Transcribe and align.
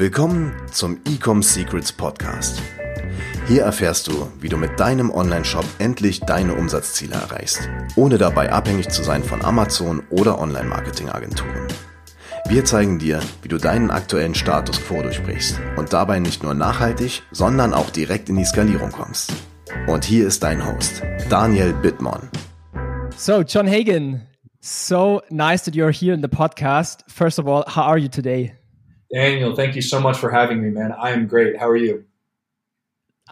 Willkommen 0.00 0.54
zum 0.72 0.98
Ecom 1.04 1.42
Secrets 1.42 1.92
Podcast. 1.92 2.62
Hier 3.46 3.64
erfährst 3.64 4.06
du, 4.06 4.32
wie 4.40 4.48
du 4.48 4.56
mit 4.56 4.80
deinem 4.80 5.10
Online-Shop 5.10 5.66
endlich 5.78 6.20
deine 6.20 6.54
Umsatzziele 6.54 7.16
erreichst, 7.16 7.68
ohne 7.96 8.16
dabei 8.16 8.50
abhängig 8.50 8.88
zu 8.88 9.02
sein 9.02 9.22
von 9.22 9.44
Amazon 9.44 10.02
oder 10.08 10.38
Online-Marketing-Agenturen. 10.38 11.68
Wir 12.48 12.64
zeigen 12.64 12.98
dir, 12.98 13.20
wie 13.42 13.48
du 13.48 13.58
deinen 13.58 13.90
aktuellen 13.90 14.34
Status 14.34 14.80
quo 14.80 15.02
durchbrichst 15.02 15.60
und 15.76 15.92
dabei 15.92 16.18
nicht 16.18 16.42
nur 16.42 16.54
nachhaltig, 16.54 17.22
sondern 17.30 17.74
auch 17.74 17.90
direkt 17.90 18.30
in 18.30 18.36
die 18.36 18.46
Skalierung 18.46 18.92
kommst. 18.92 19.34
Und 19.86 20.06
hier 20.06 20.26
ist 20.26 20.42
dein 20.42 20.66
Host, 20.66 21.02
Daniel 21.28 21.74
Bittmann. 21.74 22.30
So, 23.18 23.42
John 23.42 23.68
Hagen, 23.68 24.22
so 24.60 25.20
nice 25.28 25.64
that 25.64 25.74
you're 25.74 25.92
here 25.92 26.14
in 26.14 26.22
the 26.22 26.28
podcast. 26.28 27.04
First 27.06 27.38
of 27.38 27.46
all, 27.46 27.64
how 27.66 27.84
are 27.84 27.98
you 27.98 28.08
today? 28.08 28.54
Daniel, 29.12 29.54
thank 29.56 29.74
you 29.74 29.82
so 29.82 30.00
much 30.00 30.18
for 30.18 30.30
having 30.30 30.62
me, 30.62 30.70
man. 30.70 30.92
I 30.92 31.10
am 31.10 31.26
great. 31.26 31.58
How 31.58 31.68
are 31.68 31.76
you? 31.76 32.04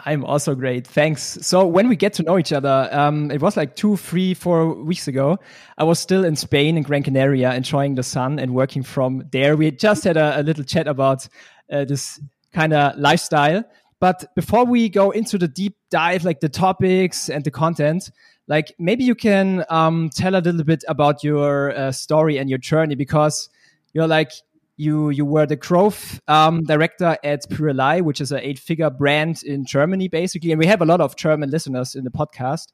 I'm 0.04 0.24
also 0.24 0.54
great. 0.54 0.86
Thanks. 0.86 1.38
So 1.42 1.66
when 1.66 1.88
we 1.88 1.96
get 1.96 2.12
to 2.14 2.22
know 2.22 2.38
each 2.38 2.52
other, 2.52 2.88
um, 2.92 3.30
it 3.30 3.40
was 3.40 3.56
like 3.56 3.74
two, 3.74 3.96
three, 3.96 4.32
four 4.34 4.74
weeks 4.74 5.08
ago. 5.08 5.38
I 5.76 5.84
was 5.84 5.98
still 5.98 6.24
in 6.24 6.36
Spain 6.36 6.76
in 6.76 6.84
Gran 6.84 7.02
Canaria, 7.02 7.52
enjoying 7.54 7.96
the 7.96 8.02
sun 8.02 8.38
and 8.38 8.54
working 8.54 8.82
from 8.82 9.24
there. 9.32 9.56
We 9.56 9.70
just 9.72 10.04
had 10.04 10.16
a, 10.16 10.40
a 10.40 10.42
little 10.42 10.64
chat 10.64 10.86
about 10.86 11.28
uh, 11.70 11.84
this 11.84 12.20
kind 12.52 12.72
of 12.72 12.96
lifestyle. 12.96 13.64
But 14.00 14.32
before 14.36 14.64
we 14.64 14.88
go 14.88 15.10
into 15.10 15.36
the 15.36 15.48
deep 15.48 15.76
dive, 15.90 16.24
like 16.24 16.40
the 16.40 16.48
topics 16.48 17.28
and 17.28 17.44
the 17.44 17.50
content, 17.50 18.10
like 18.46 18.74
maybe 18.78 19.02
you 19.02 19.16
can 19.16 19.64
um, 19.68 20.10
tell 20.14 20.36
a 20.36 20.38
little 20.38 20.62
bit 20.62 20.84
about 20.86 21.24
your 21.24 21.76
uh, 21.76 21.90
story 21.90 22.38
and 22.38 22.48
your 22.48 22.58
journey 22.58 22.94
because 22.94 23.50
you're 23.92 24.06
like 24.06 24.30
you 24.78 25.10
you 25.10 25.24
were 25.24 25.44
the 25.44 25.56
growth 25.56 26.20
um, 26.28 26.62
director 26.62 27.18
at 27.22 27.42
Purelei, 27.50 28.00
which 28.00 28.20
is 28.20 28.32
an 28.32 28.40
eight 28.40 28.58
figure 28.58 28.88
brand 28.88 29.42
in 29.42 29.66
Germany, 29.66 30.08
basically. 30.08 30.52
And 30.52 30.58
we 30.58 30.66
have 30.66 30.80
a 30.80 30.86
lot 30.86 31.00
of 31.00 31.16
German 31.16 31.50
listeners 31.50 31.94
in 31.94 32.04
the 32.04 32.10
podcast. 32.10 32.68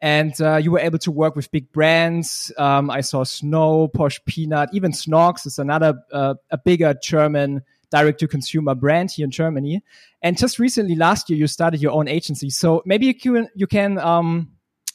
And 0.00 0.32
uh, 0.40 0.56
you 0.56 0.70
were 0.70 0.78
able 0.78 0.98
to 1.00 1.10
work 1.10 1.36
with 1.36 1.50
big 1.50 1.70
brands. 1.72 2.50
Um, 2.56 2.88
I 2.88 3.02
saw 3.02 3.24
Snow, 3.24 3.88
Posh 3.88 4.18
Peanut, 4.24 4.70
even 4.72 4.92
Snocks 4.92 5.44
is 5.44 5.58
another 5.58 5.94
uh, 6.10 6.34
a 6.50 6.56
bigger 6.56 6.94
German 7.02 7.62
direct 7.90 8.20
to 8.20 8.28
consumer 8.28 8.74
brand 8.74 9.10
here 9.10 9.24
in 9.24 9.30
Germany. 9.30 9.82
And 10.22 10.38
just 10.38 10.58
recently, 10.58 10.94
last 10.94 11.28
year, 11.28 11.38
you 11.38 11.48
started 11.48 11.82
your 11.82 11.92
own 11.92 12.08
agency. 12.08 12.48
So 12.48 12.82
maybe 12.86 13.06
you 13.06 13.14
can 13.14 13.48
you 13.54 13.66
can 13.66 13.98
um, 13.98 14.52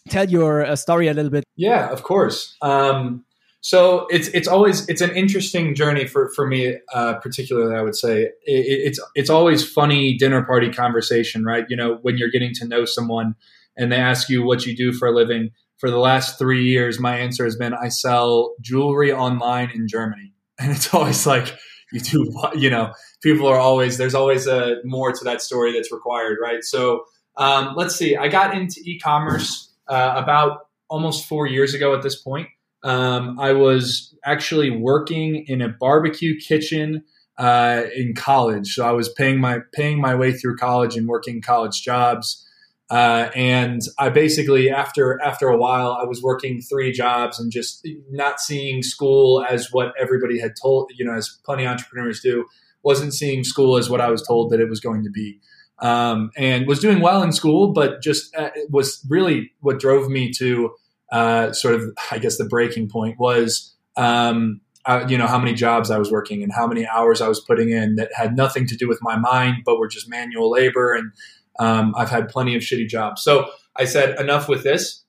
tell 0.09 0.27
your 0.27 0.65
uh, 0.65 0.75
story 0.75 1.09
a 1.09 1.13
little 1.13 1.31
bit. 1.31 1.43
Yeah, 1.55 1.89
of 1.91 2.03
course. 2.03 2.55
Um, 2.61 3.24
so 3.65 4.05
it's 4.11 4.27
it's 4.27 4.47
always 4.47 4.87
it's 4.87 5.01
an 5.01 5.09
interesting 5.15 5.73
journey 5.73 6.05
for 6.05 6.31
for 6.35 6.45
me, 6.45 6.77
uh, 6.93 7.15
particularly. 7.15 7.75
I 7.75 7.81
would 7.81 7.95
say 7.95 8.25
it, 8.25 8.31
it's 8.45 8.99
it's 9.15 9.31
always 9.31 9.67
funny 9.67 10.15
dinner 10.15 10.45
party 10.45 10.71
conversation, 10.71 11.43
right? 11.43 11.65
You 11.67 11.75
know, 11.75 11.97
when 12.03 12.15
you're 12.15 12.29
getting 12.29 12.53
to 12.59 12.67
know 12.67 12.85
someone 12.85 13.33
and 13.75 13.91
they 13.91 13.95
ask 13.95 14.29
you 14.29 14.43
what 14.43 14.67
you 14.67 14.77
do 14.77 14.93
for 14.93 15.07
a 15.07 15.11
living. 15.11 15.49
For 15.79 15.89
the 15.89 15.97
last 15.97 16.37
three 16.37 16.63
years, 16.63 16.99
my 16.99 17.17
answer 17.17 17.43
has 17.43 17.55
been 17.55 17.73
I 17.73 17.87
sell 17.87 18.53
jewelry 18.61 19.11
online 19.11 19.71
in 19.73 19.87
Germany, 19.87 20.31
and 20.59 20.71
it's 20.71 20.93
always 20.93 21.25
like 21.25 21.57
you 21.91 22.01
do. 22.01 22.31
You 22.53 22.69
know, 22.69 22.93
people 23.23 23.47
are 23.47 23.57
always 23.57 23.97
there's 23.97 24.13
always 24.13 24.45
a 24.45 24.75
more 24.83 25.11
to 25.11 25.23
that 25.23 25.41
story 25.41 25.73
that's 25.73 25.91
required, 25.91 26.37
right? 26.39 26.63
So 26.63 27.05
um, 27.35 27.73
let's 27.75 27.95
see. 27.95 28.15
I 28.15 28.27
got 28.27 28.55
into 28.55 28.79
e-commerce 28.85 29.73
uh, 29.87 30.13
about 30.15 30.67
almost 30.87 31.27
four 31.27 31.47
years 31.47 31.73
ago 31.73 31.95
at 31.95 32.03
this 32.03 32.15
point 32.15 32.47
um, 32.85 33.39
I 33.39 33.51
was 33.51 34.15
actually 34.23 34.69
working 34.69 35.43
in 35.47 35.59
a 35.59 35.69
barbecue 35.69 36.39
kitchen 36.39 37.03
uh, 37.37 37.83
in 37.95 38.13
college. 38.13 38.75
So 38.75 38.87
I 38.87 38.91
was 38.91 39.09
paying 39.09 39.39
my 39.39 39.59
paying 39.73 39.99
my 39.99 40.13
way 40.13 40.31
through 40.31 40.57
college 40.57 40.95
and 40.95 41.07
working 41.07 41.41
college 41.41 41.81
jobs. 41.81 42.47
Uh, 42.91 43.31
and 43.35 43.81
I 43.97 44.09
basically 44.09 44.69
after 44.69 45.19
after 45.23 45.49
a 45.49 45.57
while 45.57 45.97
I 45.99 46.05
was 46.05 46.21
working 46.21 46.61
three 46.61 46.91
jobs 46.91 47.39
and 47.39 47.51
just 47.51 47.85
not 48.11 48.39
seeing 48.39 48.83
school 48.83 49.43
as 49.49 49.71
what 49.71 49.91
everybody 49.99 50.39
had 50.39 50.51
told 50.61 50.91
you 50.95 51.03
know 51.03 51.15
as 51.15 51.39
plenty 51.43 51.65
entrepreneurs 51.65 52.21
do 52.21 52.45
wasn't 52.83 53.15
seeing 53.15 53.43
school 53.43 53.77
as 53.77 53.89
what 53.89 54.01
I 54.01 54.11
was 54.11 54.21
told 54.21 54.51
that 54.51 54.59
it 54.59 54.69
was 54.69 54.79
going 54.79 55.03
to 55.03 55.09
be 55.09 55.39
um, 55.79 56.29
and 56.37 56.67
was 56.67 56.79
doing 56.79 57.01
well 57.01 57.23
in 57.23 57.31
school 57.31 57.73
but 57.73 58.03
just 58.03 58.35
uh, 58.35 58.51
was 58.69 59.03
really 59.09 59.51
what 59.61 59.79
drove 59.79 60.07
me 60.07 60.31
to 60.33 60.75
uh, 61.11 61.51
sort 61.53 61.75
of, 61.75 61.83
I 62.11 62.17
guess, 62.17 62.37
the 62.37 62.45
breaking 62.45 62.89
point 62.89 63.19
was, 63.19 63.75
um, 63.97 64.61
uh, 64.85 65.05
you 65.07 65.17
know, 65.17 65.27
how 65.27 65.39
many 65.39 65.53
jobs 65.53 65.89
I 65.89 65.97
was 65.97 66.11
working 66.11 66.43
and 66.43 66.51
how 66.53 66.67
many 66.67 66.87
hours 66.87 67.21
I 67.21 67.27
was 67.27 67.39
putting 67.39 67.69
in 67.71 67.95
that 67.95 68.11
had 68.13 68.35
nothing 68.35 68.67
to 68.67 68.75
do 68.75 68.87
with 68.87 68.99
my 69.01 69.17
mind, 69.17 69.63
but 69.65 69.79
were 69.79 69.87
just 69.87 70.09
manual 70.09 70.51
labor. 70.51 70.93
And 70.93 71.11
um, 71.59 71.93
I've 71.97 72.09
had 72.09 72.29
plenty 72.29 72.55
of 72.55 72.61
shitty 72.61 72.87
jobs. 72.87 73.23
So 73.23 73.49
I 73.75 73.85
said, 73.85 74.19
enough 74.19 74.47
with 74.47 74.63
this. 74.63 75.03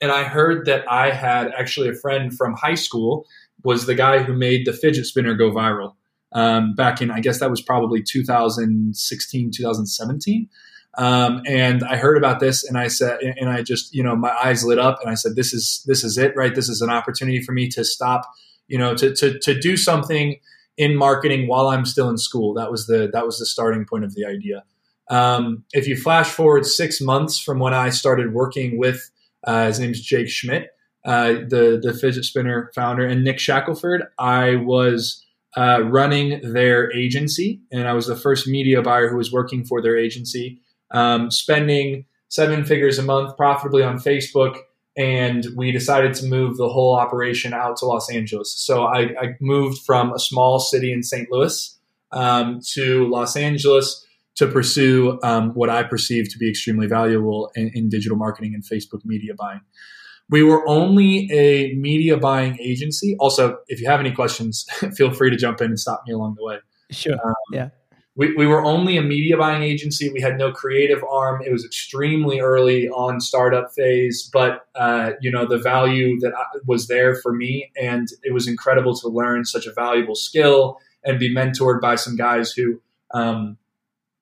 And 0.00 0.10
I 0.10 0.24
heard 0.24 0.66
that 0.66 0.84
I 0.90 1.10
had 1.10 1.52
actually 1.56 1.88
a 1.88 1.94
friend 1.94 2.36
from 2.36 2.54
high 2.54 2.74
school 2.74 3.26
was 3.64 3.86
the 3.86 3.94
guy 3.94 4.22
who 4.22 4.32
made 4.32 4.66
the 4.66 4.72
fidget 4.72 5.06
spinner 5.06 5.34
go 5.34 5.50
viral 5.50 5.94
um, 6.32 6.74
back 6.74 7.00
in, 7.00 7.10
I 7.10 7.20
guess 7.20 7.40
that 7.40 7.50
was 7.50 7.62
probably 7.62 8.02
2016, 8.02 9.50
2017. 9.54 10.48
Um, 10.96 11.42
and 11.46 11.84
I 11.84 11.96
heard 11.96 12.16
about 12.16 12.40
this 12.40 12.64
and 12.64 12.78
I 12.78 12.88
said, 12.88 13.20
and 13.20 13.50
I 13.50 13.62
just, 13.62 13.94
you 13.94 14.02
know, 14.02 14.16
my 14.16 14.34
eyes 14.42 14.64
lit 14.64 14.78
up 14.78 14.98
and 15.02 15.10
I 15.10 15.14
said, 15.14 15.36
this 15.36 15.52
is, 15.52 15.84
this 15.86 16.02
is 16.02 16.16
it, 16.16 16.34
right? 16.34 16.54
This 16.54 16.68
is 16.68 16.80
an 16.80 16.90
opportunity 16.90 17.42
for 17.42 17.52
me 17.52 17.68
to 17.68 17.84
stop, 17.84 18.22
you 18.66 18.78
know, 18.78 18.94
to, 18.94 19.14
to, 19.14 19.38
to 19.40 19.58
do 19.58 19.76
something 19.76 20.36
in 20.78 20.96
marketing 20.96 21.48
while 21.48 21.68
I'm 21.68 21.84
still 21.84 22.08
in 22.08 22.16
school. 22.16 22.54
That 22.54 22.70
was 22.70 22.86
the, 22.86 23.10
that 23.12 23.26
was 23.26 23.38
the 23.38 23.46
starting 23.46 23.84
point 23.84 24.04
of 24.04 24.14
the 24.14 24.24
idea. 24.24 24.64
Um, 25.08 25.64
if 25.72 25.86
you 25.86 25.96
flash 25.96 26.30
forward 26.30 26.64
six 26.64 27.00
months 27.00 27.38
from 27.38 27.58
when 27.58 27.74
I 27.74 27.90
started 27.90 28.32
working 28.32 28.78
with, 28.78 29.10
uh, 29.46 29.66
his 29.66 29.78
name's 29.78 30.00
Jake 30.00 30.28
Schmidt, 30.28 30.70
uh, 31.04 31.34
the, 31.48 31.78
the 31.80 31.92
fidget 31.92 32.24
spinner 32.24 32.70
founder 32.74 33.06
and 33.06 33.22
Nick 33.22 33.38
Shackelford, 33.38 34.04
I 34.18 34.56
was, 34.56 35.22
uh, 35.56 35.82
running 35.84 36.52
their 36.52 36.92
agency 36.92 37.60
and 37.70 37.86
I 37.88 37.92
was 37.92 38.06
the 38.06 38.16
first 38.16 38.46
media 38.46 38.82
buyer 38.82 39.08
who 39.08 39.16
was 39.16 39.32
working 39.32 39.64
for 39.64 39.80
their 39.80 39.96
agency 39.96 40.60
um, 40.90 41.30
spending 41.30 42.04
seven 42.28 42.64
figures 42.64 42.98
a 42.98 43.02
month 43.02 43.36
profitably 43.36 43.82
on 43.82 43.98
Facebook. 43.98 44.58
And 44.96 45.46
we 45.54 45.72
decided 45.72 46.14
to 46.14 46.26
move 46.26 46.56
the 46.56 46.68
whole 46.68 46.96
operation 46.96 47.52
out 47.52 47.76
to 47.78 47.86
Los 47.86 48.10
Angeles. 48.10 48.54
So 48.56 48.84
I, 48.84 49.00
I 49.20 49.36
moved 49.40 49.84
from 49.84 50.12
a 50.12 50.18
small 50.18 50.58
city 50.58 50.92
in 50.92 51.02
St. 51.02 51.30
Louis 51.30 51.78
um, 52.12 52.60
to 52.72 53.06
Los 53.08 53.36
Angeles 53.36 54.06
to 54.36 54.46
pursue 54.46 55.18
um, 55.22 55.50
what 55.50 55.68
I 55.68 55.82
perceive 55.82 56.30
to 56.30 56.38
be 56.38 56.48
extremely 56.48 56.86
valuable 56.86 57.50
in, 57.54 57.70
in 57.74 57.88
digital 57.90 58.16
marketing 58.16 58.54
and 58.54 58.64
Facebook 58.64 59.04
media 59.04 59.34
buying. 59.34 59.60
We 60.28 60.42
were 60.42 60.66
only 60.66 61.30
a 61.30 61.74
media 61.74 62.16
buying 62.16 62.58
agency. 62.58 63.16
Also, 63.20 63.58
if 63.68 63.80
you 63.80 63.88
have 63.88 64.00
any 64.00 64.12
questions, 64.12 64.66
feel 64.96 65.12
free 65.12 65.30
to 65.30 65.36
jump 65.36 65.60
in 65.60 65.66
and 65.66 65.78
stop 65.78 66.02
me 66.06 66.14
along 66.14 66.36
the 66.38 66.44
way. 66.44 66.58
Sure. 66.90 67.14
Um, 67.14 67.34
yeah 67.52 67.68
we, 68.16 68.34
we 68.34 68.46
were 68.46 68.64
only 68.64 68.96
a 68.96 69.02
media 69.02 69.36
buying 69.36 69.62
agency. 69.62 70.10
We 70.10 70.22
had 70.22 70.38
no 70.38 70.50
creative 70.50 71.04
arm. 71.04 71.42
It 71.42 71.52
was 71.52 71.64
extremely 71.64 72.40
early 72.40 72.88
on 72.88 73.20
startup 73.20 73.72
phase, 73.74 74.28
but 74.32 74.66
uh, 74.74 75.12
you 75.20 75.30
know 75.30 75.46
the 75.46 75.58
value 75.58 76.18
that 76.20 76.32
was 76.64 76.88
there 76.88 77.14
for 77.16 77.32
me, 77.32 77.70
and 77.80 78.08
it 78.22 78.32
was 78.32 78.48
incredible 78.48 78.96
to 78.96 79.08
learn 79.08 79.44
such 79.44 79.66
a 79.66 79.72
valuable 79.72 80.14
skill 80.14 80.80
and 81.04 81.18
be 81.18 81.32
mentored 81.32 81.80
by 81.80 81.94
some 81.94 82.16
guys 82.16 82.52
who, 82.52 82.80
um, 83.12 83.58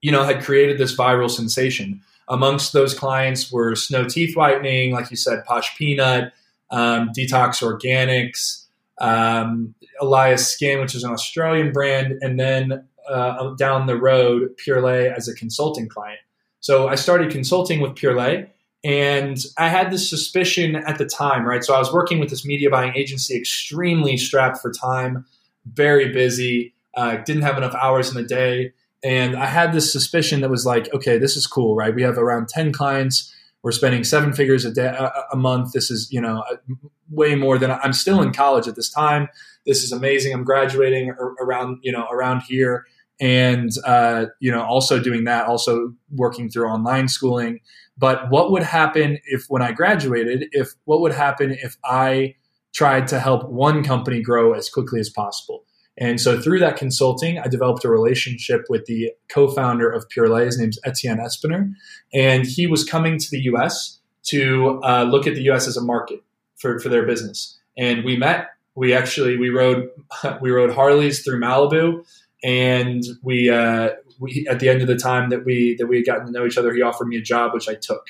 you 0.03 0.13
know, 0.13 0.25
had 0.25 0.43
created 0.43 0.77
this 0.77 0.95
viral 0.95 1.31
sensation. 1.31 2.01
Amongst 2.29 2.73
those 2.73 2.95
clients 2.95 3.53
were 3.53 3.75
Snow 3.77 4.05
Teeth 4.05 4.37
Whitening, 4.37 4.93
like 4.93 5.11
you 5.11 5.17
said, 5.17 5.45
Posh 5.45 5.77
Peanut, 5.79 6.33
um, 6.71 7.11
Detox 7.17 7.63
Organics, 7.63 8.65
um, 9.01 9.75
Alya 10.03 10.39
Skin, 10.39 10.81
which 10.81 10.95
is 10.95 11.05
an 11.05 11.13
Australian 11.13 11.73
brand, 11.73 12.19
and 12.21 12.41
then 12.41 12.87
uh, 13.09 13.55
down 13.55 13.87
the 13.87 13.97
road 13.97 14.51
Purelei 14.65 15.15
as 15.15 15.29
a 15.29 15.35
consulting 15.35 15.89
client. 15.89 16.21
So 16.61 16.89
I 16.89 16.95
started 16.95 17.31
consulting 17.31 17.81
with 17.81 17.93
Purelei, 17.93 18.49
and 18.85 19.39
I 19.59 19.69
had 19.69 19.91
this 19.91 20.09
suspicion 20.09 20.77
at 20.77 20.99
the 20.99 21.07
time, 21.07 21.47
right? 21.47 21.65
So 21.65 21.75
I 21.75 21.79
was 21.79 21.93
working 21.93 22.21
with 22.21 22.31
this 22.31 22.45
media 22.45 22.71
buying 22.71 22.95
agency, 22.95 23.37
extremely 23.37 24.17
strapped 24.17 24.59
for 24.59 24.71
time, 24.71 25.25
very 25.67 26.13
busy, 26.13 26.75
uh, 26.97 27.17
didn't 27.17 27.43
have 27.43 27.57
enough 27.57 27.75
hours 27.75 28.09
in 28.09 28.15
the 28.15 28.29
day. 28.29 28.73
And 29.03 29.37
I 29.37 29.47
had 29.47 29.73
this 29.73 29.93
suspicion 29.93 30.41
that 30.41 30.51
was 30.51 30.65
like, 30.65 30.93
okay, 30.95 31.19
this 31.19 31.37
is 31.37 31.47
cool, 31.47 31.75
right? 31.75 31.95
We 31.95 32.03
have 32.03 32.19
around 32.19 32.49
10 32.49 32.73
clients. 32.73 33.31
We're 33.63 33.73
spending 33.73 34.05
seven 34.05 34.33
figures 34.33 34.65
a 34.65 34.71
day, 34.71 34.87
a, 34.87 35.13
a 35.33 35.37
month. 35.37 35.73
This 35.73 35.91
is, 35.91 36.11
you 36.11 36.21
know, 36.21 36.45
way 37.11 37.35
more 37.35 37.59
than 37.59 37.71
I'm 37.71 37.93
still 37.93 38.21
in 38.21 38.33
college 38.33 38.69
at 38.69 38.77
this 38.77 38.91
time. 38.91 39.29
This 39.67 39.83
is 39.83 39.93
amazing. 39.93 40.35
I'm 40.35 40.45
graduating 40.45 41.11
around, 41.41 41.79
you 41.83 41.93
know, 41.93 42.07
around 42.11 42.43
here 42.43 42.87
and 43.21 43.71
uh, 43.87 44.27
you 44.41 44.51
know 44.51 44.63
also 44.63 45.01
doing 45.01 45.25
that 45.25 45.47
also 45.47 45.93
working 46.11 46.49
through 46.51 46.67
online 46.69 47.09
schooling 47.09 47.61
but 47.97 48.29
what 48.31 48.51
would 48.51 48.63
happen 48.63 49.19
if 49.25 49.45
when 49.49 49.63
i 49.63 49.73
graduated 49.73 50.47
if 50.53 50.73
what 50.85 51.01
would 51.01 51.13
happen 51.13 51.53
if 51.53 51.77
i 51.85 52.35
tried 52.73 53.07
to 53.07 53.21
help 53.21 53.49
one 53.49 53.85
company 53.85 54.21
grow 54.21 54.53
as 54.53 54.69
quickly 54.69 54.99
as 54.99 55.09
possible 55.09 55.65
And 55.97 56.21
so 56.21 56.41
through 56.41 56.59
that 56.59 56.77
consulting, 56.77 57.39
I 57.39 57.47
developed 57.47 57.85
a 57.85 57.89
relationship 57.89 58.63
with 58.69 58.87
the 58.87 59.13
co-founder 59.29 59.89
of 59.89 60.05
Purelei. 60.09 60.47
His 60.47 60.59
name's 60.59 60.79
Etienne 60.85 61.19
Espiner, 61.19 61.73
and 62.13 62.45
he 62.47 62.67
was 62.67 62.85
coming 62.85 63.19
to 63.19 63.31
the 63.31 63.41
U.S. 63.43 64.01
to 64.25 64.81
uh, 64.83 65.05
look 65.05 65.27
at 65.27 65.35
the 65.35 65.43
U.S. 65.43 65.69
as 65.69 65.77
a 65.77 65.83
market 65.83 66.21
for, 66.57 66.81
for 66.81 66.89
their 66.89 67.07
business. 67.07 67.59
And 67.79 68.05
we 68.05 68.17
met. 68.17 68.49
We 68.75 68.93
actually 68.93 69.37
we 69.37 69.51
rode 69.51 69.89
we 70.41 70.51
rode 70.51 70.73
Harleys 70.75 71.23
through 71.23 71.41
Malibu, 71.41 72.05
and 72.45 73.03
we, 73.23 73.51
uh, 73.51 73.91
we 74.21 74.47
at 74.49 74.61
the 74.61 74.69
end 74.69 74.83
of 74.83 74.87
the 74.87 74.97
time 74.97 75.31
that 75.31 75.45
we 75.45 75.75
that 75.77 75.87
we 75.87 75.97
had 75.97 76.07
gotten 76.07 76.27
to 76.27 76.33
know 76.33 76.47
each 76.47 76.59
other, 76.59 76.73
he 76.73 76.83
offered 76.83 77.09
me 77.09 77.17
a 77.17 77.23
job 77.23 77.53
which 77.53 77.69
I 77.69 77.75
took, 77.75 78.07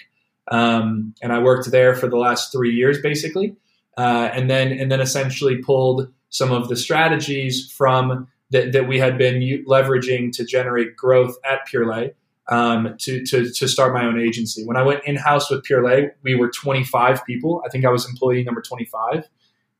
um, 0.50 1.14
and 1.22 1.32
I 1.32 1.38
worked 1.38 1.70
there 1.70 1.94
for 1.94 2.08
the 2.08 2.18
last 2.18 2.52
three 2.52 2.72
years 2.72 3.00
basically, 3.00 3.56
uh, 3.96 4.28
and 4.32 4.50
then 4.50 4.72
and 4.72 4.90
then 4.90 5.00
essentially 5.00 5.58
pulled 5.58 6.12
some 6.28 6.50
of 6.50 6.68
the 6.68 6.76
strategies 6.76 7.70
from 7.70 8.26
that, 8.50 8.72
that 8.72 8.88
we 8.88 8.98
had 8.98 9.16
been 9.16 9.40
leveraging 9.66 10.32
to 10.32 10.44
generate 10.44 10.96
growth 10.96 11.36
at 11.48 11.66
Purelei 11.68 12.12
um, 12.48 12.94
to, 12.98 13.24
to, 13.24 13.50
to 13.50 13.68
start 13.68 13.94
my 13.94 14.04
own 14.04 14.20
agency. 14.20 14.64
When 14.64 14.76
I 14.76 14.82
went 14.82 15.04
in 15.04 15.16
house 15.16 15.50
with 15.50 15.64
Purelei, 15.64 16.10
we 16.22 16.34
were 16.34 16.50
25 16.50 17.24
people. 17.24 17.62
I 17.64 17.68
think 17.68 17.84
I 17.84 17.90
was 17.90 18.08
employee 18.08 18.44
number 18.44 18.60
25. 18.60 19.28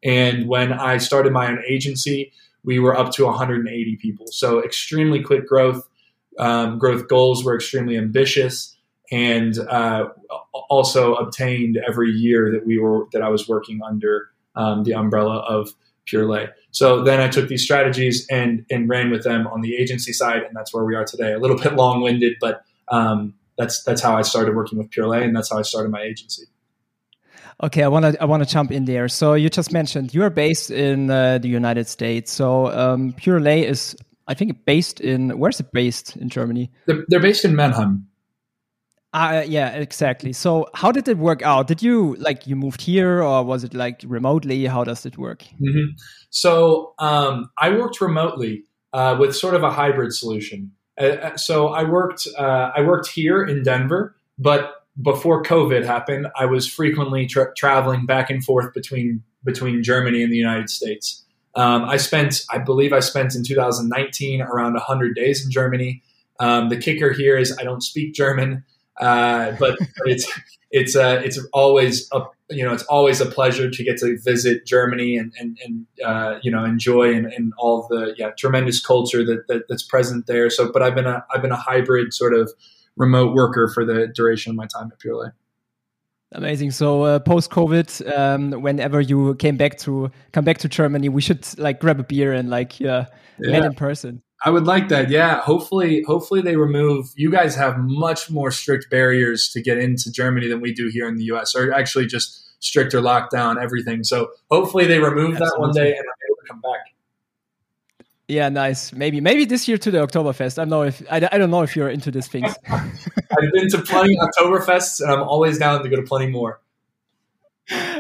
And 0.03 0.49
when 0.49 0.73
I 0.73 0.99
started 0.99 1.33
my 1.33 1.49
own 1.49 1.63
agency, 1.67 2.33
we 2.65 2.79
were 2.79 2.97
up 2.97 3.13
to 3.13 3.25
180 3.25 3.97
people. 3.97 4.27
So 4.29 4.63
extremely 4.65 5.23
quick 5.23 5.47
growth. 5.47 5.87
Um, 6.39 6.79
growth 6.79 7.09
goals 7.09 7.45
were 7.45 7.55
extremely 7.55 7.97
ambitious, 7.97 8.77
and 9.13 9.57
uh, 9.59 10.07
also 10.69 11.15
obtained 11.15 11.79
every 11.87 12.11
year 12.11 12.51
that 12.51 12.67
we 12.67 12.79
were 12.79 13.07
that 13.13 13.23
I 13.23 13.29
was 13.29 13.47
working 13.49 13.81
under 13.87 14.31
um, 14.57 14.83
the 14.83 14.95
umbrella 14.95 15.39
of 15.41 15.71
Pure 16.07 16.25
Purelei. 16.27 16.51
So 16.71 17.03
then 17.03 17.21
I 17.21 17.29
took 17.29 17.49
these 17.49 17.63
strategies 17.63 18.27
and 18.31 18.67
and 18.71 18.89
ran 18.89 19.11
with 19.11 19.23
them 19.23 19.47
on 19.47 19.61
the 19.61 19.77
agency 19.77 20.13
side, 20.13 20.43
and 20.43 20.57
that's 20.57 20.75
where 20.75 20.85
we 20.85 20.95
are 20.97 21.05
today. 21.05 21.33
A 21.33 21.39
little 21.39 21.57
bit 21.57 21.75
long 21.77 22.01
winded, 22.01 22.37
but 22.41 22.65
um, 22.89 23.35
that's 23.57 23.83
that's 23.85 24.03
how 24.03 24.17
I 24.17 24.23
started 24.23 24.57
working 24.57 24.79
with 24.79 24.91
Pure 24.91 25.07
Purelei, 25.07 25.25
and 25.25 25.37
that's 25.37 25.51
how 25.51 25.59
I 25.59 25.63
started 25.63 25.91
my 25.91 26.03
agency. 26.03 26.45
Okay, 27.63 27.83
I 27.83 27.89
want 27.89 28.05
to 28.05 28.23
I 28.23 28.25
want 28.25 28.43
to 28.43 28.49
jump 28.49 28.73
in 28.73 28.85
there. 28.85 29.09
So 29.09 29.35
you 29.35 29.49
just 29.49 29.73
mentioned 29.73 30.15
you 30.15 30.23
are 30.23 30.31
based 30.31 30.71
in 30.71 31.11
uh, 31.11 31.39
the 31.39 31.49
United 31.49 31.87
States. 31.89 32.33
So 32.33 32.67
um, 32.73 33.13
Purelei 33.13 33.65
is, 33.65 33.97
I 34.27 34.35
think, 34.35 34.65
based 34.65 35.01
in 35.01 35.39
where's 35.39 35.61
it 35.61 35.73
based 35.73 36.17
in 36.17 36.29
Germany? 36.29 36.71
They're, 36.87 37.05
they're 37.09 37.21
based 37.21 37.45
in 37.45 37.55
Mannheim. 37.55 38.09
Uh, 39.15 39.45
yeah, 39.47 39.69
exactly. 39.69 40.33
So 40.33 40.67
how 40.75 40.91
did 40.91 41.07
it 41.07 41.19
work 41.19 41.41
out? 41.43 41.69
Did 41.69 41.81
you 41.81 42.17
like 42.17 42.49
you 42.49 42.57
moved 42.57 42.83
here 42.83 43.23
or 43.23 43.45
was 43.45 43.63
it 43.63 43.73
like 43.73 44.03
remotely? 44.05 44.67
How 44.67 44.83
does 44.83 45.07
it 45.07 45.17
work? 45.17 45.45
Mm-hmm. 45.45 45.93
So 46.31 46.95
um, 46.99 47.49
I 47.57 47.71
worked 47.71 48.01
remotely 48.01 48.65
uh, 48.93 49.17
with 49.19 49.37
sort 49.37 49.55
of 49.55 49.63
a 49.63 49.71
hybrid 49.71 50.13
solution. 50.13 50.73
Uh, 51.01 51.05
uh, 51.05 51.37
so 51.37 51.69
I 51.69 51.85
worked 51.85 52.27
uh, 52.37 52.73
I 52.75 52.83
worked 52.83 53.09
here 53.09 53.45
in 53.45 53.63
Denver, 53.63 54.17
but 54.37 54.84
before 55.01 55.43
COVID 55.43 55.85
happened, 55.85 56.29
I 56.37 56.47
was 56.47 56.69
frequently 56.69 57.27
tra- 57.27 57.53
traveling 57.55 58.07
back 58.07 58.31
and 58.31 58.45
forth 58.45 58.73
between 58.73 59.23
between 59.45 59.83
Germany 59.83 60.23
and 60.23 60.33
the 60.33 60.37
United 60.37 60.71
States. 60.71 61.23
Um, 61.55 61.85
I 61.85 61.99
spent, 61.99 62.43
I 62.51 62.59
believe, 62.59 62.93
I 62.93 63.01
spent 63.01 63.35
in 63.35 63.45
2019 63.45 64.41
around 64.41 64.73
100 64.73 65.15
days 65.15 65.45
in 65.45 65.51
Germany. 65.51 66.03
Um, 66.41 66.69
the 66.69 66.77
kicker 66.77 67.13
here 67.13 67.37
is 67.37 67.57
I 67.59 67.63
don't 67.63 67.83
speak 67.83 68.15
German. 68.15 68.65
Uh, 69.01 69.53
but 69.59 69.77
it's 70.05 70.31
it's 70.71 70.97
uh, 70.97 71.21
it's 71.25 71.39
always 71.53 72.09
a 72.13 72.23
you 72.51 72.65
know 72.65 72.73
it's 72.73 72.85
always 72.85 73.21
a 73.21 73.27
pleasure 73.27 73.71
to 73.71 73.85
get 73.85 73.99
to 73.99 74.19
visit 74.21 74.67
Germany 74.67 75.17
and 75.17 75.33
and, 75.39 75.59
and 75.65 75.87
uh, 76.05 76.39
you 76.43 76.51
know 76.51 76.65
enjoy 76.65 77.15
and, 77.15 77.27
and 77.27 77.53
all 77.59 77.87
the 77.89 78.15
yeah 78.17 78.31
tremendous 78.39 78.85
culture 78.85 79.25
that, 79.25 79.47
that 79.49 79.69
that's 79.69 79.83
present 79.83 80.27
there. 80.27 80.51
So, 80.51 80.71
but 80.71 80.83
I've 80.83 80.95
been 80.95 81.07
a 81.07 81.25
I've 81.33 81.43
been 81.43 81.53
a 81.53 81.57
hybrid 81.57 82.13
sort 82.13 82.35
of 82.35 82.53
remote 82.97 83.35
worker 83.35 83.71
for 83.73 83.85
the 83.85 84.09
duration 84.09 84.51
of 84.51 84.57
my 84.57 84.67
time 84.67 84.91
at 84.93 84.99
Purelei. 85.01 85.33
Amazing. 86.33 86.73
So 86.73 87.03
uh, 87.03 87.19
post 87.21 87.51
COVID, 87.51 88.19
um, 88.19 88.51
whenever 88.61 89.01
you 89.01 89.37
came 89.37 89.57
back 89.57 89.79
to 89.79 90.11
come 90.33 90.45
back 90.45 90.59
to 90.59 90.69
Germany, 90.69 91.09
we 91.09 91.23
should 91.23 91.47
like 91.59 91.81
grab 91.81 92.01
a 92.01 92.03
beer 92.03 92.33
and 92.33 92.51
like 92.51 92.81
yeah, 92.81 93.07
yeah. 93.39 93.53
meet 93.53 93.65
in 93.65 93.75
person. 93.75 94.21
I 94.45 94.51
would 94.51 94.67
like 94.67 94.89
that. 94.89 95.11
Yeah. 95.11 95.41
Hopefully, 95.41 96.03
hopefully 96.07 96.43
they 96.43 96.57
remove. 96.57 97.07
You 97.17 97.31
guys 97.31 97.55
have 97.55 97.77
much 97.79 98.31
more 98.31 98.51
strict 98.51 98.91
barriers 98.91 99.49
to 99.51 99.63
get 99.63 99.79
into 99.79 100.11
Germany 100.11 100.49
than 100.49 100.61
we 100.61 100.75
do 100.75 100.91
here 100.93 101.09
in 101.09 101.17
the 101.17 101.25
U.S. 101.25 101.55
Or 101.55 101.73
actually, 101.73 102.07
just 102.07 102.45
stricter 102.59 103.01
lockdown, 103.01 103.63
everything. 103.63 104.03
So 104.03 104.31
hopefully 104.51 104.87
they 104.87 104.99
remove 104.99 105.39
that 105.39 105.55
one 105.59 105.73
day 105.73 105.91
and 105.91 106.01
I'm 106.01 106.31
able 106.31 106.37
to 106.43 106.49
come 106.49 106.61
back. 106.61 106.94
Yeah, 108.29 108.49
nice. 108.49 108.93
Maybe, 108.93 109.21
maybe 109.21 109.45
this 109.45 109.69
year 109.69 109.77
to 109.79 109.91
the 109.91 109.99
Oktoberfest. 109.99 110.59
I 110.59 110.63
don't 110.63 110.71
know 110.71 110.83
if 110.83 111.03
I, 111.11 111.17
I 111.31 111.39
don't 111.39 111.51
know 111.51 111.63
if 111.63 111.77
you're 111.77 111.91
into 111.91 112.11
these 112.11 112.27
things. 112.27 112.55
I've 112.71 113.53
been 113.53 113.69
to 113.71 113.83
plenty 113.83 114.17
Oktoberfests, 114.17 115.01
and 115.01 115.13
I'm 115.13 115.23
always 115.23 115.59
down 115.59 115.83
to 115.83 115.89
go 115.91 115.97
to 115.97 116.03
plenty 116.03 116.29
more. 116.29 116.61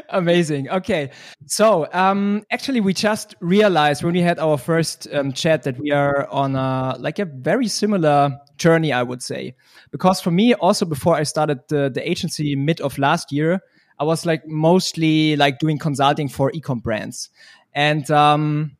Amazing. 0.08 0.68
Okay. 0.68 1.10
So, 1.46 1.88
um, 1.92 2.44
actually, 2.50 2.80
we 2.80 2.94
just 2.94 3.34
realized 3.40 4.02
when 4.02 4.14
we 4.14 4.20
had 4.20 4.38
our 4.38 4.58
first 4.58 5.08
um, 5.12 5.32
chat 5.32 5.62
that 5.64 5.78
we 5.78 5.90
are 5.90 6.26
on 6.28 6.56
a, 6.56 6.96
like 6.98 7.18
a 7.18 7.24
very 7.24 7.68
similar 7.68 8.38
journey, 8.56 8.92
I 8.92 9.02
would 9.02 9.22
say. 9.22 9.54
Because 9.90 10.20
for 10.20 10.30
me, 10.30 10.54
also 10.54 10.84
before 10.84 11.16
I 11.16 11.22
started 11.22 11.60
the, 11.68 11.90
the 11.90 12.08
agency 12.08 12.56
mid 12.56 12.80
of 12.80 12.98
last 12.98 13.32
year, 13.32 13.60
I 13.98 14.04
was 14.04 14.26
like 14.26 14.46
mostly 14.46 15.36
like 15.36 15.58
doing 15.58 15.78
consulting 15.78 16.28
for 16.28 16.50
ecom 16.52 16.82
brands. 16.82 17.30
And 17.74 18.10
um, 18.10 18.76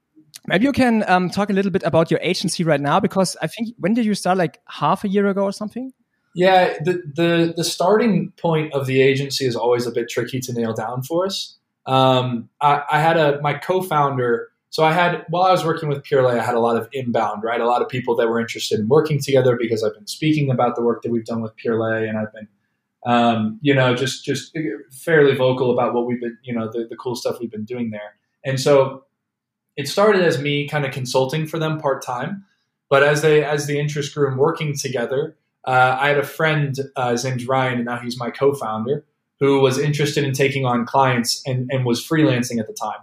maybe 0.47 0.65
you 0.65 0.73
can 0.73 1.09
um, 1.09 1.31
talk 1.31 1.51
a 1.51 1.53
little 1.53 1.71
bit 1.71 1.83
about 1.85 2.11
your 2.11 2.21
agency 2.23 2.65
right 2.65 2.81
now, 2.81 3.01
because 3.01 3.37
I 3.43 3.47
think 3.47 3.75
when 3.79 3.95
did 3.95 4.05
you 4.05 4.15
start? 4.15 4.39
Like 4.39 4.61
half 4.69 5.05
a 5.05 5.09
year 5.09 5.27
ago 5.27 5.43
or 5.43 5.53
something? 5.53 5.93
Yeah, 6.35 6.75
the, 6.83 7.03
the 7.15 7.55
the 7.57 7.65
starting 7.65 8.33
point 8.37 8.73
of 8.75 8.87
the 8.87 9.01
agency 9.01 9.47
is 9.47 9.55
always 9.55 9.87
a 9.87 9.93
bit 9.93 10.09
tricky 10.09 10.41
to 10.41 10.53
nail 10.53 10.73
down 10.75 11.03
for 11.03 11.27
us. 11.27 11.57
Um, 11.87 12.49
I, 12.61 12.83
I, 12.91 13.01
had 13.01 13.17
a 13.17 13.41
my 13.41 13.55
co-founder. 13.55 14.49
So 14.71 14.85
I 14.85 14.93
had 14.93 15.25
while 15.29 15.45
I 15.45 15.53
was 15.53 15.65
working 15.65 15.89
with 15.89 16.03
Purelei, 16.03 16.39
I 16.39 16.45
had 16.45 16.55
a 16.55 16.61
lot 16.61 16.77
of 16.77 16.89
inbound, 16.93 17.45
right? 17.45 17.61
A 17.61 17.67
lot 17.67 17.83
of 17.83 17.89
people 17.89 18.17
that 18.17 18.29
were 18.29 18.41
interested 18.41 18.81
in 18.81 18.89
working 18.89 19.21
together 19.21 19.57
because 19.61 19.85
I've 19.85 19.95
been 19.95 20.09
speaking 20.09 20.51
about 20.51 20.75
the 20.75 20.83
work 20.83 21.03
that 21.03 21.13
we've 21.13 21.25
done 21.25 21.41
with 21.41 21.53
Purelei, 21.57 22.09
and 22.09 22.19
I've 22.19 22.33
been, 22.33 22.49
um, 23.07 23.61
you 23.63 23.75
know, 23.75 23.95
just 23.95 24.25
just 24.25 24.57
fairly 24.91 25.37
vocal 25.37 25.71
about 25.71 25.95
what 25.95 26.07
we've 26.07 26.21
been, 26.21 26.37
you 26.43 26.53
know, 26.53 26.69
the, 26.73 26.89
the 26.91 26.97
cool 26.97 27.15
stuff 27.15 27.37
we've 27.39 27.51
been 27.51 27.65
doing 27.65 27.91
there. 27.91 28.17
And 28.45 28.61
so 28.61 29.05
it 29.77 29.89
started 29.89 30.23
as 30.23 30.41
me 30.41 30.69
kind 30.69 30.85
of 30.85 30.93
consulting 30.93 31.47
for 31.47 31.59
them 31.59 31.81
part 31.81 32.05
time, 32.05 32.45
but 32.89 33.03
as 33.03 33.23
they 33.23 33.45
as 33.45 33.67
the 33.67 33.79
interest 33.79 34.15
grew 34.15 34.29
in 34.29 34.37
working 34.37 34.77
together 34.77 35.37
uh, 35.65 35.97
I 35.99 36.09
had 36.09 36.19
a 36.19 36.25
friend, 36.25 36.79
uh, 36.97 37.13
his 37.13 37.25
name's 37.25 37.47
Ryan, 37.47 37.77
and 37.77 37.85
now 37.87 37.99
he's 37.99 38.19
my 38.19 38.31
co-founder, 38.31 39.05
who 39.41 39.61
was 39.61 39.79
interested 39.79 40.25
in 40.25 40.33
taking 40.33 40.67
on 40.67 40.85
clients 40.85 41.43
and, 41.47 41.69
and 41.73 41.85
was 41.85 42.07
freelancing 42.07 42.59
at 42.61 42.67
the 42.67 42.75
time. 42.75 42.99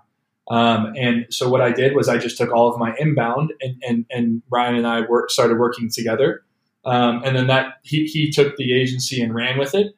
Um, 0.50 0.94
and 0.98 1.26
so 1.30 1.50
what 1.50 1.62
I 1.62 1.72
did 1.72 1.96
was 1.96 2.08
I 2.08 2.18
just 2.18 2.38
took 2.38 2.52
all 2.52 2.72
of 2.72 2.80
my 2.80 2.96
inbound, 3.00 3.54
and, 3.62 3.82
and, 3.88 4.06
and 4.12 4.42
Ryan 4.50 4.76
and 4.76 4.88
I 4.88 5.02
work, 5.02 5.32
started 5.32 5.58
working 5.58 5.90
together. 5.90 6.44
Um, 6.84 7.22
and 7.24 7.36
then 7.36 7.48
that 7.48 7.76
he, 7.84 8.06
he 8.06 8.32
took 8.32 8.58
the 8.58 8.80
agency 8.80 9.22
and 9.22 9.34
ran 9.34 9.58
with 9.58 9.76
it. 9.76 9.96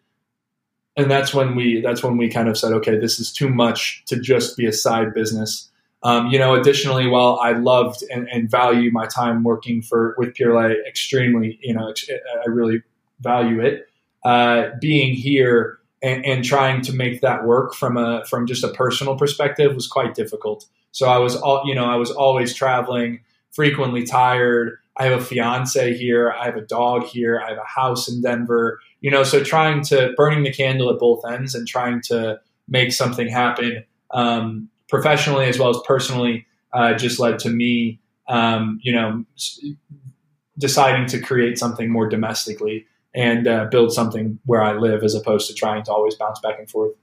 And 0.96 1.10
that's 1.10 1.34
when 1.34 1.56
we 1.56 1.82
that's 1.82 2.04
when 2.04 2.18
we 2.18 2.30
kind 2.30 2.48
of 2.48 2.56
said, 2.56 2.72
okay, 2.74 3.00
this 3.00 3.20
is 3.20 3.32
too 3.32 3.50
much 3.50 4.04
to 4.06 4.20
just 4.20 4.56
be 4.58 4.68
a 4.68 4.72
side 4.72 5.14
business. 5.14 5.72
Um, 6.04 6.28
you 6.28 6.38
know, 6.38 6.54
additionally, 6.54 7.08
while 7.08 7.40
I 7.42 7.54
loved 7.54 8.04
and, 8.12 8.28
and, 8.28 8.52
value 8.52 8.92
my 8.92 9.06
time 9.06 9.42
working 9.44 9.82
for 9.82 10.16
with 10.18 10.34
Purelei 10.34 10.76
extremely, 10.86 11.58
you 11.62 11.74
know, 11.74 11.94
I 12.46 12.50
really 12.50 12.84
value 13.22 13.62
it. 13.62 13.88
Uh, 14.26 14.72
being 14.82 15.14
here 15.14 15.80
and, 16.02 16.26
and, 16.26 16.44
trying 16.44 16.82
to 16.82 16.94
make 16.94 17.22
that 17.22 17.46
work 17.46 17.74
from 17.74 17.96
a 17.96 18.26
from 18.26 18.48
just 18.48 18.64
a 18.64 18.70
personal 18.70 19.18
perspective 19.18 19.74
was 19.76 19.88
quite 19.88 20.14
difficult. 20.14 20.66
So 20.92 21.08
I 21.08 21.18
was 21.20 21.38
all, 21.38 21.64
you 21.66 21.74
know, 21.74 21.86
I 21.86 21.96
was 21.96 22.12
always 22.12 22.54
traveling, 22.54 23.22
frequently 23.52 24.04
tired. 24.06 24.78
I 24.98 25.06
have 25.06 25.22
a 25.22 25.24
fiance 25.24 25.98
here. 25.98 26.32
I 26.32 26.46
have 26.46 26.58
a 26.58 26.62
dog 26.62 27.06
here. 27.06 27.42
I 27.44 27.50
have 27.50 27.58
a 27.58 27.66
house 27.66 28.10
in 28.10 28.22
Denver. 28.22 28.80
You 29.00 29.10
know, 29.10 29.24
so 29.24 29.42
trying 29.42 29.84
to 29.86 30.14
burning 30.18 30.44
the 30.44 30.52
candle 30.52 30.90
at 30.90 31.00
both 31.00 31.26
ends 31.26 31.56
and 31.56 31.68
trying 31.68 32.02
to 32.04 32.40
make 32.68 32.92
something 32.92 33.28
happen 33.28 33.86
um, 34.12 34.70
professionally 34.90 35.46
as 35.46 35.60
well 35.60 35.70
as 35.70 35.78
personally 35.86 36.46
uh, 36.74 36.94
just 36.94 37.20
led 37.20 37.40
to 37.40 37.50
me, 37.50 38.00
um, 38.28 38.80
you 38.82 38.92
know, 38.92 39.26
deciding 40.58 41.08
to 41.08 41.20
create 41.20 41.58
something 41.58 41.92
more 41.92 42.08
domestically 42.08 42.86
and 43.16 43.48
uh, 43.48 43.66
build 43.66 43.94
something 43.94 44.40
where 44.46 44.62
I 44.62 44.74
live 44.74 45.04
as 45.04 45.16
opposed 45.16 45.48
to 45.48 45.54
trying 45.54 45.84
to 45.84 45.92
always 45.92 46.16
bounce 46.16 46.40
back 46.40 46.58
and 46.58 46.70
forth. 46.70 46.94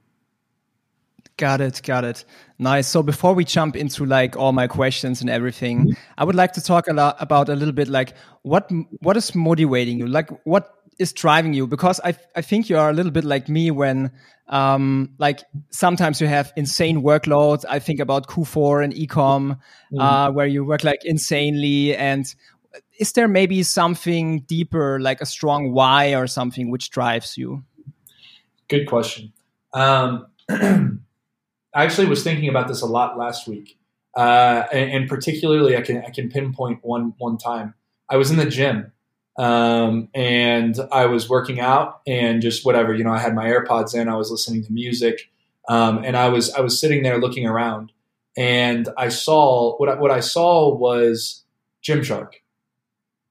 Got 1.37 1.61
it, 1.61 1.81
got 1.83 2.03
it. 2.03 2.25
Nice. 2.59 2.87
So 2.87 3.01
before 3.01 3.33
we 3.33 3.45
jump 3.45 3.75
into 3.75 4.05
like 4.05 4.35
all 4.37 4.51
my 4.51 4.67
questions 4.67 5.21
and 5.21 5.29
everything, 5.29 5.95
I 6.17 6.23
would 6.23 6.35
like 6.35 6.53
to 6.53 6.61
talk 6.61 6.87
a 6.87 6.93
lot 6.93 7.15
about 7.19 7.49
a 7.49 7.55
little 7.55 7.73
bit 7.73 7.87
like 7.87 8.13
what 8.43 8.69
what 8.99 9.17
is 9.17 9.33
motivating 9.33 9.97
you? 9.97 10.05
Like 10.07 10.29
what 10.45 10.71
is 10.99 11.13
driving 11.13 11.53
you? 11.53 11.67
Because 11.67 11.99
I 12.03 12.15
I 12.35 12.41
think 12.41 12.69
you 12.69 12.77
are 12.77 12.89
a 12.89 12.93
little 12.93 13.11
bit 13.11 13.23
like 13.23 13.49
me 13.49 13.71
when 13.71 14.11
um, 14.51 15.13
like 15.17 15.43
sometimes 15.71 16.19
you 16.19 16.27
have 16.27 16.51
insane 16.55 17.01
workloads. 17.01 17.63
I 17.67 17.79
think 17.79 17.99
about 17.99 18.27
Q4 18.27 18.83
and 18.83 18.93
ecom, 18.93 19.57
mm. 19.91 19.99
uh, 19.99 20.31
where 20.31 20.45
you 20.45 20.65
work 20.65 20.83
like 20.83 20.99
insanely. 21.05 21.95
And 21.95 22.25
is 22.99 23.13
there 23.13 23.27
maybe 23.27 23.63
something 23.63 24.41
deeper, 24.41 24.99
like 24.99 25.21
a 25.21 25.25
strong 25.25 25.71
why 25.71 26.13
or 26.15 26.27
something 26.27 26.69
which 26.69 26.89
drives 26.89 27.37
you? 27.37 27.63
Good 28.67 28.87
question. 28.87 29.31
Um, 29.73 30.27
I 30.49 31.85
actually 31.85 32.07
was 32.07 32.23
thinking 32.23 32.49
about 32.49 32.67
this 32.67 32.81
a 32.81 32.85
lot 32.85 33.17
last 33.17 33.47
week, 33.47 33.77
uh, 34.17 34.63
and, 34.73 34.91
and, 34.91 35.09
particularly 35.09 35.77
I 35.77 35.81
can 35.81 36.03
I 36.05 36.09
can 36.09 36.29
pinpoint 36.29 36.79
one 36.83 37.13
one 37.17 37.37
time. 37.37 37.73
I 38.09 38.17
was 38.17 38.29
in 38.29 38.37
the 38.37 38.45
gym, 38.45 38.91
um, 39.37 40.09
and 40.13 40.77
I 40.91 41.05
was 41.05 41.29
working 41.29 41.59
out 41.59 42.01
and 42.05 42.41
just 42.41 42.65
whatever 42.65 42.93
you 42.93 43.03
know. 43.03 43.11
I 43.11 43.19
had 43.19 43.35
my 43.35 43.45
AirPods 43.45 43.95
in. 43.95 44.07
I 44.09 44.15
was 44.15 44.31
listening 44.31 44.63
to 44.65 44.73
music, 44.73 45.29
um, 45.67 46.03
and 46.03 46.17
I 46.17 46.29
was 46.29 46.51
I 46.53 46.61
was 46.61 46.79
sitting 46.79 47.03
there 47.03 47.19
looking 47.19 47.45
around, 47.45 47.91
and 48.37 48.89
I 48.97 49.09
saw 49.09 49.77
what 49.77 49.89
I, 49.89 49.95
what 49.95 50.11
I 50.11 50.19
saw 50.19 50.73
was 50.75 51.43
Gymshark, 51.83 52.33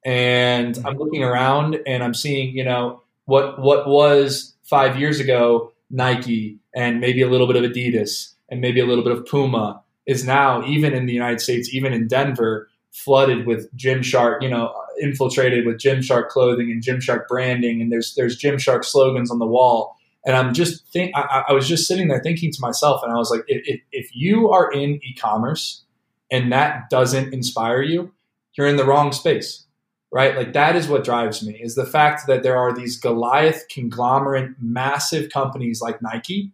and 0.04 0.78
I'm 0.84 0.96
looking 0.96 1.22
around 1.22 1.78
and 1.86 2.02
I'm 2.02 2.14
seeing 2.14 2.56
you 2.56 2.64
know 2.64 3.02
what 3.26 3.60
what 3.60 3.88
was 3.88 4.54
five 4.62 4.98
years 4.98 5.20
ago 5.20 5.72
Nike 5.90 6.58
and 6.74 7.00
maybe 7.00 7.22
a 7.22 7.28
little 7.28 7.46
bit 7.46 7.56
of 7.56 7.70
Adidas 7.70 8.34
and 8.48 8.60
maybe 8.60 8.80
a 8.80 8.86
little 8.86 9.04
bit 9.04 9.12
of 9.12 9.26
Puma 9.26 9.82
is 10.06 10.24
now 10.24 10.64
even 10.66 10.92
in 10.92 11.06
the 11.06 11.12
United 11.12 11.40
States, 11.40 11.72
even 11.74 11.92
in 11.92 12.08
Denver, 12.08 12.68
flooded 12.92 13.46
with 13.46 13.74
Gymshark, 13.76 14.42
you 14.42 14.48
know, 14.48 14.74
infiltrated 15.00 15.66
with 15.66 15.78
Gymshark 15.78 16.28
clothing 16.28 16.70
and 16.70 16.82
Gymshark 16.82 17.26
branding, 17.28 17.80
and 17.80 17.90
there's 17.90 18.14
there's 18.14 18.40
Gymshark 18.40 18.84
slogans 18.84 19.30
on 19.30 19.38
the 19.38 19.46
wall. 19.46 19.96
And 20.24 20.36
I'm 20.36 20.52
just 20.52 20.86
think 20.88 21.12
I, 21.14 21.44
I 21.48 21.52
was 21.52 21.66
just 21.66 21.88
sitting 21.88 22.08
there 22.08 22.20
thinking 22.20 22.52
to 22.52 22.60
myself, 22.60 23.02
and 23.02 23.12
I 23.12 23.16
was 23.16 23.30
like, 23.30 23.44
if, 23.46 23.80
if 23.90 24.10
you 24.14 24.50
are 24.50 24.70
in 24.70 25.00
e-commerce 25.02 25.84
and 26.30 26.52
that 26.52 26.90
doesn't 26.90 27.32
inspire 27.32 27.82
you, 27.82 28.12
you're 28.54 28.66
in 28.66 28.76
the 28.76 28.84
wrong 28.84 29.12
space 29.12 29.66
right? 30.12 30.36
Like 30.36 30.52
that 30.54 30.76
is 30.76 30.88
what 30.88 31.04
drives 31.04 31.44
me 31.44 31.54
is 31.62 31.74
the 31.74 31.86
fact 31.86 32.26
that 32.26 32.42
there 32.42 32.56
are 32.56 32.72
these 32.74 32.98
Goliath 32.98 33.66
conglomerate 33.68 34.50
massive 34.60 35.30
companies 35.30 35.80
like 35.80 36.02
Nike 36.02 36.52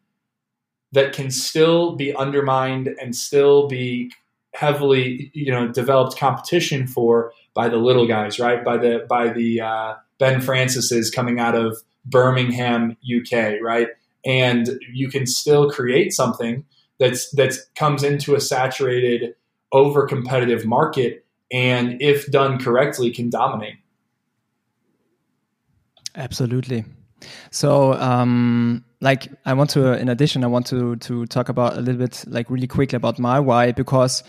that 0.92 1.12
can 1.12 1.30
still 1.30 1.96
be 1.96 2.14
undermined 2.14 2.88
and 3.00 3.14
still 3.14 3.66
be 3.66 4.12
heavily, 4.54 5.30
you 5.34 5.50
know, 5.50 5.68
developed 5.68 6.18
competition 6.18 6.86
for 6.86 7.32
by 7.56 7.68
the 7.68 7.78
little 7.78 8.06
guys, 8.06 8.38
right? 8.38 8.64
By 8.64 8.76
the 8.76 9.04
by 9.08 9.30
the 9.30 9.60
uh, 9.62 9.94
Ben 10.20 10.40
Francis's 10.40 11.10
coming 11.10 11.40
out 11.40 11.56
of 11.56 11.76
Birmingham, 12.04 12.96
UK, 13.02 13.54
right? 13.60 13.88
And 14.24 14.78
you 14.92 15.08
can 15.08 15.26
still 15.26 15.68
create 15.70 16.12
something 16.12 16.64
that's 17.00 17.30
that 17.32 17.56
comes 17.74 18.04
into 18.04 18.36
a 18.36 18.40
saturated, 18.40 19.34
over 19.72 20.06
competitive 20.06 20.64
market 20.64 21.26
and 21.52 22.00
if 22.00 22.30
done 22.30 22.58
correctly 22.58 23.10
can 23.10 23.30
dominate 23.30 23.76
absolutely 26.14 26.84
so 27.50 27.92
um 27.94 28.84
like 29.00 29.28
i 29.44 29.52
want 29.52 29.70
to 29.70 29.92
in 29.98 30.08
addition 30.08 30.44
i 30.44 30.46
want 30.46 30.66
to 30.66 30.96
to 30.96 31.26
talk 31.26 31.48
about 31.48 31.76
a 31.76 31.80
little 31.80 31.98
bit 31.98 32.24
like 32.26 32.48
really 32.50 32.66
quickly 32.66 32.96
about 32.96 33.18
my 33.18 33.38
why 33.38 33.72
because 33.72 34.22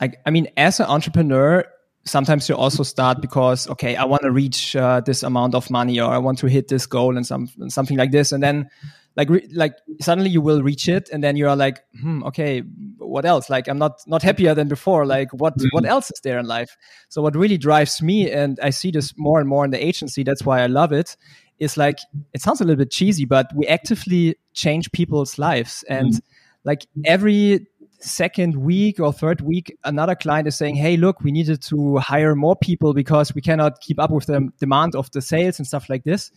i, 0.00 0.12
I 0.26 0.30
mean 0.30 0.48
as 0.56 0.80
an 0.80 0.86
entrepreneur 0.86 1.64
sometimes 2.04 2.48
you 2.48 2.56
also 2.56 2.82
start 2.82 3.20
because 3.20 3.68
okay 3.68 3.96
i 3.96 4.04
want 4.04 4.22
to 4.22 4.30
reach 4.30 4.74
uh, 4.76 5.00
this 5.00 5.22
amount 5.22 5.54
of 5.54 5.70
money 5.70 6.00
or 6.00 6.10
i 6.10 6.18
want 6.18 6.38
to 6.38 6.46
hit 6.46 6.68
this 6.68 6.86
goal 6.86 7.16
and 7.16 7.26
some 7.26 7.46
something 7.68 7.96
like 7.96 8.10
this. 8.10 8.32
And 8.32 8.42
then 8.42 8.68
like 9.14 9.28
re- 9.28 9.48
like 9.52 9.74
suddenly 10.00 10.30
you 10.30 10.40
will 10.40 10.62
reach 10.62 10.88
it 10.88 11.10
and 11.12 11.22
then 11.22 11.36
you 11.36 11.48
are 11.48 11.56
like 11.56 11.84
hmm 12.00 12.22
okay 12.24 12.60
what 12.98 13.24
else? 13.24 13.50
Like 13.50 13.68
i'm 13.68 13.78
not 13.78 14.00
not 14.06 14.22
happier 14.22 14.54
than 14.54 14.68
before. 14.68 15.06
Like 15.06 15.32
what 15.32 15.56
mm-hmm. 15.56 15.68
what 15.72 15.84
else 15.84 16.10
is 16.10 16.20
there 16.22 16.38
in 16.38 16.46
life? 16.46 16.76
So 17.08 17.22
what 17.22 17.36
really 17.36 17.58
drives 17.58 18.02
me 18.02 18.30
and 18.30 18.58
i 18.62 18.70
see 18.70 18.90
this 18.90 19.14
more 19.16 19.38
and 19.38 19.48
more 19.48 19.64
in 19.64 19.70
the 19.70 19.84
agency 19.84 20.22
that's 20.22 20.44
why 20.44 20.62
i 20.62 20.66
love 20.66 20.92
it 20.92 21.16
is 21.58 21.76
like 21.76 21.98
it 22.32 22.40
sounds 22.40 22.60
a 22.60 22.64
little 22.64 22.78
bit 22.78 22.90
cheesy 22.90 23.24
but 23.24 23.46
we 23.54 23.66
actively 23.66 24.36
change 24.54 24.92
people's 24.92 25.38
lives. 25.38 25.84
And 25.88 26.12
mm-hmm. 26.12 26.26
like 26.64 26.86
every 27.04 27.66
second 28.02 28.56
week 28.56 28.98
or 28.98 29.12
third 29.12 29.40
week 29.40 29.76
another 29.84 30.14
client 30.14 30.48
is 30.48 30.56
saying 30.56 30.74
hey 30.74 30.96
look 30.96 31.20
we 31.20 31.30
needed 31.30 31.62
to 31.62 31.98
hire 31.98 32.34
more 32.34 32.56
people 32.56 32.92
because 32.92 33.32
we 33.34 33.40
cannot 33.40 33.80
keep 33.80 34.00
up 34.00 34.10
with 34.10 34.26
the 34.26 34.50
demand 34.58 34.96
of 34.96 35.10
the 35.12 35.22
sales 35.22 35.58
and 35.58 35.66
stuff 35.66 35.88
like 35.88 36.02
this 36.02 36.32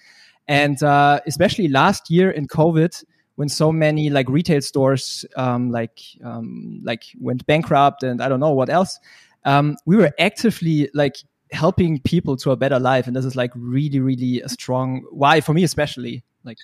and 0.47 0.81
uh, 0.83 1.19
especially 1.25 1.67
last 1.67 2.09
year 2.09 2.29
in 2.29 2.47
COVID, 2.47 3.03
when 3.35 3.49
so 3.49 3.71
many 3.71 4.09
like 4.09 4.29
retail 4.29 4.61
stores 4.61 5.25
um, 5.35 5.71
like 5.71 5.99
um, 6.23 6.81
like 6.83 7.03
went 7.19 7.45
bankrupt 7.45 8.03
and 8.03 8.21
I 8.21 8.29
don't 8.29 8.39
know 8.39 8.53
what 8.53 8.69
else, 8.69 8.99
um, 9.43 9.75
we 9.85 9.97
were 9.97 10.11
actively 10.19 10.89
like 10.93 11.17
helping 11.51 11.99
people 12.01 12.37
to 12.37 12.51
a 12.51 12.55
better 12.55 12.79
life, 12.79 13.07
and 13.07 13.15
this 13.15 13.25
is 13.25 13.35
like 13.35 13.51
really 13.55 13.99
really 13.99 14.41
a 14.41 14.49
strong 14.49 15.03
why 15.11 15.41
for 15.41 15.53
me 15.53 15.63
especially 15.63 16.23
like. 16.43 16.57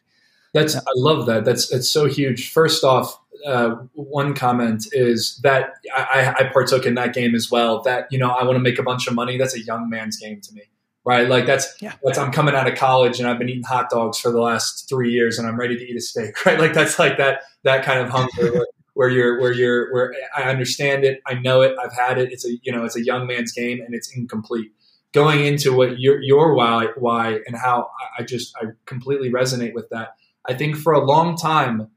That's 0.53 0.73
yeah. 0.73 0.81
I 0.81 0.91
love 0.95 1.27
that. 1.27 1.45
That's 1.45 1.69
that's 1.69 1.89
so 1.89 2.07
huge. 2.07 2.51
First 2.51 2.83
off, 2.83 3.20
uh, 3.45 3.75
one 3.93 4.33
comment 4.33 4.87
is 4.91 5.39
that 5.43 5.73
I, 5.95 6.33
I 6.39 6.43
partook 6.51 6.85
in 6.85 6.95
that 6.95 7.13
game 7.13 7.35
as 7.35 7.49
well. 7.51 7.81
That 7.81 8.07
you 8.11 8.17
know 8.17 8.29
I 8.29 8.43
want 8.43 8.55
to 8.55 8.61
make 8.61 8.79
a 8.79 8.83
bunch 8.83 9.07
of 9.07 9.13
money. 9.13 9.37
That's 9.37 9.55
a 9.55 9.61
young 9.61 9.89
man's 9.89 10.17
game 10.17 10.41
to 10.41 10.53
me 10.53 10.63
right? 11.05 11.27
Like 11.27 11.45
that's 11.45 11.75
yeah. 11.81 11.93
that's 12.03 12.17
I'm 12.17 12.31
coming 12.31 12.55
out 12.55 12.67
of 12.67 12.77
college 12.77 13.19
and 13.19 13.27
I've 13.27 13.39
been 13.39 13.49
eating 13.49 13.63
hot 13.63 13.89
dogs 13.89 14.19
for 14.19 14.31
the 14.31 14.41
last 14.41 14.87
three 14.87 15.11
years 15.11 15.37
and 15.39 15.47
I'm 15.47 15.59
ready 15.59 15.77
to 15.77 15.83
eat 15.83 15.95
a 15.95 16.01
steak, 16.01 16.45
right? 16.45 16.59
Like 16.59 16.73
that's 16.73 16.99
like 16.99 17.17
that 17.17 17.41
that 17.63 17.83
kind 17.83 17.99
of 17.99 18.09
hunger 18.09 18.53
where, 18.53 18.65
where, 18.93 19.09
you're 19.09 19.39
where 19.39 19.51
you're 19.51 19.93
where 19.93 20.13
I 20.35 20.43
understand 20.43 21.03
it, 21.03 21.21
I 21.25 21.35
know 21.35 21.61
it, 21.61 21.75
I've 21.83 21.93
had 21.93 22.17
it. 22.17 22.31
It's 22.31 22.45
a 22.45 22.51
you 22.63 22.71
know 22.71 22.85
it's 22.85 22.95
a 22.95 23.03
young 23.03 23.27
man's 23.27 23.51
game 23.51 23.81
and 23.81 23.93
it's 23.93 24.15
incomplete. 24.15 24.71
Going 25.13 25.45
into 25.45 25.75
what 25.75 25.99
your 25.99 26.21
your 26.21 26.53
why 26.53 26.87
why 26.97 27.39
and 27.45 27.55
how 27.55 27.89
I 28.17 28.23
just 28.23 28.55
I 28.57 28.67
completely 28.85 29.31
resonate 29.31 29.73
with 29.73 29.89
that. 29.89 30.15
I 30.47 30.53
think 30.53 30.77
for 30.77 30.93
a 30.93 31.03
long 31.03 31.35
time 31.35 31.89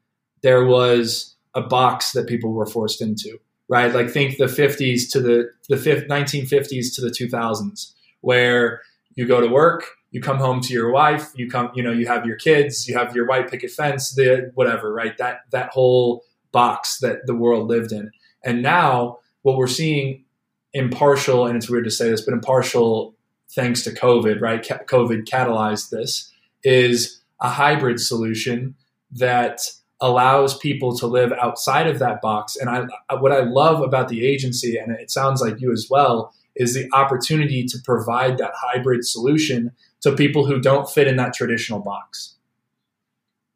there 0.43 0.65
was 0.65 1.34
a 1.55 1.63
box 1.63 2.13
that 2.13 2.27
people 2.27 2.53
were 2.53 2.67
forced 2.67 3.01
into, 3.01 3.39
right? 3.69 3.93
Like 3.93 4.11
think 4.11 4.37
the 4.37 4.47
50s 4.47 5.11
to 5.13 5.21
the 5.21 5.51
the 5.69 5.77
1950s 5.77 6.95
to 6.95 7.01
the 7.01 7.11
2000s 7.11 7.93
where 8.21 8.81
you 9.15 9.27
go 9.27 9.41
to 9.41 9.49
work, 9.49 9.85
you 10.11 10.21
come 10.21 10.39
home 10.39 10.61
to 10.63 10.73
your 10.73 10.91
wife, 10.91 11.31
you 11.35 11.49
come, 11.49 11.71
you 11.75 11.83
know, 11.83 11.93
you 11.93 12.07
have 12.07 12.27
your 12.27 12.37
kids, 12.37 12.89
you 12.89 12.97
have 12.97 13.15
your 13.15 13.27
white 13.27 13.51
picket 13.51 13.71
fence, 13.71 14.15
the 14.15 14.51
whatever, 14.55 14.93
right? 14.93 15.17
That 15.19 15.41
that 15.51 15.71
whole 15.71 16.25
box 16.53 16.99
that 17.01 17.27
the 17.27 17.35
world 17.35 17.69
lived 17.69 17.93
in. 17.93 18.11
And 18.45 18.63
now 18.63 19.19
what 19.43 19.57
we're 19.57 19.67
seeing 19.67 20.25
impartial, 20.73 21.47
and 21.47 21.57
it's 21.57 21.71
weird 21.71 21.85
to 21.85 21.91
say 21.91 22.11
this, 22.11 22.23
but 22.23 22.35
impartial 22.35 23.15
thanks 23.55 23.83
to 23.83 23.91
COVID, 23.91 24.41
right? 24.41 24.63
COVID 24.63 25.25
catalyzed 25.25 25.91
this, 25.91 26.33
is 26.63 27.21
a 27.41 27.49
hybrid 27.49 28.01
solution 28.01 28.75
that 29.13 29.61
allows 30.05 30.59
people 30.59 30.95
to 30.99 31.07
live 31.07 31.33
outside 31.33 31.87
of 31.87 31.99
that 31.99 32.21
box. 32.21 32.57
And 32.57 32.69
I, 32.69 33.15
what 33.15 33.33
I 33.33 33.41
love 33.41 33.81
about 33.81 34.09
the 34.09 34.25
agency, 34.27 34.77
and 34.77 34.93
it 34.93 35.11
sounds 35.11 35.41
like 35.41 35.63
you 35.63 35.73
as 35.73 35.89
well, 35.91 36.35
is 36.55 36.75
the 36.75 36.89
opportunity 36.93 37.65
to 37.65 37.79
provide 37.85 38.37
that 38.37 38.53
hybrid 38.55 39.07
solution 39.07 39.73
to 40.03 40.15
people 40.15 40.45
who 40.45 40.61
don't 40.61 40.91
fit 40.91 41.09
in 41.09 41.17
that 41.17 41.33
traditional 41.33 41.81
box. 41.81 42.37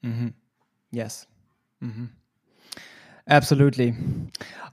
Mm-hmm. 0.03 0.29
Yes. 0.91 1.27
Mm-hmm. 1.85 2.07
Absolutely. 3.29 3.95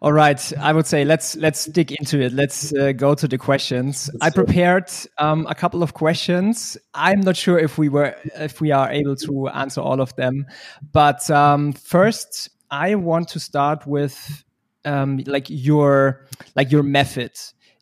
All 0.02 0.14
right, 0.14 0.54
I 0.60 0.72
would 0.72 0.86
say 0.86 1.04
let's 1.04 1.36
let's 1.36 1.66
dig 1.66 1.92
into 1.92 2.22
it. 2.22 2.32
Let's 2.32 2.74
uh, 2.74 2.92
go 2.92 3.16
to 3.16 3.28
the 3.28 3.38
questions. 3.38 4.10
I 4.22 4.30
prepared 4.30 4.92
um, 5.18 5.46
a 5.50 5.56
couple 5.56 5.84
of 5.84 5.94
questions. 5.94 6.78
I'm 6.94 7.22
not 7.22 7.36
sure 7.36 7.58
if 7.58 7.78
we 7.78 7.90
were 7.90 8.16
if 8.36 8.62
we 8.62 8.72
are 8.72 8.90
able 8.90 9.16
to 9.18 9.50
answer 9.50 9.82
all 9.82 10.00
of 10.00 10.16
them, 10.16 10.46
but 10.92 11.30
um, 11.30 11.74
first 11.74 12.50
I 12.72 12.96
want 12.96 13.30
to 13.30 13.40
start 13.40 13.88
with 13.88 14.44
um, 14.86 15.22
like 15.26 15.48
your 15.50 16.28
like 16.56 16.72
your 16.72 16.84
method 16.84 17.32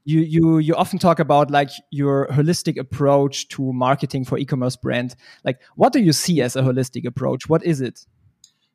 you 0.05 0.19
you 0.19 0.57
you 0.57 0.75
often 0.75 0.99
talk 0.99 1.19
about 1.19 1.49
like 1.49 1.69
your 1.91 2.27
holistic 2.27 2.77
approach 2.77 3.47
to 3.47 3.71
marketing 3.73 4.25
for 4.25 4.37
e-commerce 4.37 4.75
brand 4.75 5.15
like 5.43 5.61
what 5.75 5.93
do 5.93 5.99
you 5.99 6.11
see 6.11 6.41
as 6.41 6.55
a 6.55 6.61
holistic 6.61 7.05
approach 7.05 7.47
what 7.47 7.63
is 7.63 7.79
it 7.79 8.05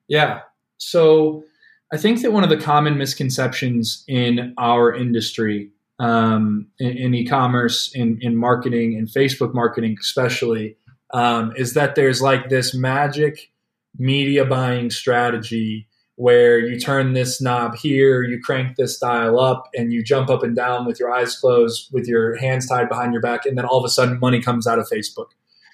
yeah 0.08 0.40
so 0.78 1.42
i 1.92 1.96
think 1.96 2.22
that 2.22 2.32
one 2.32 2.44
of 2.44 2.50
the 2.50 2.56
common 2.56 2.98
misconceptions 2.98 4.04
in 4.08 4.54
our 4.58 4.94
industry 4.94 5.70
um, 6.00 6.68
in, 6.78 6.96
in, 6.96 7.14
e-commerce 7.14 7.90
in, 7.94 8.18
in 8.20 8.36
marketing 8.36 8.92
in 8.94 9.06
facebook 9.06 9.52
marketing 9.54 9.96
especially 10.00 10.76
um, 11.12 11.52
is 11.56 11.74
that 11.74 11.94
there's 11.94 12.22
like 12.22 12.48
this 12.50 12.74
magic 12.74 13.50
media 13.98 14.44
buying 14.44 14.90
strategy 14.90 15.88
where 16.18 16.58
you 16.58 16.80
turn 16.80 17.12
this 17.12 17.40
knob 17.40 17.76
here, 17.76 18.24
you 18.24 18.40
crank 18.42 18.76
this 18.76 18.98
dial 18.98 19.38
up, 19.38 19.68
and 19.72 19.92
you 19.92 20.02
jump 20.02 20.28
up 20.28 20.42
and 20.42 20.56
down 20.56 20.84
with 20.84 20.98
your 20.98 21.12
eyes 21.12 21.36
closed, 21.36 21.88
with 21.92 22.08
your 22.08 22.36
hands 22.38 22.66
tied 22.66 22.88
behind 22.88 23.12
your 23.12 23.22
back, 23.22 23.46
and 23.46 23.56
then 23.56 23.64
all 23.64 23.78
of 23.78 23.84
a 23.84 23.88
sudden 23.88 24.18
money 24.18 24.42
comes 24.42 24.66
out 24.66 24.80
of 24.80 24.88
Facebook. 24.88 25.28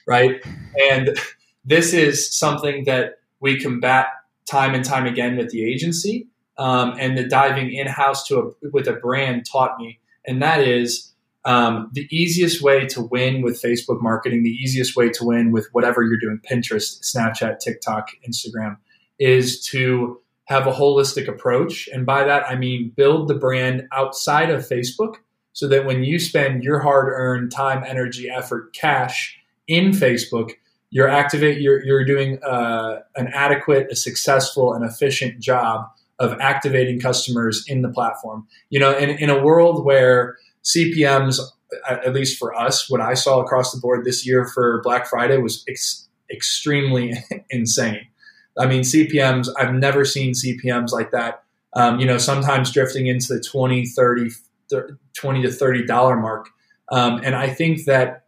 right? 0.06 0.44
And 0.90 1.18
this 1.64 1.94
is 1.94 2.30
something 2.30 2.85
that 2.85 3.21
we 3.40 3.59
combat 3.59 4.09
time 4.48 4.74
and 4.74 4.84
time 4.84 5.06
again 5.06 5.36
with 5.36 5.50
the 5.50 5.64
agency. 5.64 6.28
Um, 6.56 6.94
and 7.00 7.18
the 7.18 7.26
diving 7.26 7.72
in 7.72 7.88
house 7.88 8.26
to 8.28 8.38
a, 8.38 8.68
with 8.70 8.86
a 8.86 8.92
brand 8.92 9.44
taught 9.44 9.76
me, 9.76 9.98
and 10.24 10.40
that 10.40 10.60
is 10.60 11.12
um, 11.44 11.90
the 11.92 12.08
easiest 12.10 12.62
way 12.62 12.86
to 12.86 13.02
win 13.02 13.42
with 13.42 13.60
Facebook 13.60 14.00
marketing, 14.00 14.42
the 14.42 14.50
easiest 14.50 14.96
way 14.96 15.10
to 15.10 15.24
win 15.24 15.50
with 15.50 15.68
whatever 15.72 16.02
you're 16.02 16.18
doing 16.18 16.40
Pinterest, 16.50 17.00
Snapchat, 17.02 17.58
TikTok, 17.58 18.10
Instagram 18.26 18.76
is 19.18 19.64
to 19.66 20.20
have 20.46 20.66
a 20.66 20.72
holistic 20.72 21.28
approach. 21.28 21.88
And 21.92 22.06
by 22.06 22.24
that, 22.24 22.48
I 22.48 22.56
mean 22.56 22.92
build 22.96 23.28
the 23.28 23.34
brand 23.34 23.86
outside 23.92 24.50
of 24.50 24.66
Facebook 24.66 25.16
so 25.52 25.68
that 25.68 25.86
when 25.86 26.02
you 26.02 26.18
spend 26.18 26.64
your 26.64 26.80
hard 26.80 27.08
earned 27.08 27.52
time, 27.52 27.84
energy, 27.86 28.28
effort, 28.28 28.74
cash 28.74 29.38
in 29.66 29.90
Facebook, 29.90 30.52
you're 30.94 31.08
activate 31.08 31.60
you're, 31.60 31.84
you're 31.84 32.04
doing 32.04 32.38
uh, 32.42 33.00
an 33.16 33.28
adequate 33.34 33.88
a 33.90 33.96
successful 33.96 34.72
and 34.72 34.84
efficient 34.84 35.40
job 35.40 35.86
of 36.20 36.38
activating 36.40 37.00
customers 37.00 37.64
in 37.66 37.82
the 37.82 37.90
platform 37.90 38.46
you 38.70 38.80
know 38.80 38.96
in, 38.96 39.10
in 39.10 39.28
a 39.28 39.42
world 39.42 39.84
where 39.84 40.36
CPMs, 40.64 41.38
at 41.88 42.12
least 42.14 42.38
for 42.38 42.54
us, 42.54 42.88
what 42.88 43.00
I 43.00 43.14
saw 43.14 43.40
across 43.40 43.72
the 43.72 43.80
board 43.80 44.04
this 44.04 44.26
year 44.26 44.46
for 44.46 44.80
Black 44.82 45.06
Friday 45.06 45.36
was 45.36 45.62
ex- 45.68 46.08
extremely 46.30 47.12
insane. 47.50 48.06
I 48.58 48.66
mean, 48.66 48.82
CPMs, 48.82 49.48
I've 49.58 49.74
never 49.74 50.04
seen 50.04 50.32
CPMs 50.32 50.90
like 50.90 51.10
that. 51.10 51.42
Um, 51.74 51.98
you 51.98 52.06
know, 52.06 52.18
sometimes 52.18 52.70
drifting 52.70 53.08
into 53.08 53.34
the 53.34 53.40
20, 53.40 53.86
30, 53.86 54.30
30 54.70 54.94
20 55.14 55.42
to 55.42 55.48
$30 55.48 56.20
mark. 56.20 56.48
Um, 56.90 57.20
and 57.24 57.34
I 57.34 57.48
think 57.48 57.84
that 57.84 58.24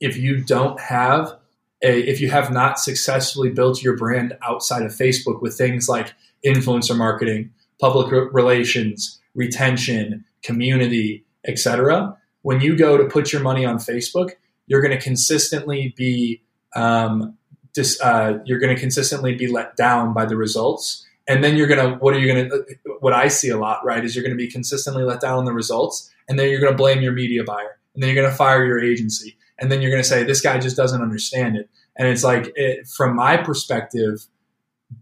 if 0.00 0.16
you 0.16 0.42
don't 0.42 0.78
have 0.80 1.38
if 1.88 2.20
you 2.20 2.30
have 2.30 2.50
not 2.50 2.78
successfully 2.78 3.50
built 3.50 3.82
your 3.82 3.96
brand 3.96 4.36
outside 4.42 4.82
of 4.82 4.92
Facebook 4.92 5.42
with 5.42 5.56
things 5.56 5.88
like 5.88 6.14
influencer 6.44 6.96
marketing, 6.96 7.50
public 7.80 8.10
relations, 8.32 9.20
retention, 9.34 10.24
community, 10.42 11.24
etc. 11.46 12.16
When 12.42 12.60
you 12.60 12.76
go 12.76 12.96
to 12.96 13.04
put 13.04 13.32
your 13.32 13.42
money 13.42 13.64
on 13.64 13.78
Facebook, 13.78 14.32
you're 14.66 14.82
going 14.82 14.96
to 14.96 15.02
consistently 15.02 15.94
be 15.96 16.42
um, 16.74 17.36
dis, 17.74 18.00
uh, 18.00 18.38
you're 18.44 18.58
going 18.58 18.74
to 18.74 18.80
consistently 18.80 19.34
be 19.34 19.46
let 19.46 19.76
down 19.76 20.14
by 20.14 20.24
the 20.24 20.36
results. 20.36 21.06
And 21.26 21.42
then 21.42 21.56
you're 21.56 21.66
going 21.66 21.80
to 21.80 21.96
what 21.96 22.14
are 22.14 22.18
you 22.18 22.32
going 22.32 22.50
to 22.50 22.94
what 23.00 23.14
I 23.14 23.28
see 23.28 23.48
a 23.48 23.58
lot 23.58 23.84
right 23.84 24.04
is 24.04 24.14
you're 24.14 24.22
going 24.22 24.36
to 24.36 24.42
be 24.42 24.50
consistently 24.50 25.04
let 25.04 25.20
down 25.20 25.38
on 25.38 25.44
the 25.46 25.52
results, 25.52 26.10
and 26.28 26.38
then 26.38 26.50
you're 26.50 26.60
going 26.60 26.72
to 26.72 26.76
blame 26.76 27.00
your 27.00 27.12
media 27.12 27.44
buyer, 27.44 27.78
and 27.94 28.02
then 28.02 28.10
you're 28.10 28.22
going 28.22 28.30
to 28.30 28.36
fire 28.36 28.64
your 28.66 28.78
agency, 28.78 29.36
and 29.58 29.70
then 29.70 29.80
you're 29.80 29.90
going 29.90 30.02
to 30.02 30.08
say 30.08 30.24
this 30.24 30.40
guy 30.40 30.58
just 30.58 30.76
doesn't 30.76 31.02
understand 31.02 31.56
it. 31.56 31.68
And 31.96 32.08
it's 32.08 32.24
like 32.24 32.52
it, 32.56 32.88
from 32.88 33.14
my 33.14 33.36
perspective, 33.36 34.26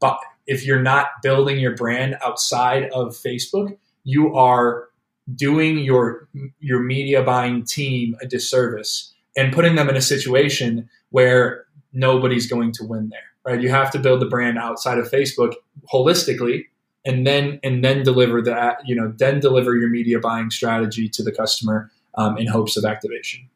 but 0.00 0.18
if 0.46 0.66
you're 0.66 0.82
not 0.82 1.08
building 1.22 1.58
your 1.58 1.74
brand 1.74 2.16
outside 2.24 2.90
of 2.90 3.16
Facebook, 3.16 3.76
you 4.04 4.34
are 4.34 4.88
doing 5.34 5.78
your 5.78 6.28
your 6.58 6.80
media 6.80 7.22
buying 7.22 7.64
team 7.64 8.16
a 8.20 8.26
disservice 8.26 9.14
and 9.36 9.52
putting 9.52 9.76
them 9.76 9.88
in 9.88 9.96
a 9.96 10.00
situation 10.00 10.88
where 11.10 11.64
nobody's 11.92 12.46
going 12.46 12.72
to 12.72 12.84
win 12.84 13.08
there 13.08 13.20
right 13.46 13.62
you 13.62 13.68
have 13.68 13.90
to 13.90 14.00
build 14.00 14.20
the 14.20 14.26
brand 14.26 14.58
outside 14.58 14.98
of 14.98 15.08
facebook 15.08 15.54
holistically 15.92 16.64
and 17.04 17.24
then 17.24 17.60
and 17.62 17.84
then 17.84 18.02
deliver 18.02 18.42
that 18.42 18.78
you 18.84 18.96
know 18.96 19.12
then 19.16 19.38
deliver 19.38 19.76
your 19.76 19.88
media 19.88 20.18
buying 20.18 20.50
strategy 20.50 21.08
to 21.08 21.22
the 21.22 21.32
customer 21.32 21.90
um, 22.16 22.36
in 22.36 22.48
hopes 22.48 22.76
of 22.76 22.84
activation 22.84 23.48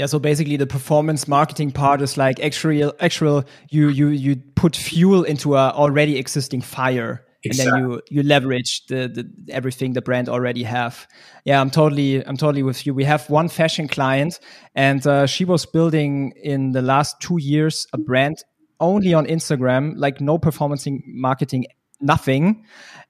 yeah 0.00 0.06
so 0.06 0.18
basically 0.18 0.56
the 0.56 0.66
performance 0.66 1.28
marketing 1.28 1.70
part 1.70 2.00
is 2.00 2.16
like 2.16 2.40
actual 2.40 2.94
actual 3.00 3.44
you 3.68 3.88
you 3.88 4.08
you 4.08 4.34
put 4.54 4.74
fuel 4.74 5.24
into 5.24 5.54
a 5.56 5.70
already 5.72 6.16
existing 6.16 6.62
fire. 6.62 7.22
Exactly. 7.42 7.72
and 7.72 7.84
then 7.84 7.90
you 7.90 8.02
you 8.08 8.22
leverage 8.22 8.82
the, 8.88 9.08
the 9.08 9.52
everything 9.52 9.92
the 9.92 10.00
brand 10.00 10.30
already 10.30 10.62
have. 10.62 11.06
Yeah 11.44 11.60
i'm 11.60 11.70
totally 11.70 12.26
i'm 12.26 12.38
totally 12.38 12.62
with 12.62 12.86
you. 12.86 12.94
We 12.94 13.04
have 13.04 13.28
one 13.28 13.50
fashion 13.50 13.88
client 13.88 14.40
and 14.74 15.06
uh, 15.06 15.26
she 15.26 15.44
was 15.44 15.66
building 15.66 16.32
in 16.42 16.72
the 16.72 16.82
last 16.82 17.20
two 17.20 17.38
years 17.38 17.86
a 17.92 17.98
brand 17.98 18.38
only 18.78 19.12
on 19.12 19.26
instagram 19.26 19.92
like 19.96 20.18
no 20.22 20.38
performance 20.38 20.88
marketing 21.06 21.66
nothing. 22.00 22.64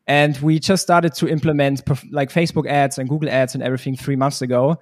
And 0.09 0.37
we 0.39 0.59
just 0.59 0.83
started 0.83 1.15
to 1.15 1.29
implement 1.29 1.83
like 2.11 2.31
facebook 2.33 2.67
ads 2.67 2.99
and 2.99 3.09
google 3.09 3.31
ads 3.31 3.55
and 3.55 3.63
everything 3.63 3.95
three 3.97 4.17
months 4.17 4.43
ago 4.43 4.81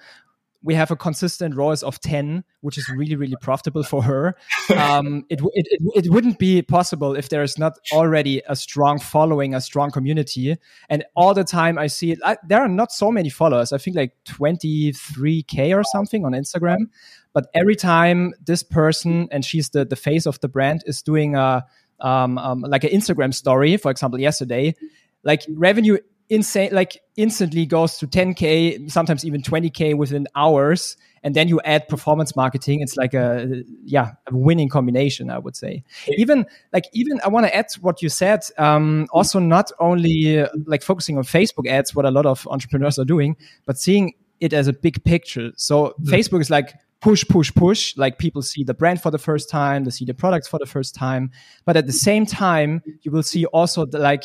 we 0.63 0.75
have 0.75 0.91
a 0.91 0.97
consistent 0.97 1.55
ROAS 1.55 1.83
of 1.83 2.01
10, 2.01 2.43
which 2.63 2.79
is 2.79 2.89
really, 2.89 3.15
really 3.15 3.37
profitable 3.41 3.85
for 3.85 4.03
her. 4.03 4.35
Um, 4.77 5.25
it, 5.31 5.41
it, 5.41 5.67
it, 5.71 6.05
it, 6.05 6.11
wouldn't 6.11 6.39
be 6.39 6.63
possible 6.63 7.15
if 7.15 7.29
there 7.29 7.43
is 7.43 7.59
not 7.59 7.79
already 7.93 8.43
a 8.49 8.57
strong 8.57 8.99
following, 8.99 9.55
a 9.55 9.61
strong 9.61 9.93
community. 9.93 10.57
And 10.89 11.05
all 11.15 11.33
the 11.33 11.45
time 11.45 11.79
I 11.79 11.87
see 11.87 12.11
it, 12.11 12.19
I, 12.25 12.39
there 12.47 12.61
are 12.61 12.69
not 12.69 12.91
so 12.91 13.13
many 13.13 13.29
followers. 13.29 13.73
I 13.73 13.79
think 13.79 13.97
like 13.97 14.17
23K 14.25 15.77
or 15.77 15.85
something 15.85 16.25
on 16.25 16.33
Instagram. 16.33 16.89
But 17.33 17.47
every 17.55 17.77
time 17.77 18.35
this 18.45 18.65
person, 18.65 19.29
and 19.31 19.45
she's 19.45 19.69
the, 19.71 19.85
the 19.85 19.97
face 19.97 20.27
of 20.27 20.41
the 20.41 20.49
brand, 20.49 20.83
is 20.87 21.03
doing 21.03 21.37
a, 21.37 21.65
um, 22.01 22.37
um, 22.37 22.63
like 22.63 22.83
an 22.83 22.91
Instagram 22.91 23.33
story, 23.33 23.77
for 23.77 23.93
example, 23.93 24.19
yesterday, 24.19 24.75
like 25.23 25.43
revenue 25.51 25.99
insane 26.31 26.71
like 26.73 27.01
instantly 27.17 27.65
goes 27.65 27.99
to 27.99 28.07
10k 28.07 28.91
sometimes 28.91 29.25
even 29.25 29.41
20k 29.41 29.97
within 29.97 30.27
hours 30.35 30.97
and 31.23 31.35
then 31.35 31.49
you 31.49 31.61
add 31.65 31.89
performance 31.89 32.37
marketing. 32.37 32.81
It's 32.81 32.97
like 32.97 33.15
a 33.15 33.63
yeah 33.85 34.13
a 34.27 34.37
winning 34.37 34.69
combination 34.69 35.31
i 35.31 35.39
would 35.39 35.57
say. 35.57 35.83
Even 36.17 36.47
like 36.73 36.85
even 36.93 37.21
i 37.25 37.29
want 37.29 37.47
to 37.47 37.55
add 37.55 37.67
what 37.81 38.03
you 38.03 38.09
said 38.09 38.41
um, 38.59 39.07
also 39.13 39.39
not 39.39 39.71
only 39.81 40.41
uh, 40.41 40.49
like 40.67 40.83
focusing 40.83 41.19
on 41.19 41.25
facebook 41.25 41.67
ads 41.69 41.95
what 41.95 42.05
a 42.05 42.11
lot 42.11 42.27
of 42.27 42.47
entrepreneurs 42.51 42.99
are 42.99 43.05
doing 43.05 43.37
but 43.67 43.79
seeing 43.79 44.15
it 44.41 44.53
as 44.53 44.69
a 44.69 44.73
big 44.73 45.03
picture. 45.05 45.51
So 45.57 45.95
mm. 46.01 46.07
facebook 46.07 46.41
is 46.41 46.51
like 46.51 46.75
push 47.01 47.25
push 47.29 47.53
push 47.55 47.97
like 47.97 48.19
people 48.19 48.43
see 48.43 48.65
the 48.65 48.75
brand 48.75 49.01
for 49.01 49.11
the 49.11 49.19
first 49.19 49.49
time 49.49 49.85
they 49.85 49.91
see 49.91 50.05
the 50.05 50.15
products 50.15 50.49
for 50.49 50.59
the 50.59 50.67
first 50.67 50.97
time 50.97 51.31
but 51.65 51.77
at 51.77 51.87
the 51.87 51.93
same 51.93 52.27
time 52.27 52.83
you 53.03 53.13
will 53.13 53.23
see 53.23 53.45
also 53.47 53.87
the, 53.87 54.01
like 54.01 54.25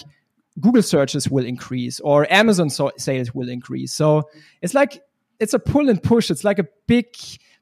Google 0.59 0.83
searches 0.83 1.29
will 1.29 1.45
increase 1.45 1.99
or 1.99 2.31
Amazon 2.31 2.69
so 2.69 2.91
sales 2.97 3.33
will 3.33 3.49
increase. 3.49 3.93
So 3.93 4.29
it's 4.61 4.73
like 4.73 5.01
it's 5.39 5.53
a 5.53 5.59
pull 5.59 5.89
and 5.89 6.01
push. 6.01 6.29
It's 6.29 6.43
like 6.43 6.59
a 6.59 6.67
big 6.87 7.07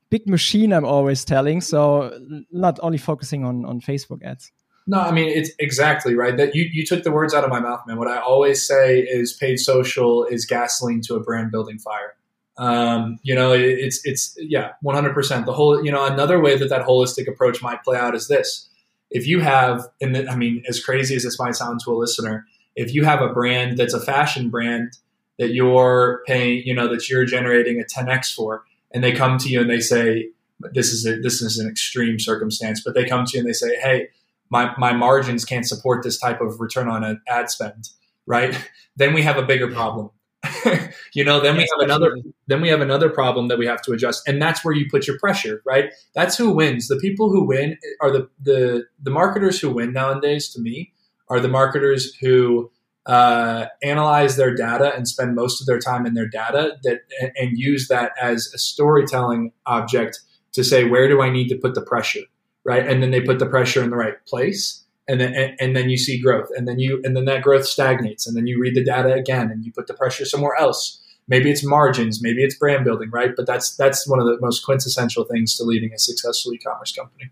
big 0.09 0.27
machine. 0.27 0.73
I'm 0.73 0.85
always 0.85 1.23
telling. 1.25 1.61
So 1.61 2.17
not 2.51 2.79
only 2.81 2.97
focusing 2.97 3.45
on 3.45 3.65
on 3.65 3.81
Facebook 3.81 4.23
ads. 4.23 4.51
No, 4.87 4.99
I 4.99 5.11
mean 5.11 5.29
it's 5.29 5.51
exactly 5.59 6.15
right. 6.15 6.35
That 6.35 6.55
you 6.55 6.67
you 6.71 6.85
took 6.85 7.03
the 7.03 7.11
words 7.11 7.33
out 7.33 7.43
of 7.43 7.49
my 7.49 7.59
mouth, 7.59 7.81
man. 7.87 7.97
What 7.97 8.07
I 8.07 8.17
always 8.17 8.65
say 8.65 8.99
is 8.99 9.33
paid 9.33 9.57
social 9.57 10.25
is 10.25 10.45
gasoline 10.45 11.01
to 11.03 11.15
a 11.15 11.19
brand 11.19 11.51
building 11.51 11.77
fire. 11.77 12.15
Um, 12.57 13.17
you 13.23 13.33
know, 13.33 13.53
it, 13.53 13.61
it's 13.61 14.05
it's 14.05 14.35
yeah, 14.37 14.71
100. 14.81 15.13
percent 15.13 15.45
The 15.45 15.53
whole 15.53 15.83
you 15.83 15.91
know 15.91 16.05
another 16.05 16.39
way 16.41 16.57
that 16.57 16.69
that 16.69 16.85
holistic 16.85 17.27
approach 17.27 17.61
might 17.61 17.83
play 17.83 17.97
out 17.97 18.15
is 18.15 18.27
this: 18.27 18.69
if 19.09 19.27
you 19.27 19.39
have, 19.39 19.87
and 20.01 20.29
I 20.29 20.35
mean, 20.35 20.63
as 20.67 20.83
crazy 20.83 21.15
as 21.15 21.23
this 21.23 21.39
might 21.39 21.55
sound 21.55 21.79
to 21.85 21.91
a 21.91 21.95
listener, 21.95 22.45
if 22.75 22.93
you 22.93 23.03
have 23.03 23.21
a 23.21 23.29
brand 23.29 23.77
that's 23.77 23.93
a 23.93 23.99
fashion 23.99 24.49
brand 24.49 24.97
that 25.39 25.53
you're 25.53 26.21
paying, 26.27 26.63
you 26.65 26.73
know, 26.73 26.87
that 26.87 27.09
you're 27.09 27.25
generating 27.25 27.79
a 27.79 27.83
10x 27.83 28.33
for, 28.33 28.63
and 28.91 29.03
they 29.03 29.11
come 29.11 29.37
to 29.39 29.49
you 29.49 29.61
and 29.61 29.69
they 29.69 29.79
say, 29.79 30.29
this 30.73 30.91
is 30.91 31.05
a, 31.05 31.19
this 31.19 31.41
is 31.41 31.57
an 31.57 31.67
extreme 31.67 32.19
circumstance, 32.19 32.81
but 32.83 32.93
they 32.93 33.05
come 33.05 33.25
to 33.25 33.37
you 33.37 33.41
and 33.41 33.49
they 33.49 33.53
say, 33.53 33.79
hey, 33.79 34.09
my, 34.49 34.73
my 34.77 34.93
margins 34.93 35.45
can't 35.45 35.67
support 35.67 36.03
this 36.03 36.19
type 36.19 36.41
of 36.41 36.59
return 36.59 36.87
on 36.87 37.03
an 37.03 37.21
ad 37.27 37.49
spend, 37.49 37.89
right? 38.25 38.55
Then 38.97 39.13
we 39.13 39.21
have 39.21 39.37
a 39.37 39.41
bigger 39.41 39.71
problem. 39.71 40.11
you 41.13 41.23
know, 41.23 41.39
then 41.39 41.55
we 41.55 41.61
have 41.61 41.79
another 41.79 42.17
then 42.47 42.61
we 42.61 42.67
have 42.69 42.81
another 42.81 43.09
problem 43.09 43.47
that 43.47 43.57
we 43.57 43.65
have 43.65 43.81
to 43.83 43.93
adjust. 43.93 44.27
And 44.27 44.41
that's 44.41 44.65
where 44.65 44.73
you 44.73 44.85
put 44.89 45.07
your 45.07 45.17
pressure, 45.17 45.61
right? 45.65 45.91
That's 46.13 46.37
who 46.37 46.51
wins. 46.51 46.89
The 46.89 46.97
people 46.97 47.29
who 47.29 47.45
win 47.45 47.77
are 48.01 48.11
the 48.11 48.29
the 48.41 48.85
the 49.01 49.11
marketers 49.11 49.59
who 49.61 49.69
win 49.69 49.93
nowadays 49.93 50.49
to 50.53 50.61
me 50.61 50.91
are 51.31 51.39
the 51.39 51.47
marketers 51.47 52.13
who 52.15 52.69
uh, 53.05 53.65
analyze 53.81 54.35
their 54.35 54.53
data 54.53 54.93
and 54.93 55.07
spend 55.07 55.33
most 55.33 55.61
of 55.61 55.65
their 55.65 55.79
time 55.79 56.05
in 56.05 56.13
their 56.13 56.27
data 56.27 56.77
that 56.83 56.99
and 57.37 57.57
use 57.57 57.87
that 57.87 58.11
as 58.21 58.51
a 58.53 58.57
storytelling 58.57 59.53
object 59.65 60.19
to 60.51 60.63
say 60.63 60.83
where 60.83 61.07
do 61.07 61.21
I 61.21 61.29
need 61.31 61.47
to 61.47 61.55
put 61.55 61.73
the 61.73 61.81
pressure, 61.81 62.25
right? 62.65 62.85
And 62.85 63.01
then 63.01 63.11
they 63.11 63.21
put 63.21 63.39
the 63.39 63.45
pressure 63.45 63.81
in 63.81 63.89
the 63.89 63.95
right 63.95 64.23
place, 64.27 64.83
and 65.07 65.21
then 65.21 65.33
and, 65.33 65.55
and 65.59 65.75
then 65.75 65.89
you 65.89 65.97
see 65.97 66.21
growth, 66.21 66.49
and 66.55 66.67
then 66.67 66.79
you 66.79 67.01
and 67.05 67.15
then 67.15 67.25
that 67.25 67.43
growth 67.43 67.65
stagnates, 67.65 68.27
and 68.27 68.35
then 68.35 68.45
you 68.45 68.59
read 68.61 68.75
the 68.75 68.83
data 68.83 69.13
again, 69.13 69.49
and 69.49 69.63
you 69.65 69.71
put 69.71 69.87
the 69.87 69.93
pressure 69.93 70.25
somewhere 70.25 70.55
else. 70.59 70.99
Maybe 71.29 71.49
it's 71.49 71.63
margins, 71.63 72.21
maybe 72.21 72.43
it's 72.43 72.55
brand 72.55 72.83
building, 72.83 73.09
right? 73.09 73.31
But 73.35 73.47
that's 73.47 73.73
that's 73.77 74.05
one 74.05 74.19
of 74.19 74.25
the 74.25 74.37
most 74.41 74.65
quintessential 74.65 75.23
things 75.23 75.55
to 75.55 75.63
leading 75.63 75.93
a 75.93 75.97
successful 75.97 76.53
e-commerce 76.53 76.91
company. 76.91 77.31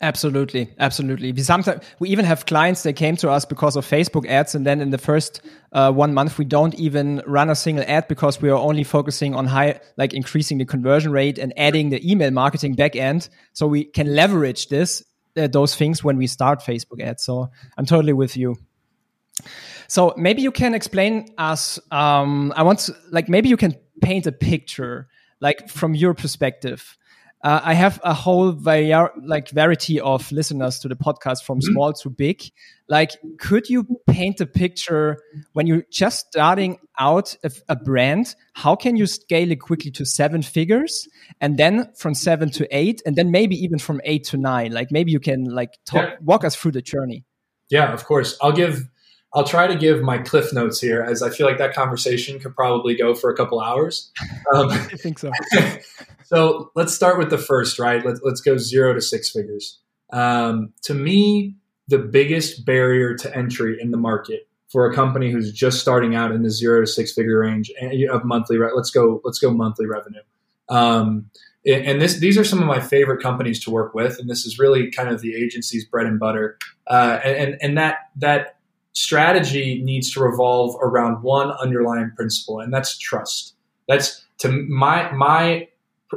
Absolutely, 0.00 0.72
absolutely. 0.78 1.32
We 1.32 1.42
sometimes 1.42 1.82
we 1.98 2.08
even 2.10 2.24
have 2.24 2.46
clients 2.46 2.84
that 2.84 2.92
came 2.92 3.16
to 3.16 3.30
us 3.30 3.44
because 3.44 3.74
of 3.74 3.84
Facebook 3.84 4.28
ads, 4.28 4.54
and 4.54 4.64
then 4.64 4.80
in 4.80 4.90
the 4.90 4.98
first 4.98 5.40
uh, 5.72 5.90
one 5.90 6.14
month 6.14 6.38
we 6.38 6.44
don't 6.44 6.74
even 6.76 7.20
run 7.26 7.50
a 7.50 7.56
single 7.56 7.84
ad 7.88 8.06
because 8.06 8.40
we 8.40 8.48
are 8.48 8.56
only 8.56 8.84
focusing 8.84 9.34
on 9.34 9.46
high, 9.46 9.80
like 9.96 10.14
increasing 10.14 10.58
the 10.58 10.64
conversion 10.64 11.10
rate 11.10 11.36
and 11.36 11.52
adding 11.56 11.90
the 11.90 12.00
email 12.08 12.30
marketing 12.30 12.74
back 12.74 12.94
end, 12.94 13.28
so 13.54 13.66
we 13.66 13.84
can 13.84 14.14
leverage 14.14 14.68
this 14.68 15.02
uh, 15.36 15.48
those 15.48 15.74
things 15.74 16.04
when 16.04 16.16
we 16.16 16.28
start 16.28 16.60
Facebook 16.60 17.02
ads. 17.02 17.24
So 17.24 17.50
I'm 17.76 17.84
totally 17.84 18.12
with 18.12 18.36
you. 18.36 18.56
So 19.88 20.14
maybe 20.16 20.42
you 20.42 20.52
can 20.52 20.74
explain 20.74 21.26
us. 21.38 21.80
Um, 21.90 22.52
I 22.54 22.62
want 22.62 22.80
to, 22.80 22.94
like 23.10 23.28
maybe 23.28 23.48
you 23.48 23.56
can 23.56 23.74
paint 24.00 24.28
a 24.28 24.32
picture 24.32 25.08
like 25.40 25.68
from 25.68 25.94
your 25.94 26.14
perspective 26.14 26.96
uh, 27.42 27.60
I 27.62 27.74
have 27.74 28.00
a 28.02 28.12
whole 28.12 28.52
var- 28.52 29.12
like 29.22 29.50
variety 29.50 30.00
of 30.00 30.30
listeners 30.32 30.78
to 30.80 30.88
the 30.88 30.96
podcast 30.96 31.44
from 31.44 31.58
mm-hmm. 31.58 31.72
small 31.72 31.92
to 31.92 32.10
big. 32.10 32.42
Like, 32.88 33.12
could 33.38 33.68
you 33.68 33.86
paint 34.06 34.40
a 34.40 34.46
picture 34.46 35.18
when 35.52 35.66
you're 35.66 35.84
just 35.90 36.26
starting 36.28 36.78
out 36.98 37.36
a, 37.44 37.50
a 37.68 37.76
brand? 37.76 38.34
How 38.54 38.74
can 38.74 38.96
you 38.96 39.06
scale 39.06 39.50
it 39.52 39.60
quickly 39.60 39.90
to 39.92 40.04
seven 40.04 40.42
figures, 40.42 41.06
and 41.40 41.58
then 41.58 41.92
from 41.96 42.14
seven 42.14 42.50
to 42.50 42.66
eight, 42.76 43.02
and 43.06 43.14
then 43.14 43.30
maybe 43.30 43.56
even 43.56 43.78
from 43.78 44.00
eight 44.04 44.24
to 44.24 44.36
nine? 44.36 44.72
Like, 44.72 44.90
maybe 44.90 45.12
you 45.12 45.20
can 45.20 45.44
like 45.44 45.78
talk, 45.86 46.08
yeah. 46.08 46.16
walk 46.22 46.44
us 46.44 46.56
through 46.56 46.72
the 46.72 46.82
journey. 46.82 47.24
Yeah, 47.70 47.92
of 47.92 48.04
course. 48.04 48.36
I'll 48.42 48.52
give 48.52 48.88
I'll 49.34 49.44
try 49.44 49.66
to 49.66 49.76
give 49.76 50.00
my 50.00 50.18
cliff 50.18 50.52
notes 50.52 50.80
here, 50.80 51.02
as 51.02 51.22
I 51.22 51.30
feel 51.30 51.46
like 51.46 51.58
that 51.58 51.74
conversation 51.74 52.38
could 52.38 52.54
probably 52.54 52.96
go 52.96 53.14
for 53.14 53.30
a 53.30 53.36
couple 53.36 53.60
hours. 53.60 54.10
Um, 54.54 54.70
I 54.70 54.78
think 54.78 55.18
so. 55.18 55.30
so 56.24 56.70
let's 56.74 56.94
start 56.94 57.18
with 57.18 57.30
the 57.30 57.38
first, 57.38 57.78
right? 57.78 58.04
Let's 58.04 58.20
let's 58.22 58.40
go 58.40 58.56
zero 58.56 58.94
to 58.94 59.00
six 59.00 59.30
figures. 59.30 59.78
Um, 60.12 60.72
to 60.82 60.94
me, 60.94 61.56
the 61.88 61.98
biggest 61.98 62.64
barrier 62.64 63.14
to 63.16 63.36
entry 63.36 63.78
in 63.80 63.90
the 63.90 63.98
market 63.98 64.48
for 64.68 64.90
a 64.90 64.94
company 64.94 65.30
who's 65.30 65.52
just 65.52 65.80
starting 65.80 66.14
out 66.14 66.30
in 66.30 66.42
the 66.42 66.50
zero 66.50 66.80
to 66.80 66.86
six 66.86 67.12
figure 67.12 67.40
range 67.40 67.70
of 68.10 68.24
monthly, 68.24 68.58
right? 68.58 68.74
Let's 68.74 68.90
go 68.90 69.20
let's 69.24 69.38
go 69.38 69.50
monthly 69.50 69.86
revenue. 69.86 70.20
Um, 70.70 71.30
and 71.66 72.00
this 72.00 72.18
these 72.18 72.38
are 72.38 72.44
some 72.44 72.60
of 72.60 72.66
my 72.66 72.80
favorite 72.80 73.22
companies 73.22 73.62
to 73.64 73.70
work 73.70 73.92
with, 73.94 74.18
and 74.18 74.28
this 74.28 74.46
is 74.46 74.58
really 74.58 74.90
kind 74.90 75.10
of 75.10 75.20
the 75.20 75.34
agency's 75.34 75.84
bread 75.84 76.06
and 76.06 76.18
butter. 76.18 76.56
Uh, 76.86 77.20
and 77.24 77.58
and 77.60 77.76
that 77.76 78.10
that 78.16 78.57
strategy 78.98 79.80
needs 79.84 80.12
to 80.12 80.20
revolve 80.20 80.74
around 80.82 81.22
one 81.22 81.52
underlying 81.52 82.10
principle, 82.16 82.58
and 82.58 82.74
that's 82.74 82.98
trust. 82.98 83.54
That's 83.86 84.24
to 84.38 84.50
my 84.68 85.12
my 85.12 85.68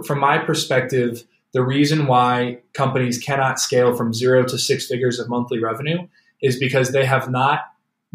from 0.04 0.20
my 0.20 0.40
perspective, 0.40 1.24
the 1.54 1.64
reason 1.64 2.08
why 2.08 2.60
companies 2.74 3.20
cannot 3.20 3.60
scale 3.60 3.96
from 3.96 4.14
zero 4.14 4.44
to 4.46 4.58
six 4.58 4.88
figures 4.88 5.20
of 5.20 5.30
monthly 5.30 5.60
revenue 5.60 6.08
is 6.42 6.58
because 6.58 6.92
they 6.92 7.06
have 7.06 7.30
not 7.30 7.60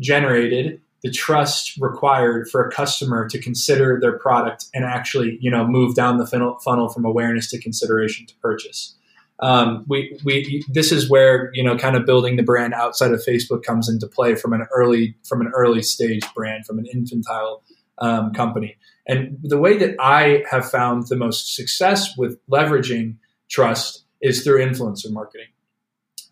generated 0.01 0.81
the 1.05 1.13
trust 1.13 1.77
required 1.79 2.49
for 2.51 2.67
a 2.67 2.73
customer 2.73 3.29
to 3.29 3.39
consider 3.39 4.01
their 4.01 4.19
product 4.19 4.67
and 4.75 4.85
actually, 4.85 5.39
you 5.41 5.51
know, 5.51 5.65
move 5.65 5.95
down 5.95 6.17
the 6.17 6.27
funnel 6.65 6.89
from 6.89 7.05
awareness 7.05 7.49
to 7.51 7.61
consideration 7.61 8.27
to 8.27 8.35
purchase 8.43 8.96
um, 9.41 9.85
we 9.87 10.19
we 10.25 10.65
this 10.69 10.93
is 10.93 11.11
where 11.11 11.51
you 11.53 11.63
know 11.63 11.77
kind 11.77 11.97
of 11.97 12.07
building 12.07 12.37
the 12.37 12.43
brand 12.43 12.73
outside 12.75 13.13
of 13.13 13.23
Facebook 13.23 13.63
comes 13.63 13.89
into 13.89 14.07
play 14.07 14.35
from 14.35 14.53
an 14.53 14.67
early 14.75 15.17
from 15.25 15.41
an 15.41 15.53
early 15.55 15.83
stage 15.83 16.23
brand 16.35 16.65
from 16.67 16.79
an 16.79 16.87
infantile 16.87 17.63
um, 17.99 18.33
company. 18.33 18.77
And 19.07 19.39
the 19.43 19.59
way 19.59 19.77
that 19.77 19.97
I 20.01 20.45
have 20.51 20.69
found 20.69 21.07
the 21.09 21.17
most 21.17 21.55
success 21.55 22.17
with 22.17 22.39
leveraging 22.49 23.17
trust 23.49 24.05
is 24.21 24.43
through 24.43 24.65
influencer 24.65 25.11
marketing. 25.11 25.47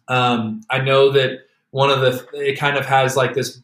Um, 0.09 0.63
I 0.71 0.81
know 0.81 1.11
that 1.13 1.41
one 1.71 1.91
of 1.91 2.01
the 2.01 2.27
it 2.33 2.59
kind 2.59 2.77
of 2.77 2.87
has 2.87 3.17
like 3.17 3.35
this 3.35 3.61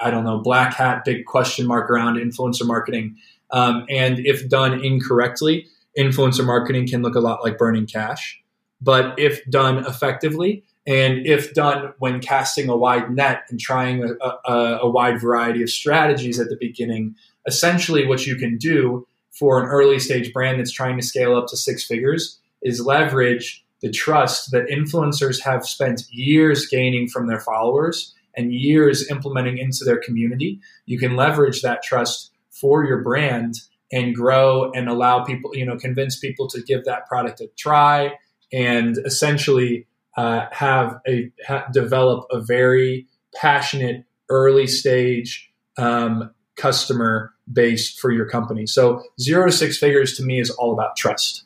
I 0.00 0.10
don't 0.10 0.24
know 0.24 0.38
black 0.38 0.74
hat 0.74 1.04
big 1.04 1.24
question 1.24 1.66
mark 1.66 1.88
around 1.88 2.16
influencer 2.16 2.66
marketing, 2.66 3.16
um, 3.52 3.86
and 3.88 4.18
if 4.26 4.48
done 4.48 4.84
incorrectly, 4.84 5.68
influencer 5.96 6.44
marketing 6.44 6.88
can 6.88 7.02
look 7.02 7.14
a 7.14 7.20
lot 7.20 7.44
like 7.44 7.58
burning 7.58 7.86
cash. 7.86 8.42
But 8.80 9.18
if 9.18 9.44
done 9.50 9.78
effectively, 9.86 10.64
and 10.86 11.26
if 11.26 11.52
done 11.52 11.92
when 11.98 12.20
casting 12.20 12.68
a 12.68 12.76
wide 12.76 13.10
net 13.10 13.42
and 13.50 13.58
trying 13.58 14.04
a, 14.04 14.50
a, 14.50 14.78
a, 14.82 14.90
wide 14.90 15.20
variety 15.20 15.62
of 15.62 15.70
strategies 15.70 16.38
at 16.38 16.48
the 16.48 16.56
beginning, 16.60 17.16
essentially 17.46 18.06
what 18.06 18.26
you 18.26 18.36
can 18.36 18.56
do 18.56 19.06
for 19.32 19.60
an 19.60 19.68
early 19.68 19.98
stage 19.98 20.32
brand 20.32 20.60
that's 20.60 20.70
trying 20.70 20.96
to 20.96 21.02
scale 21.02 21.34
up 21.36 21.48
to 21.48 21.56
six 21.56 21.84
figures 21.84 22.38
is 22.62 22.84
leverage 22.84 23.64
the 23.82 23.90
trust 23.90 24.52
that 24.52 24.68
influencers 24.68 25.40
have 25.42 25.66
spent 25.66 26.04
years 26.10 26.66
gaining 26.66 27.08
from 27.08 27.26
their 27.26 27.40
followers 27.40 28.14
and 28.36 28.52
years 28.52 29.10
implementing 29.10 29.58
into 29.58 29.84
their 29.84 29.98
community. 29.98 30.60
You 30.86 30.98
can 30.98 31.16
leverage 31.16 31.62
that 31.62 31.82
trust 31.82 32.30
for 32.50 32.84
your 32.84 33.02
brand 33.02 33.54
and 33.92 34.14
grow 34.14 34.70
and 34.72 34.88
allow 34.88 35.24
people, 35.24 35.50
you 35.54 35.64
know, 35.64 35.76
convince 35.76 36.18
people 36.18 36.48
to 36.48 36.62
give 36.62 36.84
that 36.84 37.06
product 37.06 37.40
a 37.40 37.48
try 37.56 38.12
and 38.52 38.98
essentially 39.04 39.86
uh, 40.16 40.46
have 40.52 40.98
a 41.06 41.30
ha- 41.46 41.66
develop 41.72 42.26
a 42.30 42.40
very 42.40 43.06
passionate 43.34 44.04
early 44.28 44.66
stage 44.66 45.52
um, 45.76 46.30
customer 46.56 47.34
base 47.52 47.92
for 47.98 48.10
your 48.10 48.28
company. 48.28 48.66
So 48.66 49.02
zero 49.20 49.46
to 49.46 49.52
six 49.52 49.78
figures 49.78 50.16
to 50.16 50.24
me 50.24 50.40
is 50.40 50.50
all 50.50 50.72
about 50.72 50.96
trust. 50.96 51.44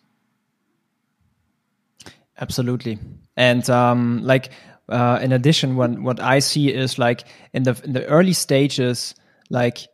Absolutely, 2.41 2.99
and 3.37 3.69
um, 3.69 4.23
like 4.23 4.51
uh, 4.89 5.19
in 5.23 5.33
addition, 5.33 5.77
what 5.77 5.99
what 5.99 6.21
I 6.21 6.39
see 6.39 6.73
is 6.73 6.99
like 6.99 7.25
in 7.53 7.65
the 7.65 7.79
in 7.85 7.93
the 7.93 8.07
early 8.07 8.33
stages, 8.33 9.15
like 9.51 9.87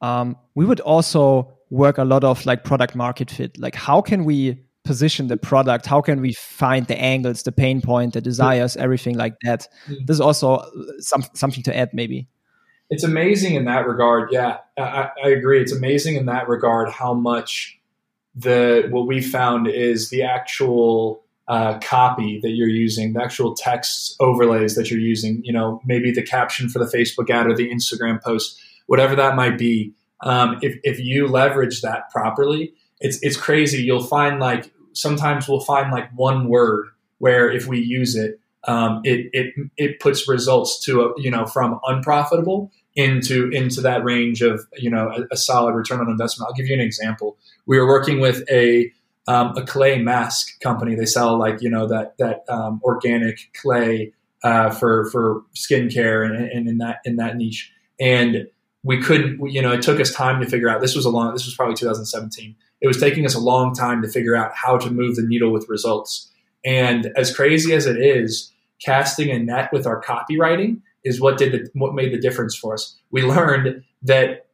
um, 0.00 0.36
we 0.54 0.64
would 0.64 0.80
also 0.80 1.52
work 1.68 1.98
a 1.98 2.04
lot 2.04 2.24
of 2.24 2.46
like 2.46 2.64
product 2.64 2.96
market 2.96 3.30
fit. 3.30 3.58
Like 3.58 3.74
how 3.74 4.00
can 4.00 4.24
we 4.24 4.64
position 4.90 5.28
the 5.28 5.36
product 5.36 5.86
how 5.86 6.00
can 6.00 6.20
we 6.20 6.32
find 6.32 6.88
the 6.88 7.00
angles 7.00 7.44
the 7.44 7.52
pain 7.52 7.80
point 7.80 8.12
the 8.12 8.20
desires 8.20 8.76
everything 8.76 9.16
like 9.16 9.36
that? 9.44 9.60
Mm-hmm. 9.86 10.04
this 10.06 10.16
is 10.16 10.20
also 10.20 10.54
uh, 10.54 10.66
some, 10.98 11.22
something 11.32 11.62
to 11.62 11.76
add 11.76 11.90
maybe. 11.92 12.26
It's 12.88 13.04
amazing 13.04 13.54
in 13.54 13.66
that 13.66 13.86
regard 13.86 14.30
yeah. 14.32 14.56
I, 14.76 15.10
I, 15.24 15.28
agree. 15.28 15.60
It's 15.62 15.70
amazing 15.72 16.16
in 16.16 16.26
that 16.26 16.48
regard 16.48 16.90
how 16.90 17.14
much 17.14 17.78
the 18.34 18.88
what 18.90 19.06
we 19.06 19.22
found 19.22 19.68
is 19.68 20.10
the 20.10 20.24
actual 20.24 21.22
uh, 21.46 21.78
copy 21.78 22.40
that 22.42 22.50
you're 22.50 22.76
using 22.86 23.12
the 23.12 23.22
actual 23.22 23.54
text 23.54 24.16
overlays 24.18 24.74
that 24.74 24.90
you're 24.90 25.06
using 25.14 25.40
you 25.44 25.52
know 25.52 25.80
maybe 25.84 26.10
the 26.10 26.22
caption 26.22 26.68
for 26.68 26.80
the 26.80 26.90
facebook 26.96 27.30
ad 27.30 27.46
or 27.46 27.54
the 27.54 27.70
instagram 27.70 28.20
post 28.20 28.60
whatever 28.86 29.14
that 29.14 29.36
might 29.36 29.56
be. 29.56 29.94
Um, 30.22 30.58
if, 30.62 30.78
if 30.82 30.98
you 31.00 31.28
leverage 31.28 31.80
that 31.80 32.10
properly 32.10 32.74
it's 33.00 33.18
it's 33.22 33.36
crazy. 33.36 33.82
You'll 33.82 34.02
find 34.02 34.38
like 34.38 34.72
sometimes 34.92 35.48
we'll 35.48 35.60
find 35.60 35.90
like 35.92 36.10
one 36.14 36.48
word 36.48 36.88
where 37.18 37.50
if 37.50 37.66
we 37.66 37.80
use 37.80 38.16
it, 38.16 38.40
um, 38.64 39.00
it 39.04 39.30
it 39.32 39.54
it 39.76 40.00
puts 40.00 40.28
results 40.28 40.82
to 40.84 41.02
a, 41.02 41.20
you 41.20 41.30
know 41.30 41.46
from 41.46 41.80
unprofitable 41.86 42.70
into 42.96 43.48
into 43.50 43.80
that 43.80 44.04
range 44.04 44.42
of 44.42 44.66
you 44.76 44.90
know 44.90 45.08
a, 45.08 45.34
a, 45.34 45.36
solid 45.36 45.74
return 45.74 46.00
on 46.00 46.10
investment. 46.10 46.48
I'll 46.48 46.54
give 46.54 46.66
you 46.66 46.74
an 46.74 46.80
example. 46.80 47.38
We 47.66 47.78
were 47.78 47.86
working 47.86 48.20
with 48.20 48.42
a 48.50 48.92
um, 49.26 49.56
a 49.56 49.64
clay 49.64 50.02
mask 50.02 50.60
company. 50.60 50.94
They 50.94 51.06
sell 51.06 51.38
like 51.38 51.62
you 51.62 51.70
know 51.70 51.86
that 51.86 52.18
that 52.18 52.44
um, 52.48 52.80
organic 52.84 53.50
clay 53.54 54.12
uh, 54.42 54.70
for 54.70 55.08
for 55.10 55.42
skincare 55.54 56.26
and, 56.26 56.50
and 56.50 56.68
in 56.68 56.78
that 56.78 56.98
in 57.04 57.16
that 57.16 57.36
niche. 57.36 57.72
And 57.98 58.48
we 58.82 59.00
couldn't 59.00 59.40
you 59.50 59.62
know 59.62 59.72
it 59.72 59.82
took 59.82 60.00
us 60.00 60.12
time 60.12 60.40
to 60.42 60.48
figure 60.48 60.68
out. 60.68 60.80
This 60.80 60.94
was 60.94 61.06
a 61.06 61.10
long. 61.10 61.32
This 61.32 61.46
was 61.46 61.54
probably 61.54 61.76
2017 61.76 62.56
it 62.80 62.86
was 62.86 62.98
taking 62.98 63.26
us 63.26 63.34
a 63.34 63.40
long 63.40 63.74
time 63.74 64.02
to 64.02 64.08
figure 64.08 64.36
out 64.36 64.52
how 64.54 64.78
to 64.78 64.90
move 64.90 65.16
the 65.16 65.22
needle 65.22 65.52
with 65.52 65.68
results. 65.68 66.30
And 66.64 67.12
as 67.16 67.34
crazy 67.34 67.74
as 67.74 67.86
it 67.86 67.96
is, 67.96 68.52
casting 68.84 69.30
a 69.30 69.38
net 69.38 69.70
with 69.72 69.86
our 69.86 70.02
copywriting 70.02 70.80
is 71.04 71.20
what 71.20 71.38
did 71.38 71.52
the, 71.52 71.70
what 71.74 71.94
made 71.94 72.12
the 72.12 72.20
difference 72.20 72.56
for 72.56 72.74
us. 72.74 72.96
We 73.10 73.22
learned 73.22 73.84
that 74.02 74.46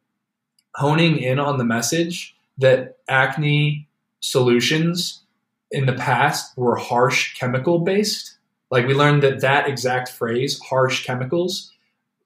honing 0.75 1.17
in 1.17 1.39
on 1.39 1.57
the 1.57 1.65
message 1.65 2.35
that 2.57 2.97
acne 3.07 3.87
solutions 4.19 5.23
in 5.71 5.85
the 5.85 5.93
past 5.93 6.57
were 6.57 6.75
harsh 6.75 7.37
chemical 7.37 7.79
based. 7.79 8.37
Like 8.69 8.85
we 8.85 8.93
learned 8.93 9.23
that 9.23 9.41
that 9.41 9.67
exact 9.67 10.09
phrase, 10.09 10.59
harsh 10.59 11.05
chemicals, 11.05 11.71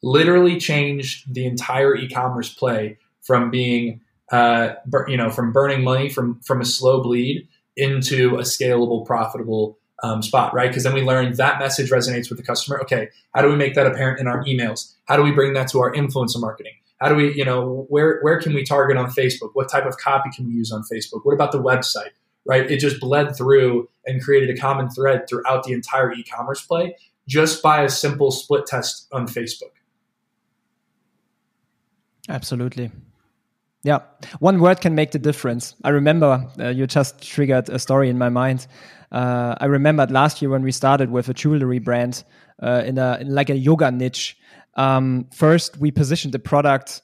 literally 0.04 0.60
changed 0.60 1.34
the 1.34 1.46
entire 1.46 1.96
e-commerce 1.96 2.54
play 2.54 2.98
from 3.22 3.52
being 3.52 4.02
uh, 4.32 4.74
you 5.08 5.17
know, 5.17 5.30
from 5.30 5.52
burning 5.52 5.84
money 5.84 6.10
from 6.10 6.39
from 6.41 6.62
a 6.62 6.65
slow 6.65 7.02
bleed 7.02 7.48
into 7.76 8.36
a 8.36 8.41
scalable, 8.41 9.06
profitable 9.06 9.78
um, 10.04 10.22
spot, 10.22 10.54
right? 10.54 10.70
Because 10.70 10.84
then 10.84 10.94
we 10.94 11.02
learned 11.02 11.38
that 11.38 11.60
message 11.60 11.91
resonates 11.91 12.30
with 12.30 12.38
the 12.38 12.44
customer. 12.44 12.80
Okay, 12.82 13.10
how 13.34 13.41
do 13.41 13.50
we 13.50 13.56
make 13.56 13.76
that 13.76 13.88
apparent 13.88 14.20
in 14.20 14.28
our 14.28 14.44
emails? 14.46 14.94
How 15.06 15.15
do 15.15 15.24
we 15.24 15.32
bring 15.32 15.54
that 15.54 15.67
to 15.70 15.80
our 15.80 15.94
influencer 15.94 16.39
marketing? 16.39 16.74
How 17.00 17.10
do 17.10 17.15
we, 17.15 17.34
you 17.34 17.46
know, 17.46 17.86
where 17.89 18.20
where 18.22 18.39
can 18.39 18.54
we 18.54 18.63
target 18.63 18.98
on 18.98 19.10
Facebook? 19.10 19.52
What 19.54 19.70
type 19.70 19.86
of 19.86 19.98
copy 19.98 20.30
can 20.36 20.48
we 20.48 20.54
use 20.54 20.72
on 20.72 20.84
Facebook? 20.84 21.22
What 21.24 21.34
about 21.34 21.52
the 21.52 21.62
website? 21.62 22.12
Right? 22.46 22.70
It 22.70 22.78
just 22.78 23.00
bled 23.00 23.36
through 23.36 23.88
and 24.06 24.24
created 24.24 24.56
a 24.56 24.60
common 24.60 24.89
thread 24.89 25.30
throughout 25.30 25.63
the 25.63 25.74
entire 25.74 26.12
e-commerce 26.12 26.65
play 26.65 26.96
just 27.28 27.62
by 27.62 27.84
a 27.84 27.89
simple 27.89 28.32
split 28.32 28.65
test 28.65 29.08
on 29.12 29.28
Facebook. 29.28 29.72
Absolutely. 32.28 32.91
Yeah, 33.84 34.00
one 34.39 34.60
word 34.60 34.80
can 34.80 34.94
make 34.94 35.12
the 35.12 35.20
difference. 35.20 35.76
I 35.84 35.89
remember 35.89 36.48
uh, 36.60 36.70
you 36.70 36.86
just 36.86 37.22
triggered 37.22 37.70
a 37.70 37.80
story 37.80 38.10
in 38.10 38.17
my 38.17 38.30
mind. 38.30 38.67
Uh, 39.12 39.56
I 39.60 39.65
remembered 39.65 40.12
last 40.12 40.41
year 40.41 40.52
when 40.52 40.62
we 40.62 40.72
started 40.72 41.10
with 41.10 41.30
a 41.30 41.34
jewelry 41.34 41.80
brand 41.80 42.24
uh, 42.62 42.84
in 42.86 42.98
a 42.98 43.17
in 43.22 43.34
like 43.34 43.50
a 43.50 43.58
yoga 43.58 43.91
niche. 43.91 44.38
Um, 44.76 45.28
first, 45.34 45.78
we 45.78 45.91
positioned 45.91 46.34
the 46.34 46.39
product 46.39 47.02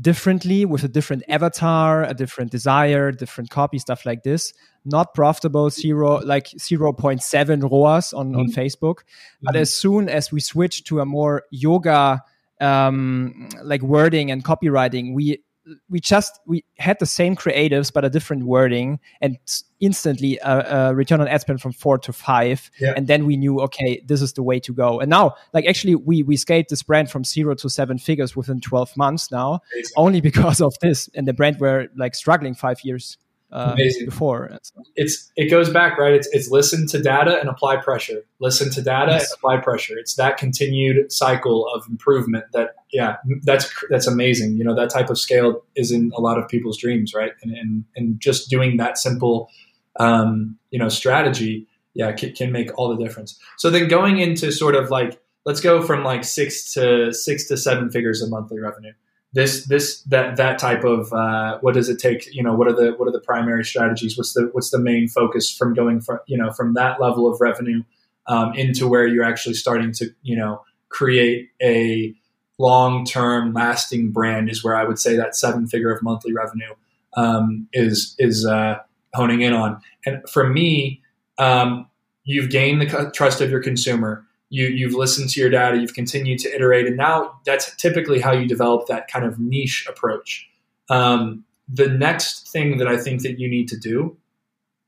differently 0.00 0.64
with 0.64 0.84
a 0.84 0.88
different 0.88 1.24
avatar, 1.28 2.04
a 2.04 2.14
different 2.14 2.50
desire, 2.50 3.10
different 3.10 3.50
copy, 3.50 3.78
stuff 3.78 4.06
like 4.06 4.22
this. 4.22 4.52
Not 4.84 5.14
profitable, 5.14 5.70
zero 5.70 6.20
like 6.20 6.48
zero 6.58 6.92
point 6.92 7.22
seven 7.22 7.60
ROAS 7.60 8.12
on 8.12 8.30
mm-hmm. 8.30 8.40
on 8.40 8.46
Facebook. 8.52 8.98
Mm-hmm. 8.98 9.44
But 9.46 9.56
as 9.56 9.72
soon 9.72 10.08
as 10.08 10.30
we 10.30 10.40
switched 10.40 10.86
to 10.88 11.00
a 11.00 11.06
more 11.06 11.44
yoga 11.50 12.22
um, 12.60 13.48
like 13.62 13.82
wording 13.82 14.30
and 14.30 14.44
copywriting, 14.44 15.14
we 15.14 15.42
we 15.88 16.00
just 16.00 16.40
we 16.46 16.64
had 16.78 16.98
the 16.98 17.06
same 17.06 17.36
creatives 17.36 17.92
but 17.92 18.04
a 18.04 18.10
different 18.10 18.44
wording 18.44 18.98
and 19.20 19.38
instantly 19.80 20.38
a, 20.38 20.88
a 20.88 20.94
return 20.94 21.20
on 21.20 21.28
ad 21.28 21.40
spend 21.40 21.60
from 21.60 21.72
four 21.72 21.98
to 21.98 22.12
five 22.12 22.70
yeah. 22.80 22.92
and 22.96 23.06
then 23.06 23.26
we 23.26 23.36
knew 23.36 23.60
okay 23.60 24.02
this 24.06 24.22
is 24.22 24.32
the 24.32 24.42
way 24.42 24.58
to 24.58 24.72
go 24.72 25.00
and 25.00 25.10
now 25.10 25.34
like 25.52 25.66
actually 25.66 25.94
we 25.94 26.22
we 26.22 26.36
scaled 26.36 26.66
this 26.68 26.82
brand 26.82 27.10
from 27.10 27.24
zero 27.24 27.54
to 27.54 27.68
seven 27.68 27.98
figures 27.98 28.36
within 28.36 28.60
12 28.60 28.96
months 28.96 29.30
now 29.30 29.60
Amazing. 29.74 29.92
only 29.96 30.20
because 30.20 30.60
of 30.60 30.74
this 30.80 31.08
and 31.14 31.26
the 31.26 31.32
brand 31.32 31.60
were 31.60 31.88
like 31.96 32.14
struggling 32.14 32.54
five 32.54 32.80
years 32.82 33.18
uh, 33.50 33.74
before. 34.04 34.50
It's 34.94 35.30
it 35.36 35.50
goes 35.50 35.70
back 35.70 35.98
right. 35.98 36.12
It's 36.12 36.28
it's 36.32 36.50
listen 36.50 36.86
to 36.88 37.00
data 37.00 37.38
and 37.40 37.48
apply 37.48 37.76
pressure. 37.76 38.22
Listen 38.40 38.70
to 38.72 38.82
data 38.82 39.12
yes. 39.12 39.30
and 39.30 39.38
apply 39.38 39.58
pressure. 39.58 39.98
It's 39.98 40.14
that 40.14 40.36
continued 40.36 41.10
cycle 41.10 41.66
of 41.68 41.86
improvement. 41.88 42.44
That 42.52 42.74
yeah, 42.92 43.16
that's 43.42 43.72
that's 43.90 44.06
amazing. 44.06 44.56
You 44.56 44.64
know 44.64 44.74
that 44.74 44.90
type 44.90 45.10
of 45.10 45.18
scale 45.18 45.62
is 45.76 45.90
in 45.90 46.12
a 46.14 46.20
lot 46.20 46.38
of 46.38 46.48
people's 46.48 46.76
dreams, 46.76 47.14
right? 47.14 47.32
And 47.42 47.52
and, 47.56 47.84
and 47.96 48.20
just 48.20 48.50
doing 48.50 48.76
that 48.76 48.98
simple, 48.98 49.50
um, 49.98 50.58
you 50.70 50.78
know, 50.78 50.88
strategy, 50.88 51.66
yeah, 51.94 52.12
can, 52.12 52.34
can 52.34 52.52
make 52.52 52.76
all 52.78 52.94
the 52.94 53.02
difference. 53.02 53.38
So 53.56 53.70
then 53.70 53.88
going 53.88 54.18
into 54.18 54.52
sort 54.52 54.74
of 54.74 54.90
like 54.90 55.20
let's 55.46 55.60
go 55.60 55.82
from 55.82 56.04
like 56.04 56.24
six 56.24 56.74
to 56.74 57.14
six 57.14 57.48
to 57.48 57.56
seven 57.56 57.90
figures 57.90 58.20
of 58.20 58.30
monthly 58.30 58.60
revenue 58.60 58.92
this 59.32 59.66
this 59.66 60.02
that 60.02 60.36
that 60.36 60.58
type 60.58 60.84
of 60.84 61.12
uh, 61.12 61.58
what 61.60 61.74
does 61.74 61.88
it 61.88 61.98
take? 61.98 62.32
You 62.34 62.42
know 62.42 62.54
what 62.54 62.68
are 62.68 62.72
the 62.72 62.92
what 62.96 63.08
are 63.08 63.12
the 63.12 63.20
primary 63.20 63.64
strategies? 63.64 64.16
What's 64.16 64.32
the 64.32 64.48
what's 64.52 64.70
the 64.70 64.78
main 64.78 65.08
focus 65.08 65.50
from 65.50 65.74
going 65.74 66.00
from 66.00 66.20
you 66.26 66.38
know 66.38 66.50
from 66.52 66.74
that 66.74 67.00
level 67.00 67.30
of 67.30 67.40
revenue 67.40 67.82
um, 68.26 68.54
into 68.54 68.88
where 68.88 69.06
you're 69.06 69.24
actually 69.24 69.54
starting 69.54 69.92
to 69.92 70.10
you 70.22 70.36
know 70.36 70.62
create 70.88 71.50
a 71.62 72.14
long 72.58 73.04
term 73.04 73.52
lasting 73.52 74.10
brand 74.10 74.48
is 74.48 74.64
where 74.64 74.76
I 74.76 74.84
would 74.84 74.98
say 74.98 75.16
that 75.16 75.36
seven 75.36 75.66
figure 75.66 75.92
of 75.92 76.02
monthly 76.02 76.32
revenue 76.32 76.74
um, 77.14 77.68
is 77.72 78.14
is 78.18 78.46
uh, 78.46 78.78
honing 79.14 79.42
in 79.42 79.52
on. 79.52 79.80
And 80.06 80.22
for 80.28 80.48
me 80.48 81.02
um, 81.38 81.86
you've 82.24 82.50
gained 82.50 82.80
the 82.80 83.10
trust 83.14 83.40
of 83.40 83.50
your 83.50 83.62
consumer 83.62 84.24
you 84.50 84.66
you've 84.66 84.94
listened 84.94 85.30
to 85.30 85.40
your 85.40 85.50
data, 85.50 85.78
you've 85.78 85.94
continued 85.94 86.38
to 86.40 86.54
iterate, 86.54 86.86
and 86.86 86.96
now 86.96 87.38
that's 87.44 87.74
typically 87.76 88.20
how 88.20 88.32
you 88.32 88.46
develop 88.46 88.86
that 88.86 89.08
kind 89.08 89.24
of 89.24 89.38
niche 89.38 89.86
approach. 89.88 90.48
Um, 90.88 91.44
the 91.68 91.88
next 91.88 92.50
thing 92.50 92.78
that 92.78 92.88
I 92.88 92.96
think 92.96 93.22
that 93.22 93.38
you 93.38 93.48
need 93.48 93.68
to 93.68 93.76
do 93.76 94.16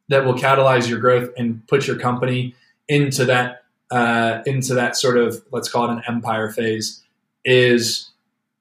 that 0.09 0.25
will 0.25 0.35
catalyze 0.35 0.89
your 0.89 0.99
growth 0.99 1.31
and 1.37 1.67
put 1.69 1.87
your 1.87 1.97
company 1.97 2.55
into 2.89 3.25
that 3.27 3.65
uh, 3.91 4.43
into 4.47 4.75
that 4.75 4.97
sort 4.97 5.19
of 5.19 5.43
let's 5.53 5.69
call 5.69 5.91
it 5.91 5.93
an 5.93 6.03
empire 6.09 6.51
phase 6.51 7.03
is 7.45 8.11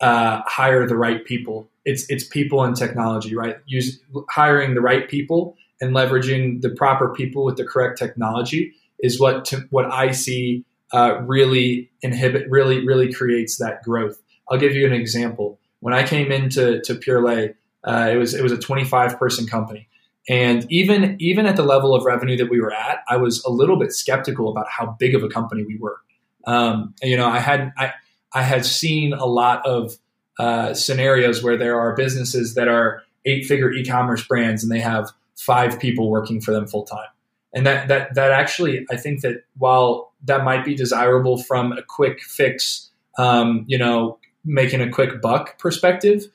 uh, 0.01 0.41
hire 0.45 0.87
the 0.87 0.95
right 0.95 1.25
people. 1.25 1.69
It's 1.85 2.05
it's 2.09 2.23
people 2.23 2.63
and 2.63 2.75
technology, 2.75 3.35
right? 3.35 3.57
Use 3.65 3.99
hiring 4.29 4.75
the 4.75 4.81
right 4.81 5.09
people 5.09 5.55
and 5.81 5.95
leveraging 5.95 6.61
the 6.61 6.69
proper 6.69 7.13
people 7.13 7.45
with 7.45 7.57
the 7.57 7.65
correct 7.65 7.97
technology 7.97 8.73
is 8.99 9.19
what 9.19 9.45
to, 9.45 9.65
what 9.69 9.85
I 9.91 10.11
see 10.11 10.65
uh, 10.93 11.21
really 11.21 11.91
inhibit, 12.01 12.49
really, 12.49 12.85
really 12.85 13.11
creates 13.11 13.57
that 13.57 13.83
growth. 13.83 14.21
I'll 14.49 14.57
give 14.57 14.73
you 14.73 14.85
an 14.85 14.93
example. 14.93 15.59
When 15.79 15.93
I 15.93 16.05
came 16.05 16.31
into 16.31 16.81
to 16.81 16.95
Purelei, 16.95 17.55
uh, 17.83 18.09
it 18.11 18.17
was 18.17 18.33
it 18.33 18.43
was 18.43 18.51
a 18.51 18.57
25 18.57 19.17
person 19.17 19.47
company, 19.47 19.87
and 20.27 20.65
even 20.71 21.15
even 21.19 21.45
at 21.45 21.55
the 21.55 21.63
level 21.63 21.95
of 21.95 22.03
revenue 22.03 22.37
that 22.37 22.49
we 22.49 22.59
were 22.59 22.73
at, 22.73 22.99
I 23.07 23.17
was 23.17 23.43
a 23.45 23.49
little 23.49 23.77
bit 23.77 23.93
skeptical 23.93 24.49
about 24.49 24.67
how 24.69 24.97
big 24.99 25.15
of 25.15 25.23
a 25.23 25.29
company 25.29 25.63
we 25.63 25.77
were. 25.77 25.97
Um, 26.45 26.93
you 27.01 27.15
know, 27.15 27.27
I 27.27 27.39
had 27.39 27.71
I 27.77 27.93
I 28.33 28.41
had 28.41 28.65
seen 28.65 29.13
a 29.13 29.25
lot 29.25 29.65
of 29.65 29.97
uh, 30.39 30.73
scenarios 30.73 31.43
where 31.43 31.57
there 31.57 31.79
are 31.79 31.93
businesses 31.95 32.55
that 32.55 32.67
are 32.67 33.03
eight 33.25 33.45
figure 33.45 33.71
e-commerce 33.71 34.25
brands 34.25 34.63
and 34.63 34.71
they 34.71 34.79
have 34.79 35.09
five 35.35 35.79
people 35.79 36.09
working 36.09 36.41
for 36.41 36.51
them 36.51 36.65
full 36.65 36.83
time 36.83 37.07
and 37.53 37.65
that 37.65 37.87
that 37.87 38.15
that 38.15 38.31
actually 38.31 38.85
I 38.91 38.97
think 38.97 39.21
that 39.21 39.43
while 39.57 40.13
that 40.25 40.43
might 40.43 40.65
be 40.65 40.75
desirable 40.75 41.37
from 41.37 41.71
a 41.71 41.81
quick 41.81 42.21
fix, 42.21 42.89
um, 43.17 43.65
you 43.67 43.77
know, 43.77 44.19
making 44.45 44.81
a 44.81 44.89
quick 44.89 45.21
buck 45.21 45.57
perspective, 45.57 46.25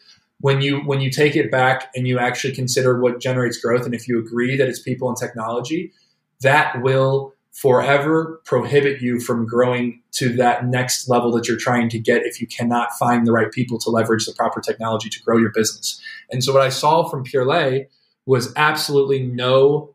when 0.41 0.61
you 0.61 0.81
when 0.81 1.01
you 1.01 1.11
take 1.11 1.37
it 1.37 1.51
back 1.51 1.91
and 1.95 2.07
you 2.09 2.19
actually 2.19 2.55
consider 2.55 3.01
what 3.01 3.21
generates 3.21 3.59
growth, 3.59 3.85
and 3.85 3.95
if 3.95 4.09
you 4.09 4.19
agree 4.19 4.57
that 4.57 4.69
it's 4.69 4.81
people 4.81 5.09
and 5.09 5.17
technology, 5.17 5.93
that 6.41 6.83
will 6.83 7.35
forever 7.53 8.41
prohibit 8.45 9.01
you 9.01 9.21
from 9.21 9.47
growing 9.47 10.03
to 10.11 10.35
that 10.35 10.67
next 10.67 11.09
level 11.09 11.31
that 11.31 11.47
you're 11.47 11.57
trying 11.57 11.89
to 11.89 11.99
get 12.01 12.27
if 12.27 12.41
you 12.41 12.49
cannot 12.49 12.93
find 12.99 13.27
the 13.27 13.33
right 13.33 13.53
people 13.53 13.79
to 13.79 13.91
leverage 13.91 14.27
the 14.27 14.33
proper 14.33 14.61
technology 14.61 15.09
to 15.09 15.23
grow 15.23 15.39
your 15.39 15.53
business. 15.53 16.01
And 16.31 16.43
so 16.43 16.53
what 16.53 16.63
I 16.63 16.69
saw 16.69 17.09
from 17.09 17.25
Purelei 17.25 17.87
was 18.27 18.53
absolutely 18.57 19.23
no 19.23 19.94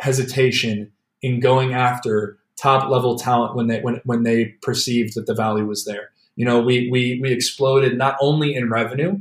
hesitation 0.00 0.90
in 1.22 1.40
going 1.40 1.74
after 1.74 2.38
top 2.56 2.90
level 2.90 3.18
talent 3.18 3.54
when 3.54 3.68
they 3.68 3.80
when 3.80 4.00
when 4.04 4.22
they 4.22 4.46
perceived 4.62 5.14
that 5.14 5.26
the 5.26 5.34
value 5.34 5.66
was 5.66 5.84
there. 5.84 6.10
You 6.36 6.44
know, 6.44 6.60
we 6.60 6.88
we 6.90 7.18
we 7.22 7.32
exploded 7.32 7.96
not 7.96 8.16
only 8.20 8.54
in 8.54 8.70
revenue, 8.70 9.20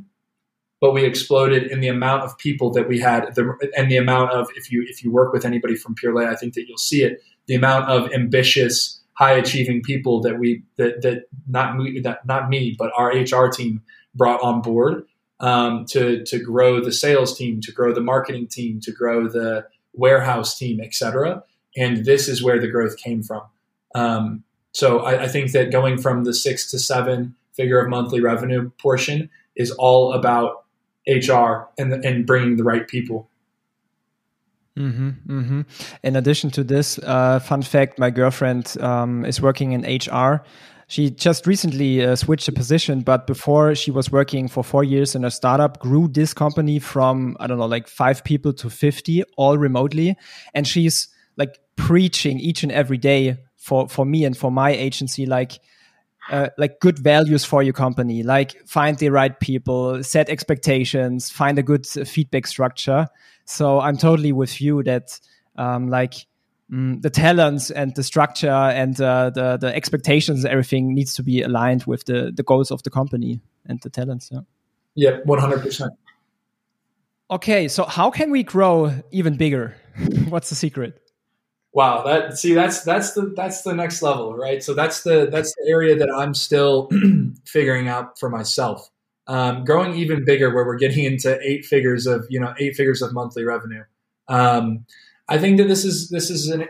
but 0.82 0.94
we 0.94 1.04
exploded 1.04 1.68
in 1.68 1.82
the 1.82 1.88
amount 1.88 2.24
of 2.24 2.38
people 2.38 2.72
that 2.72 2.88
we 2.88 3.00
had, 3.00 3.36
the, 3.36 3.54
and 3.76 3.92
the 3.92 3.98
amount 3.98 4.32
of 4.32 4.50
if 4.56 4.72
you 4.72 4.86
if 4.88 5.04
you 5.04 5.12
work 5.12 5.34
with 5.34 5.46
anybody 5.46 5.76
from 5.76 5.96
Purelei, 5.96 6.28
I 6.28 6.36
think 6.36 6.54
that 6.54 6.66
you'll 6.68 6.78
see 6.78 7.04
it. 7.04 7.22
The 7.48 7.56
amount 7.56 7.90
of 7.90 8.12
ambitious, 8.14 9.02
high 9.14 9.34
achieving 9.34 9.82
people 9.82 10.22
that 10.22 10.40
we 10.40 10.64
that 10.78 11.02
that 11.02 11.24
not 11.48 11.76
me 11.78 12.00
that 12.02 12.26
not 12.26 12.50
me, 12.50 12.76
but 12.78 12.92
our 12.96 13.10
HR 13.10 13.50
team 13.50 13.82
brought 14.16 14.42
on 14.42 14.62
board 14.62 15.06
um, 15.40 15.86
to 15.86 16.24
to 16.26 16.40
grow 16.40 16.80
the 16.82 16.92
sales 16.92 17.38
team, 17.38 17.60
to 17.62 17.72
grow 17.72 17.94
the 17.94 18.02
marketing 18.02 18.48
team, 18.48 18.80
to 18.82 18.92
grow 18.92 19.28
the 19.28 19.66
warehouse 19.94 20.58
team, 20.58 20.80
etc. 20.82 21.44
And 21.76 22.06
this 22.06 22.28
is 22.28 22.44
where 22.44 22.60
the 22.60 22.68
growth 22.68 22.98
came 22.98 23.24
from. 23.24 23.44
Um, 23.96 24.44
so 24.72 25.00
I, 25.00 25.24
I, 25.24 25.28
think 25.28 25.52
that 25.54 25.72
going 25.72 25.98
from 25.98 26.24
the 26.24 26.34
six 26.34 26.70
to 26.72 26.80
seven 26.80 27.36
figure 27.54 27.80
of 27.80 27.90
monthly 27.90 28.22
revenue 28.22 28.70
portion 28.78 29.30
is 29.56 29.72
all 29.72 30.14
about 30.14 30.66
HR 31.08 31.68
and, 31.78 31.94
and 32.06 32.26
bringing 32.26 32.58
the 32.58 32.64
right 32.64 32.88
people. 32.88 33.30
Mm-hmm, 34.78 35.40
mm-hmm. 35.40 35.62
In 36.04 36.16
addition 36.16 36.52
to 36.52 36.64
this, 36.64 37.00
uh, 37.00 37.40
fun 37.40 37.62
fact: 37.64 38.00
my 38.00 38.10
girlfriend 38.10 38.78
um, 38.80 39.26
is 39.26 39.42
working 39.42 39.74
in 39.74 39.82
HR, 39.82 40.42
she 40.90 41.12
just 41.12 41.46
recently 41.46 42.04
uh, 42.04 42.16
switched 42.16 42.48
a 42.48 42.52
position, 42.52 43.02
but 43.02 43.28
before 43.28 43.76
she 43.76 43.92
was 43.92 44.12
working 44.12 44.48
for 44.48 44.64
four 44.64 44.84
years 44.84 45.14
in 45.14 45.24
a 45.24 45.30
startup, 45.30 45.80
grew 45.80 46.08
this 46.08 46.34
company 46.34 46.80
from, 46.80 47.38
I 47.40 47.46
don't 47.46 47.60
know, 47.60 47.68
like 47.68 47.88
five 47.88 48.24
people 48.24 48.54
to 48.54 48.72
50, 48.72 49.22
all 49.38 49.60
remotely. 49.60 50.18
And 50.56 50.68
she's 50.68 51.08
like 51.38 51.60
preaching 51.76 52.40
each 52.40 52.64
and 52.64 52.72
every 52.72 52.98
day 52.98 53.38
for, 53.56 53.88
for 53.88 54.04
me 54.04 54.26
and 54.26 54.36
for 54.36 54.52
my 54.52 54.72
agency, 54.72 55.28
like, 55.28 55.60
uh, 56.32 56.50
like 56.58 56.80
good 56.80 56.98
values 56.98 57.46
for 57.46 57.62
your 57.62 57.74
company, 57.74 58.24
like 58.24 58.56
find 58.68 58.98
the 58.98 59.10
right 59.10 59.40
people, 59.40 60.04
set 60.04 60.28
expectations, 60.28 61.30
find 61.30 61.60
a 61.60 61.64
good 61.64 61.86
feedback 61.86 62.48
structure. 62.48 63.08
So 63.46 63.80
I'm 63.80 63.98
totally 63.98 64.32
with 64.32 64.60
you 64.60 64.82
that, 64.84 65.20
um, 65.56 65.88
like, 65.88 66.26
mm, 66.72 67.02
the 67.02 67.10
talents 67.10 67.72
and 67.72 67.96
the 67.96 68.04
structure 68.04 68.50
and 68.50 69.00
uh, 69.02 69.30
the 69.30 69.58
the 69.58 69.76
expectations, 69.76 70.46
everything 70.46 70.94
needs 70.94 71.14
to 71.16 71.24
be 71.24 71.42
aligned 71.42 71.86
with 71.86 72.06
the 72.06 72.32
the 72.36 72.44
goals 72.44 72.72
of 72.72 72.84
the 72.84 72.90
company 72.90 73.42
and 73.66 73.82
the 73.82 73.90
talents. 73.90 74.30
Yeah. 74.32 74.42
Yeah, 74.96 75.20
one 75.24 75.40
hundred 75.40 75.62
percent. 75.62 75.94
Okay, 77.32 77.68
so 77.68 77.86
how 77.86 78.10
can 78.10 78.32
we 78.32 78.44
grow 78.44 78.92
even 79.12 79.38
bigger? 79.38 79.76
What's 80.30 80.50
the 80.50 80.56
secret? 80.56 81.00
Wow, 81.72 82.04
that 82.04 82.38
see 82.38 82.54
that's 82.54 82.82
that's 82.84 83.14
the 83.14 83.32
that's 83.36 83.62
the 83.62 83.74
next 83.74 84.02
level, 84.02 84.36
right? 84.36 84.64
So 84.64 84.74
that's 84.74 85.04
the 85.04 85.30
that's 85.32 85.54
the 85.56 85.70
area 85.70 85.96
that 85.96 86.10
I'm 86.10 86.34
still 86.34 86.90
figuring 87.46 87.88
out 87.88 88.18
for 88.18 88.30
myself. 88.30 88.90
Um, 89.28 89.64
growing 89.64 89.94
even 89.94 90.26
bigger, 90.26 90.54
where 90.54 90.66
we're 90.66 90.80
getting 90.80 91.06
into 91.06 91.40
eight 91.42 91.66
figures 91.66 92.08
of 92.08 92.26
you 92.30 92.40
know 92.40 92.56
eight 92.60 92.76
figures 92.76 93.04
of 93.04 93.14
monthly 93.14 93.44
revenue. 93.44 93.84
Um, 94.28 94.86
I 95.30 95.38
think 95.38 95.58
that 95.58 95.68
this 95.68 95.86
is 95.86 96.10
this 96.10 96.30
is 96.30 96.50
an. 96.50 96.68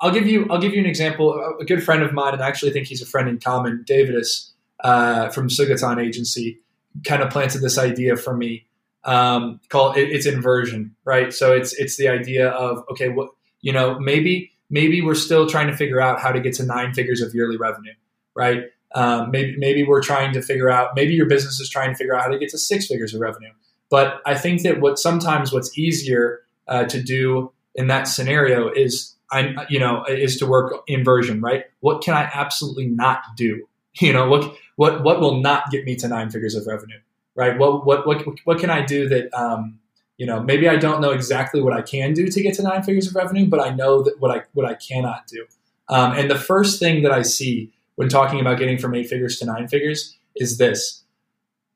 I'll 0.00 0.10
give 0.10 0.26
you 0.26 0.46
I'll 0.50 0.60
give 0.60 0.74
you 0.74 0.80
an 0.80 0.86
example. 0.86 1.56
A 1.60 1.64
good 1.64 1.82
friend 1.82 2.02
of 2.02 2.12
mine, 2.12 2.34
and 2.34 2.42
I 2.42 2.48
actually 2.48 2.72
think 2.72 2.88
he's 2.88 3.00
a 3.00 3.06
friend 3.06 3.28
in 3.28 3.38
common, 3.38 3.84
Davidus 3.88 4.50
uh, 4.80 5.28
from 5.28 5.48
Sugatan 5.48 6.04
Agency, 6.04 6.58
kind 7.06 7.22
of 7.22 7.30
planted 7.30 7.60
this 7.60 7.78
idea 7.78 8.16
for 8.16 8.36
me. 8.36 8.66
Um, 9.04 9.60
called 9.68 9.96
it, 9.96 10.10
it's 10.10 10.26
inversion, 10.26 10.94
right? 11.04 11.32
So 11.32 11.52
it's 11.52 11.72
it's 11.74 11.96
the 11.96 12.08
idea 12.08 12.48
of 12.48 12.84
okay, 12.90 13.08
what 13.08 13.30
you 13.60 13.72
know, 13.72 13.98
maybe 13.98 14.52
maybe 14.68 15.00
we're 15.00 15.14
still 15.14 15.48
trying 15.48 15.68
to 15.68 15.76
figure 15.76 16.00
out 16.00 16.20
how 16.20 16.32
to 16.32 16.40
get 16.40 16.54
to 16.54 16.64
nine 16.64 16.92
figures 16.94 17.20
of 17.20 17.32
yearly 17.34 17.56
revenue, 17.56 17.94
right? 18.34 18.64
Um, 18.94 19.30
maybe 19.30 19.56
maybe 19.58 19.84
we're 19.84 20.02
trying 20.02 20.32
to 20.32 20.42
figure 20.42 20.68
out 20.68 20.96
maybe 20.96 21.14
your 21.14 21.26
business 21.26 21.60
is 21.60 21.70
trying 21.70 21.90
to 21.90 21.96
figure 21.96 22.14
out 22.14 22.22
how 22.22 22.28
to 22.28 22.38
get 22.38 22.50
to 22.50 22.58
six 22.58 22.86
figures 22.86 23.14
of 23.14 23.20
revenue. 23.20 23.52
But 23.88 24.20
I 24.26 24.34
think 24.34 24.62
that 24.62 24.80
what 24.80 24.98
sometimes 24.98 25.52
what's 25.52 25.78
easier 25.78 26.40
uh, 26.66 26.84
to 26.84 27.02
do 27.02 27.51
in 27.74 27.86
that 27.86 28.04
scenario 28.04 28.68
is 28.68 29.14
I 29.30 29.66
you 29.68 29.78
know 29.78 30.04
is 30.04 30.36
to 30.38 30.46
work 30.46 30.82
inversion, 30.86 31.40
right? 31.40 31.64
What 31.80 32.02
can 32.02 32.14
I 32.14 32.30
absolutely 32.32 32.86
not 32.86 33.22
do? 33.36 33.66
You 34.00 34.14
know 34.14 34.26
what 34.26 34.56
what 34.76 35.04
what 35.04 35.20
will 35.20 35.42
not 35.42 35.70
get 35.70 35.84
me 35.84 35.96
to 35.96 36.08
nine 36.08 36.30
figures 36.30 36.54
of 36.54 36.66
revenue, 36.66 36.98
right? 37.34 37.58
What 37.58 37.84
what 37.84 38.06
what 38.06 38.24
what 38.44 38.58
can 38.58 38.70
I 38.70 38.80
do 38.80 39.06
that 39.10 39.32
um, 39.34 39.78
you 40.16 40.24
know 40.24 40.42
maybe 40.42 40.66
I 40.66 40.76
don't 40.76 41.02
know 41.02 41.10
exactly 41.10 41.60
what 41.60 41.74
I 41.74 41.82
can 41.82 42.14
do 42.14 42.26
to 42.28 42.42
get 42.42 42.54
to 42.54 42.62
nine 42.62 42.82
figures 42.82 43.06
of 43.06 43.14
revenue, 43.14 43.46
but 43.46 43.60
I 43.60 43.68
know 43.68 44.02
that 44.02 44.18
what 44.18 44.30
I 44.30 44.44
what 44.54 44.64
I 44.64 44.72
cannot 44.72 45.26
do. 45.26 45.44
Um, 45.90 46.12
and 46.12 46.30
the 46.30 46.38
first 46.38 46.80
thing 46.80 47.02
that 47.02 47.12
I 47.12 47.20
see 47.20 47.70
when 47.96 48.08
talking 48.08 48.40
about 48.40 48.58
getting 48.58 48.78
from 48.78 48.94
eight 48.94 49.08
figures 49.08 49.38
to 49.40 49.44
nine 49.44 49.68
figures 49.68 50.16
is 50.36 50.56
this: 50.56 51.02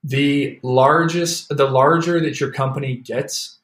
the 0.03 0.59
largest, 0.63 1.55
the 1.55 1.69
larger 1.69 2.19
that 2.21 2.41
your 2.41 2.51
company 2.51 2.97
gets, 2.97 3.56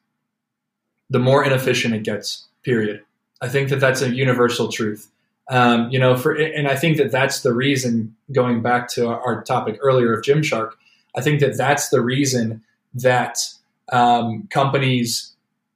the 1.09 1.19
more 1.19 1.43
inefficient 1.43 1.93
it 1.93 2.03
gets. 2.03 2.47
Period. 2.63 3.01
I 3.41 3.49
think 3.49 3.69
that 3.69 3.79
that's 3.79 4.01
a 4.01 4.13
universal 4.13 4.69
truth. 4.69 5.09
Um, 5.49 5.89
you 5.91 5.99
know, 5.99 6.15
for 6.15 6.33
and 6.33 6.67
I 6.67 6.75
think 6.75 6.97
that 6.97 7.11
that's 7.11 7.41
the 7.41 7.53
reason. 7.53 8.15
Going 8.31 8.61
back 8.61 8.87
to 8.89 9.07
our 9.07 9.43
topic 9.43 9.77
earlier 9.81 10.13
of 10.13 10.23
Gymshark, 10.23 10.71
I 11.15 11.21
think 11.21 11.41
that 11.41 11.57
that's 11.57 11.89
the 11.89 12.01
reason 12.01 12.63
that 12.95 13.37
um, 13.91 14.47
companies 14.49 15.33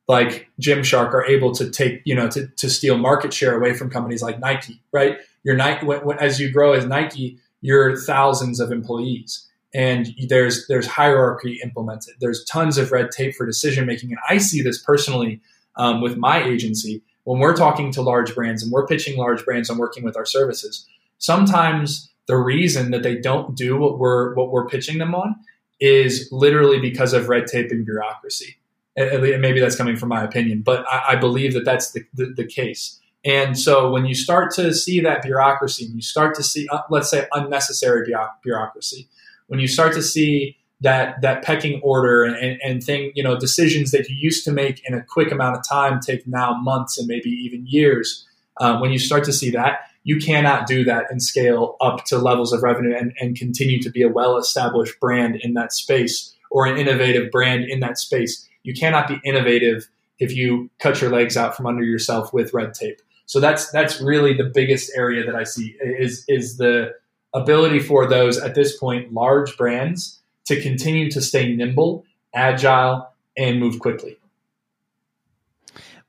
like 0.08 0.50
Gymshark 0.62 1.14
are 1.14 1.26
able 1.26 1.52
to 1.56 1.70
take, 1.70 2.02
you 2.06 2.16
know, 2.16 2.30
to, 2.30 2.48
to 2.48 2.70
steal 2.70 2.98
market 2.98 3.34
share 3.34 3.56
away 3.56 3.74
from 3.74 3.90
companies 3.90 4.22
like 4.22 4.40
Nike, 4.40 4.82
right? 4.94 5.18
Your 5.44 5.56
Nike, 5.56 5.86
when, 5.86 6.00
when, 6.06 6.18
as 6.20 6.40
you 6.40 6.52
grow 6.52 6.74
as 6.74 6.86
Nike, 6.86 7.38
you're 7.62 7.98
thousands 7.98 8.60
of 8.60 8.72
employees, 8.72 9.46
and 9.74 10.08
there's 10.28 10.68
there's 10.68 10.88
hierarchy 10.88 11.60
implemented. 11.64 12.16
There's 12.20 12.44
tons 12.46 12.78
of 12.78 12.92
red 12.92 13.12
tape 13.12 13.36
for 13.36 13.46
decision 13.46 13.86
making, 13.86 14.12
and 14.12 14.20
I 14.30 14.38
see 14.38 14.62
this 14.62 14.82
personally 14.82 15.42
um, 15.76 16.02
with 16.02 16.18
my 16.18 16.44
agency 16.44 17.04
when 17.28 17.40
we're 17.40 17.58
talking 17.58 17.92
to 17.92 18.02
large 18.02 18.34
brands 18.34 18.64
and 18.64 18.72
we're 18.72 18.88
pitching 18.88 19.18
large 19.18 19.44
brands 19.44 19.70
and 19.70 19.78
working 19.78 20.02
with 20.02 20.16
our 20.16 20.26
services, 20.26 20.88
sometimes 21.18 22.10
the 22.28 22.38
reason 22.38 22.92
that 22.92 23.04
they 23.04 23.18
don't 23.18 23.54
do 23.54 23.76
what 23.76 24.00
we're 24.00 24.34
what 24.36 24.50
we're 24.50 24.66
pitching 24.66 24.98
them 24.98 25.14
on 25.14 25.36
is 25.82 26.30
literally 26.32 26.80
because 26.80 27.12
of 27.12 27.28
red 27.28 27.46
tape 27.46 27.70
and 27.70 27.84
bureaucracy. 27.86 28.56
And 28.96 29.22
maybe 29.42 29.60
that's 29.60 29.76
coming 29.76 29.98
from 29.98 30.08
my 30.08 30.24
opinion, 30.24 30.62
but 30.62 30.86
I, 30.90 31.04
I 31.10 31.16
believe 31.18 31.54
that 31.54 31.66
that's 31.66 31.92
the, 31.92 32.06
the, 32.14 32.34
the, 32.36 32.46
case. 32.46 33.00
And 33.26 33.60
so 33.60 33.92
when 33.92 34.06
you 34.06 34.16
start 34.16 34.52
to 34.56 34.74
see 34.74 35.02
that 35.02 35.22
bureaucracy, 35.22 35.86
and 35.86 35.96
you 35.96 36.02
start 36.02 36.34
to 36.36 36.44
see, 36.44 36.68
uh, 36.70 36.80
let's 36.90 37.12
say, 37.12 37.28
unnecessary 37.34 38.08
bureaucracy, 38.42 39.08
when 39.48 39.60
you 39.60 39.68
start 39.68 39.94
to 39.94 40.02
see 40.02 40.58
that 40.82 41.20
that 41.22 41.44
pecking 41.44 41.82
order 41.82 42.24
and, 42.24 42.60
and 42.64 42.84
thing 42.84 43.12
you 43.16 43.24
know 43.24 43.38
decisions 43.38 43.92
that 43.92 44.08
you 44.08 44.16
used 44.16 44.46
to 44.46 44.52
make 44.52 44.82
in 44.86 44.94
a 44.94 45.04
quick 45.04 45.32
amount 45.32 45.56
of 45.56 45.68
time 45.68 46.00
take 46.00 46.28
now 46.28 46.54
months 46.54 46.98
and 46.98 47.08
maybe 47.08 47.30
even 47.30 47.66
years 47.66 48.28
um, 48.60 48.80
when 48.80 48.92
you 48.92 49.00
start 49.00 49.24
to 49.24 49.34
see 49.34 49.50
that 49.50 49.80
you 50.08 50.18
cannot 50.18 50.68
do 50.68 50.86
that 50.86 51.04
and 51.10 51.22
scale 51.22 51.76
up 51.82 52.06
to 52.06 52.18
levels 52.18 52.54
of 52.54 52.64
revenue 52.64 52.96
and, 52.98 53.12
and 53.20 53.36
continue 53.36 53.82
to 53.82 53.90
be 53.90 54.02
a 54.02 54.08
well 54.08 54.38
established 54.38 54.98
brand 55.02 55.36
in 55.42 55.54
that 55.54 55.74
space 55.74 56.34
or 56.50 56.66
an 56.66 56.78
innovative 56.78 57.30
brand 57.30 57.66
in 57.66 57.82
that 57.82 57.98
space. 57.98 58.48
You 58.64 58.74
cannot 58.74 59.10
be 59.10 59.20
innovative 59.26 59.90
if 60.18 60.34
you 60.34 60.70
cut 60.80 61.02
your 61.02 61.12
legs 61.12 61.36
out 61.36 61.58
from 61.58 61.66
under 61.66 61.84
yourself 61.84 62.34
with 62.34 62.54
red 62.54 62.74
tape. 62.74 63.02
So 63.26 63.42
that's 63.42 63.70
that's 63.72 64.00
really 64.00 64.34
the 64.34 64.46
biggest 64.46 64.90
area 64.96 65.26
that 65.26 65.36
i 65.36 65.44
see 65.44 65.76
is 65.82 66.24
is 66.30 66.56
the 66.56 66.94
ability 67.34 67.80
for 67.80 68.08
those 68.08 68.38
at 68.38 68.56
this 68.56 68.78
point 68.78 69.14
large 69.14 69.56
brands 69.58 70.20
to 70.46 70.62
continue 70.62 71.12
to 71.12 71.22
stay 71.22 71.54
nimble, 71.56 72.06
agile, 72.34 73.08
and 73.38 73.60
move 73.60 73.80
quickly. 73.80 74.18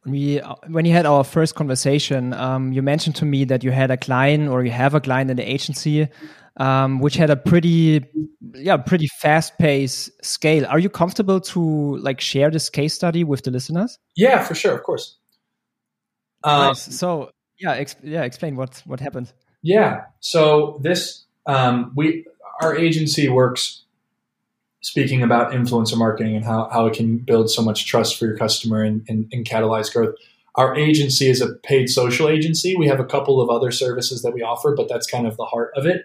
When 0.03 0.13
we 0.13 0.39
when 0.69 0.85
you 0.85 0.93
had 0.93 1.07
our 1.07 1.25
first 1.25 1.55
conversation, 1.55 2.33
um, 2.35 2.73
you 2.73 2.83
mentioned 2.83 3.17
to 3.17 3.25
me 3.25 3.45
that 3.45 3.65
you 3.65 3.73
had 3.73 3.91
a 3.91 3.97
client 3.97 4.49
or 4.49 4.65
you 4.65 4.71
have 4.71 4.95
a 4.95 5.01
client 5.01 5.31
in 5.31 5.37
the 5.37 5.51
agency 5.51 6.09
um, 6.59 6.99
which 6.99 7.15
had 7.15 7.31
a 7.31 7.37
pretty 7.37 8.05
yeah 8.55 8.77
pretty 8.77 9.07
fast 9.21 9.57
pace 9.59 10.11
scale. 10.23 10.67
Are 10.67 10.79
you 10.79 10.91
comfortable 10.91 11.41
to 11.41 11.97
like 11.99 12.21
share 12.21 12.51
this 12.51 12.69
case 12.69 12.95
study 12.95 13.25
with 13.25 13.45
the 13.45 13.51
listeners? 13.51 13.99
Yeah, 14.17 14.43
for 14.43 14.55
sure, 14.55 14.75
of 14.75 14.83
course. 14.83 15.17
Um, 16.45 16.69
nice. 16.69 16.83
So 16.83 17.31
yeah, 17.59 17.83
yeah, 18.03 18.23
explain 18.25 18.57
what 18.57 18.83
what 18.87 19.01
happened. 19.01 19.33
Yeah, 19.69 20.05
so 20.21 20.81
this 20.83 21.27
um, 21.45 21.93
we 21.95 22.25
our 22.63 22.75
agency 22.75 23.29
works 23.29 23.85
speaking 24.81 25.23
about 25.23 25.53
influencer 25.53 25.99
marketing 25.99 26.37
and 26.37 26.43
how, 26.43 26.71
how 26.73 26.87
it 26.87 26.95
can 26.95 27.19
build 27.19 27.51
so 27.51 27.61
much 27.61 27.87
trust 27.87 28.19
for 28.19 28.25
your 28.25 28.37
customer 28.39 28.83
and, 28.83 29.05
and, 29.11 29.29
and, 29.31 29.47
catalyze 29.47 29.93
growth. 29.93 30.15
Our 30.55 30.75
agency 30.75 31.29
is 31.29 31.43
a 31.43 31.53
paid 31.57 31.91
social 31.91 32.31
agency. 32.31 32.77
We 32.77 32.89
have 32.89 32.99
a 32.99 33.05
couple 33.05 33.43
of 33.43 33.51
other 33.51 33.71
services 33.71 34.23
that 34.23 34.33
we 34.33 34.41
offer, 34.41 34.75
but 34.75 34.89
that's 34.89 35.07
kind 35.07 35.27
of 35.27 35.37
the 35.37 35.45
heart 35.45 35.73
of 35.77 35.85
it. 35.85 36.03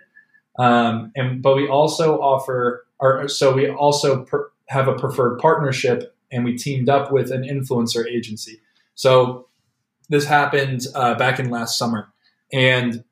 Um, 0.59 1.13
and 1.15 1.41
but 1.41 1.55
we 1.55 1.65
also 1.65 2.19
offer 2.19 2.85
our 2.99 3.29
so 3.29 3.53
we 3.53 3.69
also 3.69 4.25
per, 4.25 4.51
have 4.67 4.89
a 4.89 4.95
preferred 4.95 5.39
partnership, 5.39 6.13
and 6.33 6.43
we 6.43 6.57
teamed 6.57 6.89
up 6.89 7.13
with 7.13 7.31
an 7.31 7.43
influencer 7.43 8.05
agency. 8.05 8.59
So 8.95 9.47
this 10.09 10.25
happened 10.25 10.81
uh, 10.93 11.15
back 11.15 11.39
in 11.39 11.49
last 11.49 11.77
summer, 11.77 12.09
and 12.51 13.05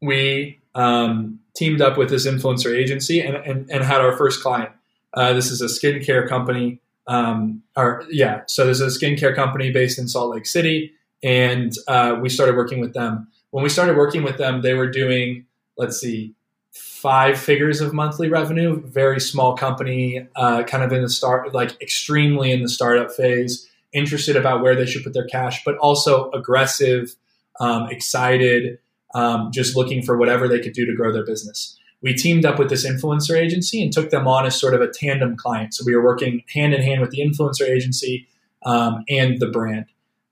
we 0.00 0.60
um, 0.74 1.40
teamed 1.54 1.80
up 1.80 1.96
with 1.96 2.10
this 2.10 2.26
influencer 2.26 2.76
agency 2.76 3.20
and, 3.20 3.36
and, 3.36 3.70
and 3.70 3.84
had 3.84 4.00
our 4.00 4.16
first 4.16 4.42
client. 4.42 4.70
Uh, 5.14 5.32
this 5.32 5.50
is 5.50 5.60
a 5.60 5.66
skincare 5.66 6.28
company. 6.28 6.80
Um, 7.06 7.62
or 7.76 8.04
yeah, 8.10 8.42
so 8.46 8.64
there's 8.64 8.80
a 8.80 8.86
skincare 8.86 9.34
company 9.34 9.70
based 9.70 9.98
in 9.98 10.08
Salt 10.08 10.34
Lake 10.34 10.44
City, 10.44 10.92
and 11.22 11.72
uh, 11.86 12.18
we 12.20 12.28
started 12.28 12.56
working 12.56 12.80
with 12.80 12.94
them. 12.94 13.28
When 13.50 13.62
we 13.62 13.70
started 13.70 13.96
working 13.96 14.22
with 14.24 14.38
them, 14.38 14.62
they 14.62 14.74
were 14.74 14.90
doing 14.90 15.46
let's 15.76 16.00
see, 16.00 16.34
five 16.72 17.38
figures 17.38 17.80
of 17.80 17.92
monthly 17.92 18.28
revenue. 18.28 18.82
Very 18.86 19.20
small 19.20 19.56
company, 19.56 20.26
uh, 20.36 20.62
kind 20.64 20.82
of 20.82 20.92
in 20.92 21.02
the 21.02 21.08
start, 21.08 21.54
like 21.54 21.80
extremely 21.80 22.52
in 22.52 22.62
the 22.62 22.68
startup 22.68 23.12
phase. 23.12 23.68
Interested 23.92 24.36
about 24.36 24.62
where 24.62 24.74
they 24.74 24.86
should 24.86 25.04
put 25.04 25.14
their 25.14 25.26
cash, 25.26 25.62
but 25.64 25.76
also 25.78 26.30
aggressive, 26.32 27.16
um, 27.60 27.88
excited 27.88 28.78
um, 29.16 29.50
just 29.50 29.74
looking 29.74 30.02
for 30.02 30.18
whatever 30.18 30.46
they 30.46 30.60
could 30.60 30.74
do 30.74 30.84
to 30.84 30.94
grow 30.94 31.10
their 31.10 31.24
business. 31.24 31.78
We 32.02 32.12
teamed 32.12 32.44
up 32.44 32.58
with 32.58 32.68
this 32.68 32.86
influencer 32.86 33.34
agency 33.34 33.82
and 33.82 33.90
took 33.90 34.10
them 34.10 34.28
on 34.28 34.44
as 34.44 34.60
sort 34.60 34.74
of 34.74 34.82
a 34.82 34.88
tandem 34.88 35.36
client. 35.36 35.72
So 35.72 35.84
we 35.86 35.96
were 35.96 36.04
working 36.04 36.44
hand 36.52 36.74
in 36.74 36.82
hand 36.82 37.00
with 37.00 37.10
the 37.10 37.20
influencer 37.20 37.66
agency 37.66 38.28
um, 38.66 39.04
and 39.08 39.40
the 39.40 39.46
brand. 39.46 39.86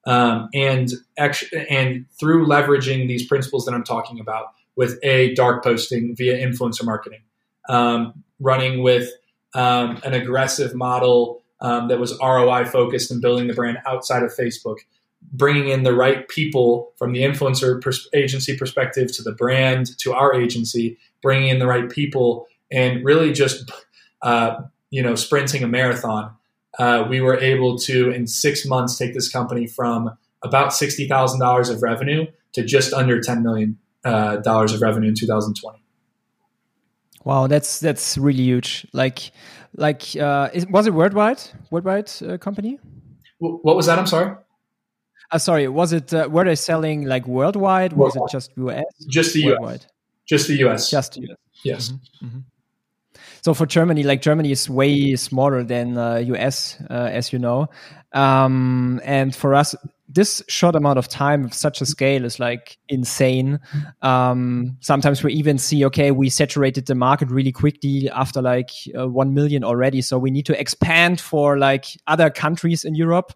Um, 0.06 0.50
and 0.52 0.90
actually, 1.16 1.66
and 1.70 2.04
through 2.20 2.46
leveraging 2.46 3.08
these 3.08 3.26
principles 3.26 3.64
that 3.64 3.72
I'm 3.72 3.84
talking 3.84 4.20
about 4.20 4.48
with 4.76 4.98
a 5.02 5.32
dark 5.34 5.64
posting 5.64 6.14
via 6.14 6.36
influencer 6.46 6.84
marketing, 6.84 7.22
um, 7.70 8.22
running 8.38 8.82
with 8.82 9.10
um, 9.54 9.98
an 10.04 10.12
aggressive 10.12 10.74
model 10.74 11.42
um, 11.62 11.88
that 11.88 11.98
was 11.98 12.18
ROI 12.20 12.66
focused 12.66 13.10
and 13.10 13.22
building 13.22 13.46
the 13.46 13.54
brand 13.54 13.78
outside 13.86 14.22
of 14.22 14.30
Facebook, 14.38 14.76
bringing 15.34 15.68
in 15.68 15.82
the 15.82 15.94
right 15.94 16.28
people 16.28 16.92
from 16.96 17.12
the 17.12 17.20
influencer 17.20 17.82
pers- 17.82 18.08
agency 18.14 18.56
perspective 18.56 19.12
to 19.16 19.22
the 19.22 19.32
brand 19.32 19.98
to 19.98 20.14
our 20.14 20.34
agency, 20.34 20.96
bringing 21.22 21.48
in 21.48 21.58
the 21.58 21.66
right 21.66 21.90
people, 21.90 22.46
and 22.70 23.04
really 23.04 23.32
just 23.32 23.70
uh, 24.22 24.56
you 24.90 25.02
know 25.02 25.14
sprinting 25.14 25.62
a 25.62 25.68
marathon. 25.68 26.32
Uh, 26.78 27.06
we 27.08 27.20
were 27.20 27.38
able 27.38 27.78
to 27.78 28.10
in 28.10 28.26
six 28.26 28.64
months 28.64 28.96
take 28.96 29.12
this 29.12 29.28
company 29.28 29.66
from 29.66 30.16
about 30.42 30.72
sixty 30.72 31.06
thousand 31.08 31.40
dollars 31.40 31.68
of 31.68 31.82
revenue 31.82 32.26
to 32.52 32.64
just 32.64 32.92
under 32.92 33.20
ten 33.20 33.42
million 33.42 33.76
uh, 34.04 34.36
dollars 34.36 34.72
of 34.72 34.80
revenue 34.80 35.08
in 35.08 35.14
2020. 35.14 35.78
Wow, 37.24 37.46
that's 37.46 37.80
that's 37.80 38.18
really 38.18 38.42
huge. 38.42 38.86
Like, 38.92 39.32
like, 39.74 40.14
uh, 40.14 40.50
is, 40.52 40.66
was 40.66 40.86
it 40.86 40.92
worldwide? 40.92 41.40
Worldwide 41.70 42.10
uh, 42.22 42.36
company? 42.36 42.78
What 43.38 43.76
was 43.76 43.86
that? 43.86 43.98
I'm 43.98 44.06
sorry. 44.06 44.36
Uh, 45.30 45.38
sorry, 45.38 45.68
was 45.68 45.92
it 45.92 46.12
uh, 46.12 46.28
were 46.30 46.44
they 46.44 46.54
selling 46.54 47.04
like 47.04 47.26
worldwide? 47.26 47.92
Was 47.94 48.16
it 48.16 48.22
just 48.30 48.52
US? 48.56 48.84
Just 49.08 49.34
the 49.34 49.46
worldwide. 49.46 49.80
US. 49.80 49.88
Just 50.26 50.48
the 50.48 50.54
US. 50.66 50.90
Just 50.90 51.14
the 51.14 51.20
US. 51.22 51.38
Yes. 51.64 51.88
Mm-hmm. 51.90 52.26
Mm-hmm. 52.26 52.38
So 53.42 53.52
for 53.52 53.66
Germany, 53.66 54.04
like 54.04 54.22
Germany 54.22 54.52
is 54.52 54.70
way 54.70 55.16
smaller 55.16 55.62
than 55.62 55.98
uh, 55.98 56.16
US, 56.16 56.78
uh, 56.88 57.10
as 57.12 57.32
you 57.32 57.38
know, 57.38 57.68
um, 58.14 59.00
and 59.04 59.34
for 59.34 59.54
us, 59.54 59.74
this 60.08 60.42
short 60.48 60.76
amount 60.76 60.98
of 60.98 61.08
time 61.08 61.44
of 61.44 61.52
such 61.52 61.80
a 61.80 61.86
scale 61.86 62.24
is 62.24 62.38
like 62.38 62.78
insane. 62.88 63.58
Um, 64.02 64.76
sometimes 64.80 65.22
we 65.22 65.32
even 65.32 65.58
see, 65.58 65.84
okay, 65.86 66.10
we 66.12 66.30
saturated 66.30 66.86
the 66.86 66.94
market 66.94 67.30
really 67.30 67.52
quickly 67.52 68.08
after 68.10 68.40
like 68.40 68.70
uh, 68.96 69.08
1 69.08 69.34
million 69.34 69.64
already. 69.64 70.00
So 70.00 70.18
we 70.18 70.30
need 70.30 70.46
to 70.46 70.58
expand 70.58 71.20
for 71.20 71.58
like 71.58 71.86
other 72.06 72.30
countries 72.30 72.84
in 72.84 72.94
Europe. 72.94 73.32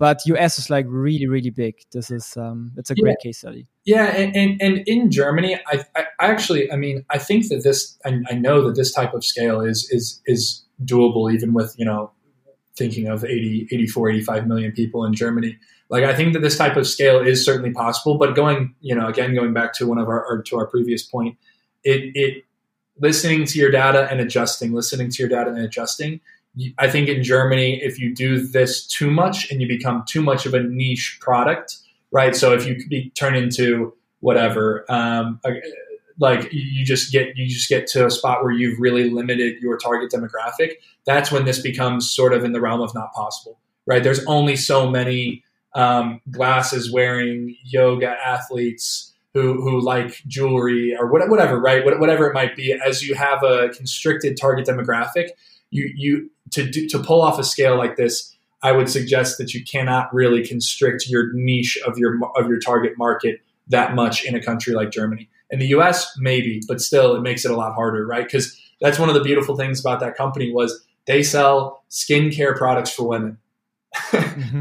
But 0.00 0.22
US 0.24 0.58
is 0.58 0.70
like 0.70 0.86
really, 0.88 1.26
really 1.26 1.50
big. 1.50 1.74
This 1.92 2.10
is, 2.10 2.34
um, 2.38 2.72
it's 2.78 2.90
a 2.90 2.94
great 2.94 3.18
case 3.22 3.40
study. 3.40 3.66
Yeah. 3.84 4.06
And, 4.06 4.34
and, 4.34 4.62
and 4.62 4.78
in 4.88 5.10
Germany, 5.10 5.60
I, 5.66 5.84
I, 5.94 6.06
actually, 6.18 6.72
I 6.72 6.76
mean, 6.76 7.04
I 7.10 7.18
think 7.18 7.48
that 7.48 7.64
this, 7.64 7.98
I, 8.06 8.18
I 8.30 8.34
know 8.34 8.66
that 8.66 8.76
this 8.76 8.94
type 8.94 9.12
of 9.12 9.22
scale 9.22 9.60
is, 9.60 9.86
is, 9.90 10.22
is 10.24 10.64
doable 10.86 11.30
even 11.30 11.52
with, 11.52 11.74
you 11.76 11.84
know, 11.84 12.12
thinking 12.78 13.08
of 13.08 13.26
80, 13.26 13.68
84, 13.70 14.08
85 14.08 14.46
million 14.46 14.72
people 14.72 15.04
in 15.04 15.12
Germany. 15.12 15.58
Like 15.90 16.04
I 16.04 16.14
think 16.14 16.32
that 16.32 16.40
this 16.40 16.56
type 16.56 16.78
of 16.78 16.86
scale 16.86 17.20
is 17.20 17.44
certainly 17.44 17.72
possible, 17.72 18.16
but 18.16 18.34
going, 18.34 18.74
you 18.80 18.94
know, 18.94 19.06
again, 19.06 19.34
going 19.34 19.52
back 19.52 19.74
to 19.74 19.86
one 19.86 19.98
of 19.98 20.08
our, 20.08 20.24
or 20.24 20.40
to 20.44 20.56
our 20.56 20.66
previous 20.66 21.02
point, 21.02 21.36
it, 21.84 22.12
it, 22.14 22.44
listening 22.98 23.44
to 23.44 23.58
your 23.58 23.70
data 23.70 24.08
and 24.10 24.18
adjusting, 24.18 24.72
listening 24.72 25.10
to 25.10 25.22
your 25.22 25.28
data 25.28 25.50
and 25.50 25.58
adjusting. 25.58 26.22
I 26.78 26.90
think 26.90 27.08
in 27.08 27.22
Germany, 27.22 27.80
if 27.82 27.98
you 27.98 28.14
do 28.14 28.46
this 28.46 28.86
too 28.86 29.10
much 29.10 29.50
and 29.50 29.60
you 29.60 29.68
become 29.68 30.04
too 30.08 30.20
much 30.22 30.46
of 30.46 30.54
a 30.54 30.62
niche 30.62 31.18
product, 31.20 31.76
right? 32.10 32.34
So 32.34 32.52
if 32.52 32.66
you 32.66 32.84
be, 32.88 33.10
turn 33.10 33.36
into 33.36 33.94
whatever, 34.18 34.84
um, 34.88 35.40
like 36.20 36.52
you 36.52 36.84
just 36.84 37.10
get 37.10 37.36
you 37.36 37.48
just 37.48 37.68
get 37.68 37.86
to 37.88 38.06
a 38.06 38.10
spot 38.10 38.44
where 38.44 38.52
you've 38.52 38.78
really 38.78 39.10
limited 39.10 39.60
your 39.60 39.76
target 39.76 40.12
demographic 40.12 40.74
that's 41.04 41.32
when 41.32 41.44
this 41.44 41.60
becomes 41.60 42.10
sort 42.10 42.32
of 42.32 42.44
in 42.44 42.52
the 42.52 42.60
realm 42.60 42.80
of 42.80 42.94
not 42.94 43.12
possible 43.12 43.58
right 43.86 44.04
there's 44.04 44.24
only 44.26 44.54
so 44.54 44.88
many 44.88 45.42
um, 45.74 46.20
glasses 46.30 46.92
wearing 46.92 47.56
yoga 47.64 48.14
athletes 48.24 49.12
who 49.34 49.54
who 49.62 49.80
like 49.80 50.22
jewelry 50.26 50.94
or 50.96 51.10
whatever 51.10 51.58
right 51.58 51.84
whatever 51.84 52.26
it 52.26 52.34
might 52.34 52.54
be 52.54 52.72
as 52.84 53.02
you 53.02 53.14
have 53.14 53.42
a 53.42 53.70
constricted 53.70 54.36
target 54.38 54.66
demographic 54.66 55.30
you 55.70 55.90
you 55.94 56.30
to 56.52 56.68
do, 56.68 56.88
to 56.88 56.98
pull 56.98 57.22
off 57.22 57.38
a 57.38 57.44
scale 57.44 57.76
like 57.76 57.96
this 57.96 58.36
I 58.62 58.72
would 58.72 58.90
suggest 58.90 59.38
that 59.38 59.54
you 59.54 59.64
cannot 59.64 60.12
really 60.12 60.46
constrict 60.46 61.08
your 61.08 61.32
niche 61.32 61.78
of 61.86 61.98
your 61.98 62.18
of 62.36 62.48
your 62.48 62.58
target 62.58 62.98
market 62.98 63.40
that 63.68 63.94
much 63.94 64.24
in 64.24 64.34
a 64.34 64.42
country 64.42 64.74
like 64.74 64.90
Germany 64.90 65.28
in 65.50 65.58
the 65.58 65.66
US, 65.68 66.16
maybe, 66.18 66.60
but 66.68 66.80
still, 66.80 67.14
it 67.16 67.22
makes 67.22 67.44
it 67.44 67.50
a 67.50 67.56
lot 67.56 67.74
harder, 67.74 68.06
right? 68.06 68.24
Because 68.24 68.58
that's 68.80 68.98
one 68.98 69.08
of 69.08 69.14
the 69.14 69.22
beautiful 69.22 69.56
things 69.56 69.80
about 69.80 70.00
that 70.00 70.16
company 70.16 70.52
was 70.52 70.84
they 71.06 71.22
sell 71.22 71.82
skincare 71.90 72.56
products 72.56 72.90
for 72.90 73.06
women. 73.06 73.38
Mm-hmm. 74.10 74.60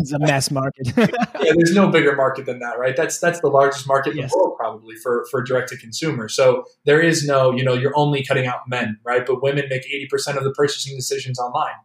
It's 0.00 0.12
a 0.12 0.18
mass 0.18 0.50
market. 0.50 0.92
yeah, 0.96 1.52
there's 1.56 1.74
no 1.74 1.88
bigger 1.88 2.14
market 2.14 2.46
than 2.46 2.58
that, 2.60 2.78
right? 2.78 2.96
That's 2.96 3.18
that's 3.18 3.40
the 3.40 3.48
largest 3.48 3.86
market 3.86 4.12
in 4.12 4.18
yes. 4.18 4.30
the 4.30 4.38
world 4.38 4.56
probably 4.56 4.96
for 4.96 5.26
for 5.30 5.42
direct 5.42 5.68
to 5.70 5.76
consumer. 5.76 6.28
So 6.28 6.64
there 6.84 7.00
is 7.00 7.26
no, 7.26 7.52
you 7.52 7.64
know, 7.64 7.74
you're 7.74 7.96
only 7.96 8.24
cutting 8.24 8.46
out 8.46 8.68
men, 8.68 8.98
right? 9.04 9.24
But 9.26 9.42
women 9.42 9.66
make 9.68 9.84
80% 9.84 10.36
of 10.36 10.44
the 10.44 10.52
purchasing 10.52 10.96
decisions 10.96 11.38
online. 11.38 11.76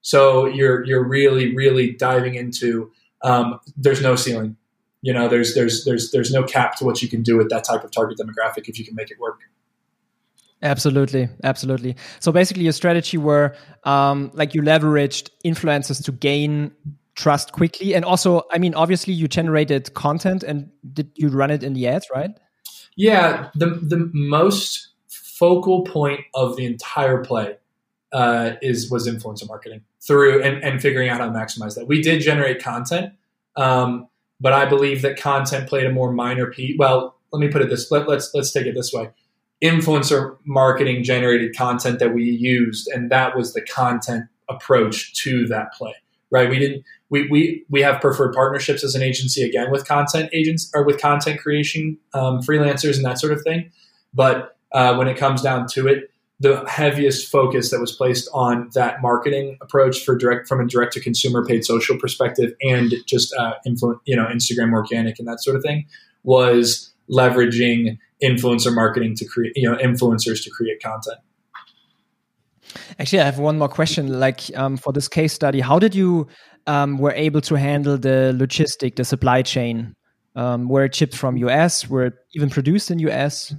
So 0.00 0.46
you're 0.46 0.84
you're 0.84 1.06
really 1.06 1.54
really 1.54 1.92
diving 1.92 2.34
into 2.34 2.90
um, 3.22 3.60
there's 3.76 4.02
no 4.02 4.16
ceiling 4.16 4.56
you 5.02 5.12
know 5.12 5.28
there's 5.28 5.54
there's 5.54 5.84
there's 5.84 6.10
there's 6.12 6.32
no 6.32 6.42
cap 6.42 6.76
to 6.76 6.84
what 6.84 7.02
you 7.02 7.08
can 7.08 7.22
do 7.22 7.36
with 7.36 7.50
that 7.50 7.64
type 7.64 7.84
of 7.84 7.90
target 7.90 8.18
demographic 8.18 8.68
if 8.68 8.78
you 8.78 8.84
can 8.84 8.94
make 8.94 9.10
it 9.10 9.18
work 9.18 9.40
absolutely 10.62 11.28
absolutely 11.44 11.96
so 12.20 12.32
basically 12.32 12.62
your 12.62 12.72
strategy 12.72 13.18
were 13.18 13.54
um, 13.84 14.30
like 14.34 14.54
you 14.54 14.62
leveraged 14.62 15.30
influencers 15.44 16.02
to 16.04 16.12
gain 16.12 16.72
trust 17.14 17.52
quickly 17.52 17.94
and 17.94 18.04
also 18.04 18.42
i 18.52 18.58
mean 18.58 18.74
obviously 18.74 19.12
you 19.12 19.28
generated 19.28 19.92
content 19.94 20.42
and 20.42 20.70
did 20.92 21.10
you 21.14 21.28
run 21.28 21.50
it 21.50 21.62
in 21.62 21.74
the 21.74 21.86
ads 21.86 22.06
right 22.14 22.30
yeah 22.96 23.50
the 23.54 23.66
the 23.66 24.10
most 24.14 24.88
focal 25.08 25.82
point 25.82 26.20
of 26.34 26.56
the 26.56 26.64
entire 26.64 27.22
play 27.22 27.56
uh, 28.12 28.52
is 28.60 28.90
was 28.90 29.08
influencer 29.08 29.48
marketing 29.48 29.82
through 30.06 30.42
and, 30.42 30.62
and 30.62 30.82
figuring 30.82 31.08
out 31.08 31.20
how 31.20 31.26
to 31.26 31.32
maximize 31.32 31.74
that 31.74 31.86
we 31.86 32.00
did 32.02 32.20
generate 32.20 32.62
content 32.62 33.12
um, 33.56 34.08
but 34.42 34.52
I 34.52 34.66
believe 34.66 35.02
that 35.02 35.16
content 35.16 35.68
played 35.68 35.86
a 35.86 35.92
more 35.92 36.12
minor 36.12 36.46
piece. 36.46 36.76
Well, 36.76 37.16
let 37.32 37.40
me 37.40 37.48
put 37.48 37.62
it 37.62 37.70
this. 37.70 37.90
Let, 37.90 38.08
let's 38.08 38.34
let's 38.34 38.50
take 38.50 38.66
it 38.66 38.74
this 38.74 38.92
way. 38.92 39.10
Influencer 39.62 40.36
marketing 40.44 41.04
generated 41.04 41.56
content 41.56 41.98
that 42.00 42.14
we 42.14 42.24
used, 42.24 42.88
and 42.88 43.10
that 43.10 43.36
was 43.36 43.54
the 43.54 43.62
content 43.62 44.24
approach 44.48 45.14
to 45.22 45.46
that 45.46 45.72
play. 45.72 45.94
Right? 46.30 46.48
We 46.48 46.58
didn't. 46.58 46.84
We 47.10 47.28
we 47.28 47.64
we 47.68 47.82
have 47.82 48.00
preferred 48.00 48.32
partnerships 48.32 48.82
as 48.82 48.94
an 48.94 49.02
agency 49.02 49.42
again 49.42 49.70
with 49.70 49.86
content 49.86 50.30
agents 50.32 50.70
or 50.74 50.82
with 50.84 51.00
content 51.00 51.40
creation 51.40 51.98
um, 52.14 52.40
freelancers 52.40 52.96
and 52.96 53.04
that 53.04 53.20
sort 53.20 53.32
of 53.32 53.42
thing. 53.42 53.70
But 54.14 54.56
uh, 54.72 54.96
when 54.96 55.08
it 55.08 55.16
comes 55.16 55.42
down 55.42 55.66
to 55.68 55.86
it, 55.86 56.10
the 56.42 56.64
heaviest 56.68 57.30
focus 57.30 57.70
that 57.70 57.80
was 57.80 57.92
placed 57.92 58.28
on 58.34 58.68
that 58.74 59.00
marketing 59.00 59.56
approach 59.60 60.04
for 60.04 60.16
direct 60.16 60.48
from 60.48 60.60
a 60.60 60.66
direct 60.66 60.92
to 60.94 61.00
consumer 61.00 61.44
paid 61.46 61.64
social 61.64 61.96
perspective 61.96 62.52
and 62.62 62.94
just 63.06 63.32
uh, 63.34 63.52
influ- 63.66 64.00
you 64.06 64.16
know 64.16 64.26
Instagram 64.26 64.72
organic 64.72 65.18
and 65.20 65.28
that 65.28 65.42
sort 65.42 65.56
of 65.56 65.62
thing 65.62 65.86
was 66.24 66.92
leveraging 67.08 67.96
influencer 68.22 68.74
marketing 68.74 69.14
to 69.16 69.24
create 69.24 69.52
you 69.56 69.68
know 69.68 69.76
influencers 69.76 70.42
to 70.44 70.50
create 70.50 70.82
content. 70.82 71.18
Actually, 72.98 73.20
I 73.20 73.24
have 73.24 73.38
one 73.38 73.58
more 73.58 73.68
question. 73.68 74.20
Like 74.20 74.40
um, 74.56 74.76
for 74.76 74.92
this 74.92 75.08
case 75.08 75.32
study, 75.32 75.60
how 75.60 75.78
did 75.78 75.94
you 75.94 76.26
um, 76.66 76.98
were 76.98 77.12
able 77.12 77.40
to 77.42 77.54
handle 77.54 77.98
the 77.98 78.34
logistic, 78.36 78.96
the 78.96 79.04
supply 79.04 79.42
chain? 79.42 79.94
Um, 80.34 80.68
were 80.68 80.84
it 80.84 80.94
shipped 80.94 81.14
from 81.14 81.36
US? 81.36 81.88
Were 81.88 82.06
it 82.06 82.14
even 82.34 82.48
produced 82.48 82.90
in 82.90 82.98
US? 83.00 83.54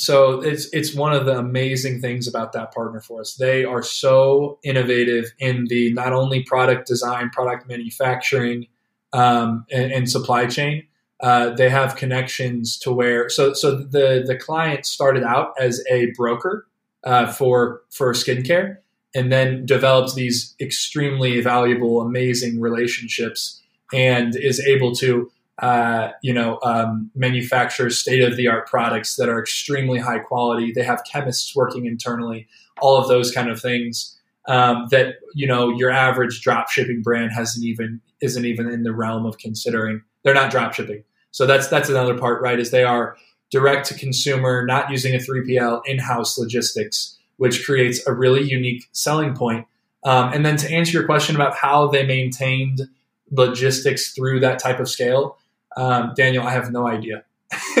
so 0.00 0.40
it's 0.40 0.68
it's 0.72 0.94
one 0.94 1.12
of 1.12 1.26
the 1.26 1.38
amazing 1.38 2.00
things 2.00 2.26
about 2.26 2.52
that 2.52 2.72
partner 2.72 3.00
for 3.00 3.20
us. 3.20 3.34
They 3.34 3.64
are 3.64 3.82
so 3.82 4.58
innovative 4.64 5.32
in 5.38 5.66
the 5.68 5.92
not 5.92 6.12
only 6.12 6.42
product 6.42 6.86
design, 6.86 7.30
product 7.30 7.68
manufacturing, 7.68 8.66
um, 9.12 9.66
and, 9.70 9.92
and, 9.92 10.10
supply 10.10 10.46
chain. 10.46 10.84
Uh, 11.22 11.50
they 11.50 11.68
have 11.68 11.96
connections 11.96 12.78
to 12.78 12.92
where 12.92 13.28
so 13.28 13.52
so 13.52 13.76
the 13.76 14.24
the 14.26 14.36
client 14.36 14.86
started 14.86 15.22
out 15.22 15.52
as 15.60 15.82
a 15.90 16.06
broker 16.16 16.66
uh, 17.04 17.30
for 17.30 17.82
for 17.90 18.12
skincare, 18.12 18.78
and 19.14 19.30
then 19.30 19.66
develops 19.66 20.14
these 20.14 20.54
extremely 20.60 21.40
valuable, 21.40 22.00
amazing 22.00 22.60
relationships, 22.60 23.60
and 23.92 24.34
is 24.36 24.60
able 24.60 24.94
to 24.94 25.30
uh, 25.60 26.12
you 26.22 26.32
know, 26.32 26.58
um, 26.62 27.10
manufacture 27.14 27.90
state 27.90 28.22
of 28.22 28.34
the 28.38 28.48
art 28.48 28.66
products 28.66 29.16
that 29.16 29.28
are 29.28 29.38
extremely 29.38 29.98
high 29.98 30.18
quality. 30.18 30.72
They 30.72 30.84
have 30.84 31.04
chemists 31.04 31.54
working 31.54 31.84
internally, 31.84 32.48
all 32.80 32.96
of 32.96 33.08
those 33.08 33.30
kind 33.30 33.50
of 33.50 33.60
things 33.60 34.18
um, 34.48 34.88
that 34.90 35.16
you 35.34 35.46
know 35.46 35.70
your 35.70 35.90
average 35.90 36.40
drop 36.40 36.70
shipping 36.70 37.02
brand 37.02 37.32
hasn't 37.32 37.64
even 37.64 38.00
isn't 38.20 38.44
even 38.44 38.68
in 38.68 38.82
the 38.82 38.92
realm 38.92 39.26
of 39.26 39.38
considering. 39.38 40.02
They're 40.22 40.34
not 40.34 40.50
drop 40.50 40.74
shipping, 40.74 41.04
so 41.30 41.46
that's 41.46 41.68
that's 41.68 41.88
another 41.88 42.18
part, 42.18 42.42
right? 42.42 42.58
Is 42.58 42.70
they 42.70 42.84
are 42.84 43.16
direct 43.50 43.86
to 43.88 43.94
consumer, 43.94 44.64
not 44.64 44.90
using 44.90 45.14
a 45.14 45.18
3PL, 45.18 45.82
in 45.86 45.98
house 45.98 46.38
logistics, 46.38 47.18
which 47.36 47.64
creates 47.64 48.06
a 48.06 48.12
really 48.12 48.42
unique 48.42 48.88
selling 48.92 49.34
point. 49.34 49.66
Um, 50.04 50.32
and 50.32 50.46
then 50.46 50.56
to 50.58 50.70
answer 50.70 50.92
your 50.92 51.04
question 51.04 51.34
about 51.34 51.56
how 51.56 51.88
they 51.88 52.06
maintained 52.06 52.82
logistics 53.30 54.12
through 54.12 54.40
that 54.40 54.58
type 54.58 54.80
of 54.80 54.88
scale, 54.88 55.36
um, 55.76 56.12
Daniel, 56.16 56.46
I 56.46 56.52
have 56.52 56.70
no 56.70 56.88
idea. 56.88 57.24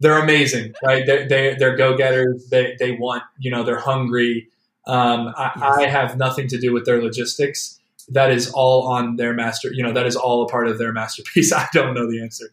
they're 0.00 0.18
amazing, 0.18 0.74
right? 0.84 1.06
They, 1.06 1.26
they, 1.26 1.56
they're 1.58 1.76
go 1.76 1.96
getters. 1.96 2.48
They, 2.50 2.76
they 2.78 2.92
want, 2.92 3.22
you 3.38 3.50
know, 3.50 3.62
they're 3.62 3.78
hungry. 3.78 4.48
Um, 4.86 5.32
I. 5.36 5.52
I 5.82 5.86
have 5.86 6.16
nothing 6.16 6.48
to 6.48 6.58
do 6.58 6.72
with 6.72 6.84
their 6.84 7.02
logistics. 7.02 7.79
That 8.10 8.30
is 8.30 8.50
all 8.50 8.88
on 8.88 9.16
their 9.16 9.32
master, 9.32 9.72
you 9.72 9.82
know, 9.82 9.92
that 9.92 10.06
is 10.06 10.16
all 10.16 10.42
a 10.42 10.48
part 10.48 10.66
of 10.68 10.78
their 10.78 10.92
masterpiece. 10.92 11.52
I 11.56 11.66
don't 11.72 11.94
know 11.94 12.10
the 12.10 12.20
answer. 12.22 12.46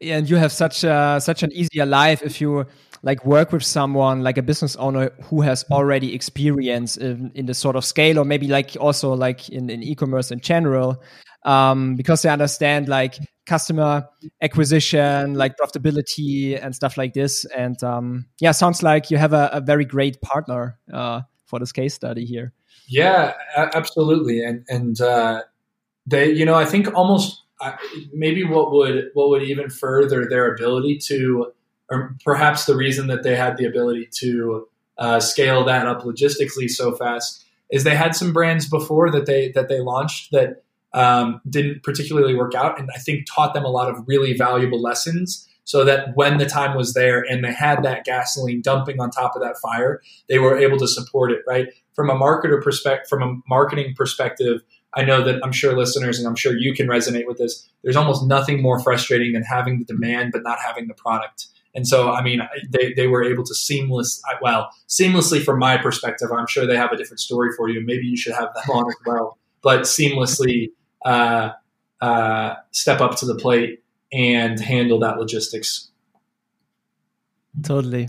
Yeah, 0.00 0.18
and 0.18 0.28
you 0.28 0.36
have 0.36 0.52
such 0.52 0.84
a, 0.84 1.18
such 1.20 1.42
an 1.42 1.52
easier 1.52 1.86
life 1.86 2.22
if 2.22 2.40
you 2.40 2.66
like 3.02 3.24
work 3.24 3.52
with 3.52 3.64
someone 3.64 4.22
like 4.22 4.38
a 4.38 4.42
business 4.42 4.76
owner 4.76 5.10
who 5.24 5.40
has 5.40 5.64
already 5.70 6.14
experience 6.14 6.96
in, 6.96 7.32
in 7.34 7.46
the 7.46 7.54
sort 7.54 7.76
of 7.76 7.84
scale 7.84 8.18
or 8.18 8.24
maybe 8.24 8.46
like 8.46 8.76
also 8.80 9.12
like 9.14 9.48
in, 9.48 9.70
in 9.70 9.82
e-commerce 9.82 10.30
in 10.30 10.40
general 10.40 11.02
um, 11.44 11.96
because 11.96 12.22
they 12.22 12.28
understand 12.28 12.88
like 12.88 13.18
customer 13.46 14.08
acquisition, 14.40 15.34
like 15.34 15.56
profitability 15.56 16.62
and 16.62 16.74
stuff 16.74 16.96
like 16.96 17.12
this. 17.12 17.44
And 17.56 17.82
um, 17.82 18.26
yeah, 18.40 18.52
sounds 18.52 18.82
like 18.82 19.10
you 19.10 19.18
have 19.18 19.32
a, 19.32 19.50
a 19.52 19.60
very 19.60 19.84
great 19.84 20.20
partner 20.20 20.78
uh, 20.92 21.22
for 21.46 21.58
this 21.58 21.72
case 21.72 21.94
study 21.94 22.24
here. 22.24 22.52
Yeah, 22.88 23.34
absolutely. 23.56 24.42
And 24.42 24.64
and 24.68 25.00
uh, 25.00 25.42
they, 26.06 26.30
you 26.32 26.44
know, 26.44 26.54
I 26.54 26.64
think 26.64 26.92
almost 26.94 27.42
uh, 27.60 27.72
maybe 28.12 28.44
what 28.44 28.72
would 28.72 29.10
what 29.14 29.30
would 29.30 29.42
even 29.42 29.70
further 29.70 30.26
their 30.28 30.52
ability 30.54 30.98
to 31.06 31.52
or 31.90 32.16
perhaps 32.24 32.64
the 32.64 32.76
reason 32.76 33.06
that 33.08 33.22
they 33.22 33.36
had 33.36 33.56
the 33.56 33.66
ability 33.66 34.08
to 34.18 34.66
uh, 34.98 35.20
scale 35.20 35.64
that 35.64 35.86
up 35.86 36.02
logistically 36.02 36.68
so 36.68 36.94
fast 36.94 37.44
is 37.70 37.84
they 37.84 37.96
had 37.96 38.14
some 38.14 38.32
brands 38.32 38.68
before 38.68 39.10
that 39.10 39.26
they 39.26 39.50
that 39.52 39.68
they 39.68 39.80
launched 39.80 40.30
that 40.32 40.62
um, 40.94 41.40
didn't 41.48 41.82
particularly 41.82 42.34
work 42.34 42.54
out, 42.54 42.78
and 42.78 42.90
I 42.94 42.98
think 42.98 43.26
taught 43.26 43.54
them 43.54 43.64
a 43.64 43.70
lot 43.70 43.88
of 43.88 44.06
really 44.06 44.36
valuable 44.36 44.80
lessons. 44.80 45.48
So 45.64 45.84
that 45.84 46.16
when 46.16 46.38
the 46.38 46.46
time 46.46 46.76
was 46.76 46.92
there 46.94 47.20
and 47.20 47.44
they 47.44 47.52
had 47.52 47.84
that 47.84 48.04
gasoline 48.04 48.62
dumping 48.62 49.00
on 49.00 49.10
top 49.10 49.36
of 49.36 49.42
that 49.42 49.58
fire, 49.58 50.02
they 50.28 50.38
were 50.38 50.58
able 50.58 50.76
to 50.78 50.88
support 50.88 51.30
it. 51.30 51.42
Right 51.46 51.68
from 51.94 52.10
a 52.10 52.14
marketer 52.14 52.62
perspective, 52.62 53.08
from 53.08 53.22
a 53.22 53.40
marketing 53.48 53.94
perspective, 53.96 54.62
I 54.94 55.04
know 55.04 55.24
that 55.24 55.40
I'm 55.42 55.52
sure 55.52 55.76
listeners 55.76 56.18
and 56.18 56.26
I'm 56.26 56.34
sure 56.34 56.56
you 56.56 56.74
can 56.74 56.86
resonate 56.86 57.26
with 57.26 57.38
this. 57.38 57.68
There's 57.82 57.96
almost 57.96 58.26
nothing 58.26 58.60
more 58.60 58.78
frustrating 58.80 59.32
than 59.32 59.42
having 59.42 59.78
the 59.78 59.84
demand 59.84 60.32
but 60.32 60.42
not 60.42 60.58
having 60.58 60.88
the 60.88 60.94
product. 60.94 61.46
And 61.74 61.88
so, 61.88 62.12
I 62.12 62.22
mean, 62.22 62.40
they, 62.68 62.92
they 62.92 63.06
were 63.06 63.24
able 63.24 63.44
to 63.44 63.54
seamless, 63.54 64.22
well, 64.42 64.70
seamlessly 64.88 65.42
from 65.42 65.58
my 65.58 65.78
perspective, 65.78 66.30
I'm 66.30 66.46
sure 66.46 66.66
they 66.66 66.76
have 66.76 66.92
a 66.92 66.96
different 66.98 67.20
story 67.20 67.50
for 67.56 67.70
you. 67.70 67.82
Maybe 67.84 68.06
you 68.06 68.16
should 68.16 68.34
have 68.34 68.52
them 68.54 68.70
on 68.70 68.88
as 68.88 68.96
well, 69.06 69.38
but 69.62 69.82
seamlessly 69.82 70.68
uh, 71.06 71.52
uh, 72.02 72.56
step 72.72 73.00
up 73.00 73.16
to 73.16 73.26
the 73.26 73.34
plate 73.34 73.81
and 74.12 74.60
handle 74.60 74.98
that 75.00 75.18
logistics. 75.18 75.88
Totally. 77.62 78.08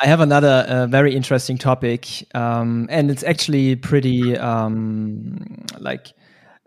I 0.00 0.06
have 0.06 0.20
another 0.20 0.64
uh, 0.68 0.86
very 0.88 1.14
interesting 1.14 1.58
topic, 1.58 2.26
um, 2.34 2.88
and 2.90 3.08
it's 3.10 3.22
actually 3.22 3.76
pretty 3.76 4.36
um, 4.36 5.64
like 5.78 6.12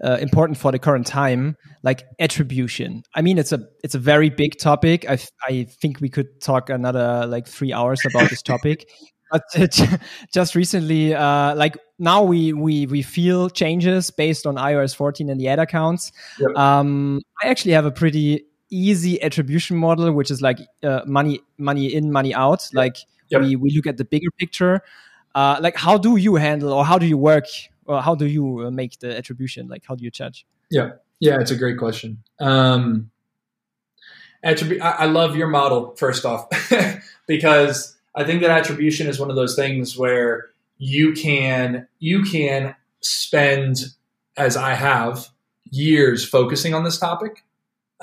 uh, 0.01 0.17
important 0.21 0.57
for 0.57 0.71
the 0.71 0.79
current 0.79 1.05
time, 1.05 1.57
like 1.83 2.03
attribution. 2.19 3.03
I 3.13 3.21
mean, 3.21 3.37
it's 3.37 3.51
a 3.51 3.67
it's 3.83 3.93
a 3.93 3.99
very 3.99 4.29
big 4.29 4.57
topic. 4.57 5.05
I 5.09 5.17
I 5.45 5.67
think 5.81 5.99
we 5.99 6.07
could 6.07 6.39
talk 6.39 6.69
another 6.69 7.25
like 7.27 7.45
three 7.45 7.73
hours 7.73 7.99
about 8.05 8.29
this 8.29 8.41
topic. 8.41 8.89
but 9.31 9.81
just 10.33 10.55
recently, 10.55 11.13
uh, 11.13 11.55
like 11.55 11.77
now 11.99 12.23
we 12.23 12.53
we 12.53 12.85
we 12.85 13.01
feel 13.01 13.49
changes 13.49 14.11
based 14.11 14.45
on 14.45 14.55
iOS 14.55 14.95
14 14.95 15.29
and 15.29 15.39
the 15.39 15.47
ad 15.49 15.59
accounts. 15.59 16.11
Yep. 16.39 16.55
Um, 16.55 17.21
I 17.43 17.47
actually 17.47 17.73
have 17.73 17.85
a 17.85 17.91
pretty 17.91 18.45
easy 18.73 19.21
attribution 19.21 19.77
model, 19.77 20.11
which 20.11 20.31
is 20.31 20.41
like 20.41 20.59
uh, 20.83 21.01
money 21.05 21.41
money 21.57 21.93
in, 21.93 22.11
money 22.11 22.33
out. 22.33 22.67
Yep. 22.71 22.73
Like 22.73 22.97
yep. 23.29 23.41
we 23.41 23.55
we 23.55 23.71
look 23.71 23.87
at 23.87 23.97
the 23.97 24.05
bigger 24.05 24.31
picture. 24.31 24.81
Uh, 25.35 25.57
like 25.61 25.75
how 25.75 25.97
do 25.97 26.17
you 26.17 26.35
handle 26.35 26.73
or 26.73 26.85
how 26.85 26.97
do 26.97 27.05
you 27.05 27.17
work 27.17 27.45
or 27.85 28.01
how 28.01 28.15
do 28.15 28.25
you 28.25 28.67
uh, 28.67 28.71
make 28.71 28.99
the 28.99 29.15
attribution? 29.17 29.67
Like 29.67 29.83
how 29.87 29.95
do 29.95 30.03
you 30.03 30.11
judge? 30.11 30.45
Yeah, 30.69 30.91
yeah, 31.19 31.39
it's 31.39 31.51
a 31.51 31.55
great 31.55 31.77
question. 31.77 32.23
Um, 32.39 33.11
attribute. 34.43 34.81
I, 34.81 34.91
I 34.91 35.05
love 35.05 35.35
your 35.35 35.47
model 35.47 35.95
first 35.95 36.25
off 36.25 36.49
because 37.27 37.95
I 38.15 38.23
think 38.23 38.41
that 38.41 38.51
attribution 38.51 39.07
is 39.07 39.19
one 39.19 39.29
of 39.29 39.35
those 39.35 39.55
things 39.55 39.97
where 39.97 40.49
you 40.77 41.13
can 41.13 41.87
you 41.99 42.23
can 42.23 42.75
spend 43.01 43.85
as 44.37 44.57
I 44.57 44.73
have 44.73 45.29
years 45.69 46.27
focusing 46.27 46.73
on 46.73 46.83
this 46.83 46.97
topic. 46.97 47.43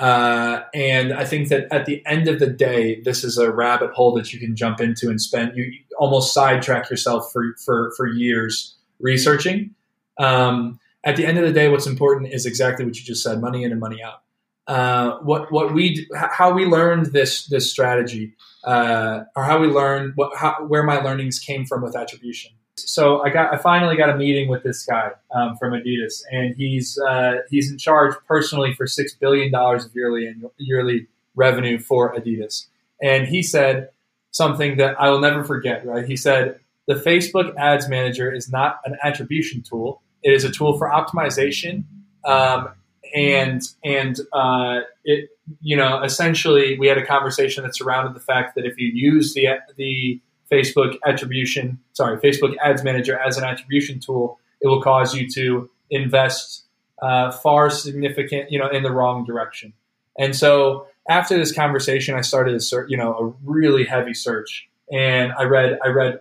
Uh, 0.00 0.64
and 0.72 1.12
I 1.12 1.26
think 1.26 1.48
that 1.50 1.70
at 1.70 1.84
the 1.84 2.02
end 2.06 2.26
of 2.26 2.38
the 2.38 2.46
day, 2.46 3.02
this 3.02 3.22
is 3.22 3.36
a 3.36 3.52
rabbit 3.52 3.90
hole 3.90 4.14
that 4.14 4.32
you 4.32 4.40
can 4.40 4.56
jump 4.56 4.80
into 4.80 5.10
and 5.10 5.20
spend. 5.20 5.54
You 5.56 5.70
almost 5.98 6.32
sidetrack 6.32 6.88
yourself 6.88 7.30
for 7.30 7.54
for 7.62 7.92
for 7.98 8.08
years 8.08 8.74
researching. 8.98 9.74
Um, 10.18 10.80
at 11.04 11.16
the 11.16 11.26
end 11.26 11.36
of 11.36 11.44
the 11.44 11.52
day, 11.52 11.68
what's 11.68 11.86
important 11.86 12.32
is 12.32 12.46
exactly 12.46 12.86
what 12.86 12.96
you 12.96 13.04
just 13.04 13.22
said: 13.22 13.42
money 13.42 13.62
in 13.62 13.72
and 13.72 13.80
money 13.80 14.02
out. 14.02 14.22
Uh, 14.66 15.18
what 15.18 15.52
what 15.52 15.74
we 15.74 16.08
how 16.14 16.50
we 16.50 16.64
learned 16.64 17.12
this 17.12 17.46
this 17.48 17.70
strategy, 17.70 18.32
uh, 18.64 19.24
or 19.36 19.44
how 19.44 19.60
we 19.60 19.66
learned 19.66 20.14
what 20.14 20.34
how, 20.34 20.64
where 20.66 20.82
my 20.82 20.96
learnings 20.96 21.38
came 21.38 21.66
from 21.66 21.82
with 21.82 21.94
attribution 21.94 22.52
so 22.88 23.22
I 23.22 23.30
got 23.30 23.52
I 23.52 23.56
finally 23.56 23.96
got 23.96 24.10
a 24.10 24.16
meeting 24.16 24.48
with 24.48 24.62
this 24.62 24.84
guy 24.84 25.10
um, 25.34 25.56
from 25.56 25.72
Adidas, 25.72 26.22
and 26.30 26.54
he's 26.56 26.98
uh, 26.98 27.38
he's 27.48 27.70
in 27.70 27.78
charge 27.78 28.14
personally 28.26 28.74
for 28.74 28.86
six 28.86 29.14
billion 29.14 29.50
dollars 29.50 29.84
of 29.84 29.94
yearly 29.94 30.34
yearly 30.58 31.06
revenue 31.34 31.78
for 31.78 32.14
Adidas. 32.14 32.66
And 33.02 33.26
he 33.26 33.42
said 33.42 33.90
something 34.30 34.76
that 34.76 35.00
I 35.00 35.10
will 35.10 35.20
never 35.20 35.44
forget. 35.44 35.84
Right? 35.86 36.06
He 36.06 36.16
said 36.16 36.60
the 36.86 36.94
Facebook 36.94 37.54
Ads 37.56 37.88
Manager 37.88 38.32
is 38.32 38.50
not 38.50 38.80
an 38.84 38.96
attribution 39.02 39.62
tool; 39.62 40.02
it 40.22 40.32
is 40.32 40.44
a 40.44 40.50
tool 40.50 40.78
for 40.78 40.88
optimization. 40.88 41.84
Um, 42.24 42.70
and 43.14 43.62
and 43.84 44.20
uh, 44.32 44.80
it 45.04 45.30
you 45.60 45.76
know 45.76 46.02
essentially 46.02 46.78
we 46.78 46.86
had 46.86 46.98
a 46.98 47.06
conversation 47.06 47.64
that 47.64 47.74
surrounded 47.74 48.14
the 48.14 48.20
fact 48.20 48.54
that 48.54 48.64
if 48.64 48.78
you 48.78 48.90
use 48.92 49.34
the 49.34 49.48
the 49.76 50.20
Facebook 50.50 50.96
attribution, 51.06 51.78
sorry, 51.92 52.18
Facebook 52.18 52.54
Ads 52.62 52.82
Manager 52.82 53.18
as 53.18 53.38
an 53.38 53.44
attribution 53.44 54.00
tool, 54.00 54.38
it 54.60 54.66
will 54.66 54.82
cause 54.82 55.14
you 55.14 55.28
to 55.30 55.70
invest 55.90 56.64
uh, 57.00 57.30
far 57.30 57.70
significant, 57.70 58.50
you 58.50 58.58
know, 58.58 58.68
in 58.68 58.82
the 58.82 58.90
wrong 58.90 59.24
direction. 59.24 59.72
And 60.18 60.36
so 60.36 60.86
after 61.08 61.36
this 61.36 61.52
conversation, 61.52 62.14
I 62.14 62.20
started 62.20 62.54
a 62.54 62.60
search, 62.60 62.90
you 62.90 62.96
know, 62.96 63.14
a 63.16 63.48
really 63.48 63.84
heavy 63.84 64.14
search, 64.14 64.68
and 64.92 65.32
I 65.38 65.44
read 65.44 65.78
I 65.84 65.88
read 65.88 66.20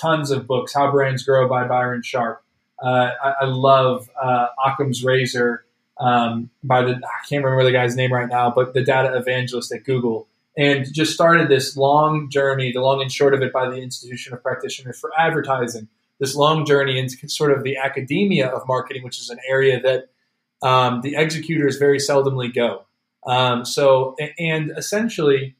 tons 0.00 0.30
of 0.30 0.46
books. 0.46 0.74
How 0.74 0.90
Brands 0.90 1.22
Grow 1.22 1.48
by 1.48 1.66
Byron 1.66 2.02
Sharp. 2.02 2.42
Uh, 2.80 3.10
I, 3.22 3.34
I, 3.40 3.44
love 3.46 4.08
uh, 4.22 4.46
Occam's 4.64 5.02
Razor 5.02 5.64
um, 5.98 6.48
by 6.62 6.82
the 6.82 6.92
I 6.92 7.26
can't 7.28 7.44
remember 7.44 7.64
the 7.64 7.72
guy's 7.72 7.96
name 7.96 8.12
right 8.12 8.28
now, 8.28 8.52
but 8.54 8.72
the 8.72 8.84
data 8.84 9.16
evangelist 9.16 9.72
at 9.72 9.82
Google 9.82 10.28
and 10.58 10.92
just 10.92 11.14
started 11.14 11.48
this 11.48 11.76
long 11.76 12.28
journey, 12.28 12.72
the 12.72 12.80
long 12.80 13.00
and 13.00 13.12
short 13.12 13.32
of 13.32 13.40
it 13.42 13.52
by 13.52 13.70
the 13.70 13.76
Institution 13.76 14.34
of 14.34 14.42
Practitioners 14.42 14.98
for 14.98 15.10
Advertising, 15.16 15.86
this 16.18 16.34
long 16.34 16.66
journey 16.66 16.98
into 16.98 17.28
sort 17.28 17.52
of 17.56 17.62
the 17.62 17.76
academia 17.76 18.48
of 18.48 18.66
marketing, 18.66 19.04
which 19.04 19.20
is 19.20 19.30
an 19.30 19.38
area 19.48 19.80
that 19.80 20.08
um, 20.68 21.00
the 21.02 21.14
executors 21.14 21.76
very 21.76 21.98
seldomly 21.98 22.52
go. 22.52 22.84
Um, 23.24 23.64
so, 23.64 24.16
and 24.36 24.72
essentially, 24.76 25.54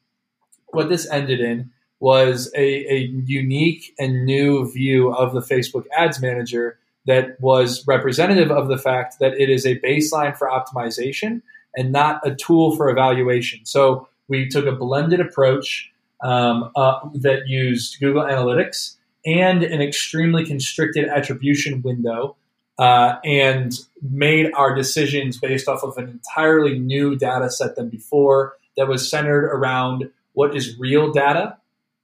what 0.69 0.89
this 0.89 1.09
ended 1.09 1.39
in 1.39 1.71
was 2.01 2.51
a, 2.57 2.93
a 2.93 2.99
unique 3.25 3.95
and 4.01 4.25
new 4.25 4.71
view 4.73 5.15
of 5.15 5.33
the 5.33 5.41
Facebook 5.41 5.85
Ads 5.97 6.21
Manager 6.21 6.79
that 7.07 7.41
was 7.41 7.87
representative 7.87 8.51
of 8.51 8.67
the 8.67 8.79
fact 8.79 9.21
that 9.21 9.35
it 9.35 9.49
is 9.49 9.65
a 9.65 9.79
baseline 9.79 10.37
for 10.37 10.49
optimization 10.49 11.41
and 11.77 11.93
not 11.93 12.21
a 12.27 12.35
tool 12.35 12.75
for 12.75 12.91
evaluation. 12.91 13.65
So, 13.65 14.09
we 14.29 14.49
took 14.49 14.67
a 14.67 14.73
blended 14.73 15.21
approach 15.21 15.91
um, 16.23 16.71
uh, 16.77 17.01
that 17.15 17.49
used 17.49 17.99
Google 18.01 18.23
Analytics 18.23 18.97
and 19.25 19.63
an 19.63 19.81
extremely 19.81 20.45
constricted 20.45 21.09
attribution 21.09 21.83
window 21.83 22.37
uh, 22.79 23.17
and 23.25 23.73
made 24.03 24.53
our 24.55 24.75
decisions 24.75 25.39
based 25.39 25.69
off 25.69 25.83
of 25.83 25.97
an 25.99 26.09
entirely 26.09 26.79
new 26.79 27.17
data 27.17 27.51
set 27.51 27.77
than 27.77 27.89
before 27.89 28.55
that 28.77 28.89
was 28.89 29.09
centered 29.09 29.45
around 29.47 30.11
what 30.35 30.55
is 30.55 30.79
real 30.79 31.13
data 31.13 31.57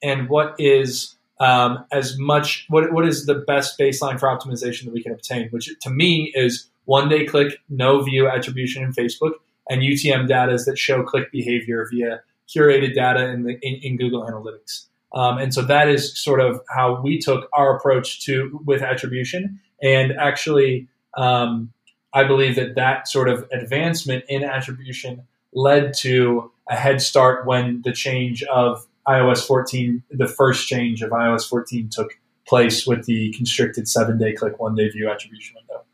and 0.03 0.29
what 0.29 0.55
is 0.59 1.15
um, 1.41 1.85
as 1.93 2.19
much 2.19 2.67
what, 2.69 2.93
what 2.93 3.07
is 3.07 3.27
the 3.27 3.35
best 3.35 3.79
baseline 3.79 4.19
for 4.19 4.29
optimization 4.29 4.85
that 4.85 4.93
we 4.93 5.03
can 5.03 5.13
obtain 5.13 5.49
which 5.51 5.71
to 5.81 5.91
me 5.91 6.33
is 6.35 6.69
one 6.85 7.09
day 7.09 7.25
click 7.25 7.59
no 7.69 8.03
view 8.03 8.29
attribution 8.29 8.83
in 8.83 8.93
facebook 8.93 9.33
and 9.69 9.83
UTM 9.83 10.29
data 10.29 10.59
that 10.67 10.79
show 10.79 11.03
click 11.03 11.31
behavior 11.33 11.87
via 11.91 12.23
curated 12.49 12.95
data 12.95 13.29
in, 13.29 13.45
the, 13.45 13.59
in, 13.63 13.75
in 13.83 13.97
Google 13.97 14.23
Analytics. 14.23 14.87
Um, 15.15 15.39
and 15.39 15.55
so 15.55 15.63
that 15.63 15.89
is 15.89 16.19
sort 16.19 16.41
of 16.41 16.61
how 16.69 17.01
we 17.01 17.19
took 17.19 17.49
our 17.53 17.77
approach 17.77 18.25
to 18.27 18.61
with 18.65 18.83
attribution. 18.83 19.61
And 19.83 20.13
actually, 20.13 20.89
um, 21.17 21.73
I 22.13 22.25
believe 22.25 22.57
that 22.57 22.75
that 22.75 23.09
sort 23.09 23.29
of 23.29 23.47
advancement 23.53 24.25
in 24.29 24.43
attribution 24.43 25.23
led 25.53 25.95
to 25.99 26.51
a 26.69 26.77
head 26.77 27.01
start 27.01 27.47
when 27.47 27.83
the 27.85 27.93
change 27.93 28.43
of 28.45 28.87
iOS 29.07 29.47
14, 29.47 30.03
the 30.11 30.27
first 30.27 30.67
change 30.67 31.03
of 31.03 31.11
iOS 31.11 31.49
14 31.49 31.89
took 31.91 32.19
place 32.47 32.87
with 32.87 33.07
the 33.07 33.33
constricted 33.33 33.89
seven 33.89 34.19
day 34.19 34.33
click, 34.33 34.59
one 34.59 34.75
day 34.75 34.89
view 34.89 35.11
attribution 35.11 35.57
window. 35.57 35.85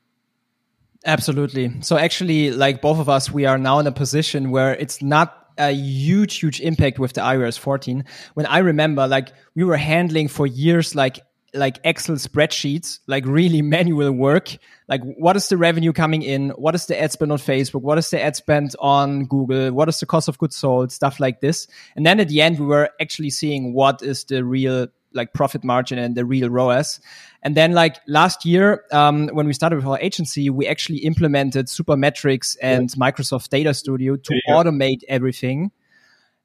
Absolutely. 1.05 1.81
So 1.81 1.97
actually, 1.97 2.51
like 2.51 2.83
both 2.83 2.99
of 2.99 3.09
us, 3.09 3.31
we 3.31 3.47
are 3.47 3.59
now 3.59 3.79
in 3.79 3.87
a 3.87 3.93
position 3.93 4.51
where 4.51 4.75
it's 4.75 5.01
not 5.01 5.37
a 5.59 5.71
huge, 5.73 6.39
huge 6.39 6.61
impact 6.61 6.99
with 6.99 7.15
the 7.15 7.21
iOS 7.21 7.59
14. 7.59 8.05
When 8.35 8.47
I 8.47 8.59
remember, 8.59 9.07
like 9.07 9.33
we 9.55 9.65
were 9.65 9.77
handling 9.77 10.29
for 10.29 10.47
years, 10.47 10.95
like 10.95 11.21
like 11.53 11.81
Excel 11.83 12.17
spreadsheets, 12.17 13.01
like 13.07 13.27
really 13.27 13.63
manual 13.77 14.13
work. 14.13 14.57
Like, 14.89 15.03
what 15.03 15.37
is 15.37 15.49
the 15.49 15.57
revenue 15.57 15.93
coming 15.93 16.23
in? 16.23 16.51
What 16.51 16.75
is 16.75 16.87
the 16.87 17.01
ad 17.01 17.13
spend 17.13 17.33
on 17.33 17.39
Facebook? 17.39 17.83
What 17.83 17.99
is 17.99 18.11
the 18.11 18.23
ad 18.23 18.37
spend 18.37 18.75
on 18.79 19.25
Google? 19.25 19.73
What 19.73 19.89
is 19.89 19.99
the 19.99 20.07
cost 20.07 20.29
of 20.29 20.39
goods 20.39 20.57
sold? 20.57 20.93
Stuff 20.93 21.21
like 21.21 21.41
this. 21.41 21.67
And 21.97 22.07
then 22.07 22.21
at 22.21 22.29
the 22.29 22.41
end, 22.41 22.59
we 22.59 22.67
were 22.67 22.91
actually 23.01 23.31
seeing 23.31 23.73
what 23.73 24.03
is 24.03 24.25
the 24.25 24.45
real 24.45 24.89
like 25.13 25.33
profit 25.33 25.65
margin 25.65 25.99
and 25.99 26.15
the 26.15 26.25
real 26.25 26.49
ROAS. 26.49 27.01
And 27.43 27.57
then 27.57 27.73
like 27.73 27.97
last 28.07 28.45
year, 28.45 28.85
um, 28.93 29.29
when 29.29 29.47
we 29.47 29.53
started 29.53 29.77
with 29.77 29.87
our 29.87 29.99
agency, 30.01 30.51
we 30.51 30.67
actually 30.67 30.99
implemented 30.99 31.67
Supermetrics 31.67 32.57
and 32.61 32.91
yeah. 32.91 33.11
Microsoft 33.11 33.49
Data 33.49 33.73
Studio 33.73 34.17
to 34.17 34.35
yeah. 34.47 34.55
automate 34.55 35.03
everything. 35.09 35.71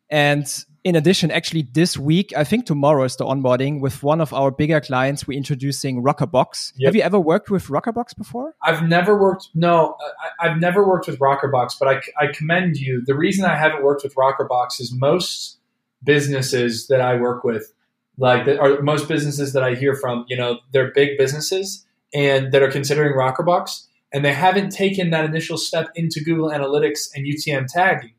And 0.10 0.48
in 0.86 0.96
addition, 0.96 1.32
actually 1.32 1.64
this 1.74 1.98
week, 1.98 2.32
I 2.38 2.44
think 2.44 2.68
tomorrow 2.68 3.04
is 3.06 3.16
the 3.16 3.26
onboarding 3.26 3.82
with 3.82 4.04
one 4.04 4.22
of 4.22 4.32
our 4.34 4.52
bigger 4.52 4.80
clients. 4.80 5.28
We're 5.28 5.36
introducing 5.36 6.04
Rockerbox. 6.04 6.74
Yep. 6.78 6.88
Have 6.88 6.96
you 6.96 7.02
ever 7.02 7.20
worked 7.20 7.50
with 7.50 7.68
Rockerbox 7.68 8.16
before? 8.16 8.54
I've 8.62 8.84
never 8.88 9.20
worked. 9.20 9.50
No, 9.56 9.98
I, 10.40 10.50
have 10.50 10.60
never 10.60 10.88
worked 10.88 11.08
with 11.08 11.18
Rockerbox, 11.18 11.80
but 11.80 11.88
I, 11.88 12.02
I 12.24 12.32
commend 12.32 12.78
you. 12.78 13.04
The 13.04 13.16
reason 13.16 13.46
I 13.46 13.56
haven't 13.58 13.84
worked 13.84 14.04
with 14.04 14.14
Rockerbox 14.14 14.80
is 14.80 14.94
most 14.94 15.58
businesses 16.04 16.86
that 16.88 17.02
I 17.02 17.16
work 17.16 17.44
with, 17.44 17.74
like 18.18 18.48
or 18.48 18.82
most 18.82 19.08
businesses 19.08 19.54
that 19.54 19.64
I 19.64 19.76
hear 19.76 19.96
from, 19.96 20.26
you 20.28 20.38
know, 20.38 20.60
they're 20.72 20.92
big 20.92 21.18
businesses 21.18 21.86
and 22.14 22.52
that 22.52 22.64
are 22.64 22.72
considering 22.72 23.14
Rockerbox, 23.14 23.86
and 24.14 24.24
they 24.24 24.34
haven't 24.34 24.70
taken 24.70 25.10
that 25.10 25.26
initial 25.26 25.58
step 25.58 25.90
into 25.96 26.24
Google 26.24 26.50
Analytics 26.50 27.10
and 27.14 27.26
UTM 27.26 27.68
tagging. 27.68 28.14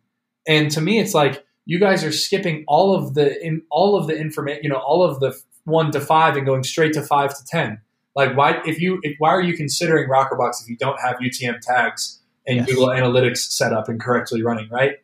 And 0.46 0.70
to 0.72 0.80
me, 0.80 0.98
it's 0.98 1.14
like 1.14 1.44
you 1.64 1.80
guys 1.80 2.04
are 2.04 2.12
skipping 2.12 2.64
all 2.68 2.94
of 2.94 3.14
the 3.14 3.42
in 3.44 3.62
all 3.70 3.96
of 3.96 4.06
the 4.06 4.16
information, 4.16 4.62
you 4.62 4.68
know, 4.68 4.76
all 4.76 5.02
of 5.02 5.20
the 5.20 5.34
one 5.64 5.90
to 5.92 6.00
five 6.00 6.36
and 6.36 6.46
going 6.46 6.62
straight 6.62 6.92
to 6.94 7.02
five 7.02 7.36
to 7.36 7.44
ten. 7.46 7.80
Like, 8.14 8.36
why 8.36 8.60
if 8.66 8.80
you 8.80 9.00
if, 9.02 9.16
why 9.18 9.30
are 9.30 9.42
you 9.42 9.56
considering 9.56 10.08
Rockerbox 10.08 10.62
if 10.62 10.68
you 10.68 10.76
don't 10.76 11.00
have 11.00 11.16
UTM 11.16 11.60
tags 11.60 12.20
and 12.46 12.58
yes. 12.58 12.66
Google 12.66 12.88
Analytics 12.88 13.38
set 13.38 13.72
up 13.72 13.88
and 13.88 14.00
correctly 14.00 14.42
running, 14.42 14.68
right? 14.70 14.98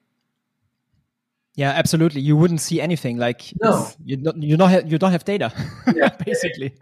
Yeah, 1.54 1.70
absolutely. 1.70 2.22
You 2.22 2.36
wouldn't 2.36 2.60
see 2.60 2.80
anything 2.80 3.18
like 3.18 3.52
no. 3.60 3.86
you 4.04 4.16
don't 4.16 4.42
you 4.42 4.56
don't 4.56 4.70
have, 4.70 4.90
you 4.90 4.96
don't 4.98 5.12
have 5.12 5.24
data, 5.24 5.52
yeah. 5.94 6.08
basically. 6.26 6.74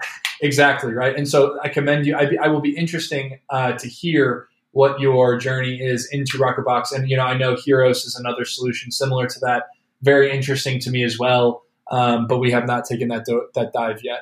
Exactly 0.42 0.92
right. 0.92 1.16
And 1.16 1.28
so 1.28 1.58
I 1.62 1.68
commend 1.68 2.06
you. 2.06 2.16
I, 2.16 2.30
I 2.40 2.48
will 2.48 2.60
be 2.60 2.76
interesting 2.76 3.40
uh, 3.50 3.72
to 3.72 3.88
hear 3.88 4.48
what 4.72 5.00
your 5.00 5.38
journey 5.38 5.80
is 5.80 6.08
into 6.12 6.38
Rockerbox. 6.38 6.92
And 6.92 7.10
you 7.10 7.16
know, 7.16 7.24
I 7.24 7.36
know 7.36 7.54
Hyros 7.54 8.06
is 8.06 8.16
another 8.18 8.44
solution 8.44 8.92
similar 8.92 9.26
to 9.26 9.40
that. 9.40 9.64
Very 10.02 10.30
interesting 10.30 10.78
to 10.80 10.90
me 10.90 11.02
as 11.02 11.18
well. 11.18 11.64
Um, 11.90 12.28
but 12.28 12.38
we 12.38 12.52
have 12.52 12.66
not 12.66 12.84
taken 12.84 13.08
that 13.08 13.24
do- 13.24 13.48
that 13.54 13.72
dive 13.72 14.04
yet. 14.04 14.20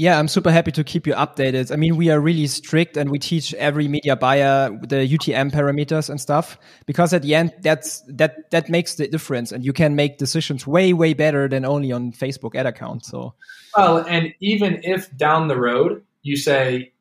Yeah, 0.00 0.18
I'm 0.18 0.28
super 0.28 0.50
happy 0.50 0.72
to 0.72 0.82
keep 0.82 1.06
you 1.06 1.12
updated. 1.12 1.70
I 1.70 1.76
mean, 1.76 1.94
we 1.98 2.08
are 2.08 2.18
really 2.18 2.46
strict 2.46 2.96
and 2.96 3.10
we 3.10 3.18
teach 3.18 3.52
every 3.52 3.86
media 3.86 4.16
buyer 4.16 4.70
the 4.70 5.06
UTM 5.06 5.52
parameters 5.52 6.08
and 6.08 6.18
stuff 6.18 6.58
because 6.86 7.12
at 7.12 7.20
the 7.20 7.34
end 7.34 7.52
that's 7.60 8.00
that 8.08 8.50
that 8.50 8.70
makes 8.70 8.94
the 8.94 9.08
difference 9.08 9.52
and 9.52 9.62
you 9.62 9.74
can 9.74 9.96
make 9.96 10.16
decisions 10.16 10.66
way 10.66 10.94
way 10.94 11.12
better 11.12 11.48
than 11.48 11.66
only 11.66 11.92
on 11.92 12.12
Facebook 12.12 12.54
ad 12.54 12.64
account. 12.64 13.04
So 13.04 13.34
well, 13.76 13.98
and 13.98 14.32
even 14.40 14.80
if 14.82 15.14
down 15.18 15.48
the 15.48 15.58
road 15.58 16.02
you 16.22 16.38
say 16.38 16.92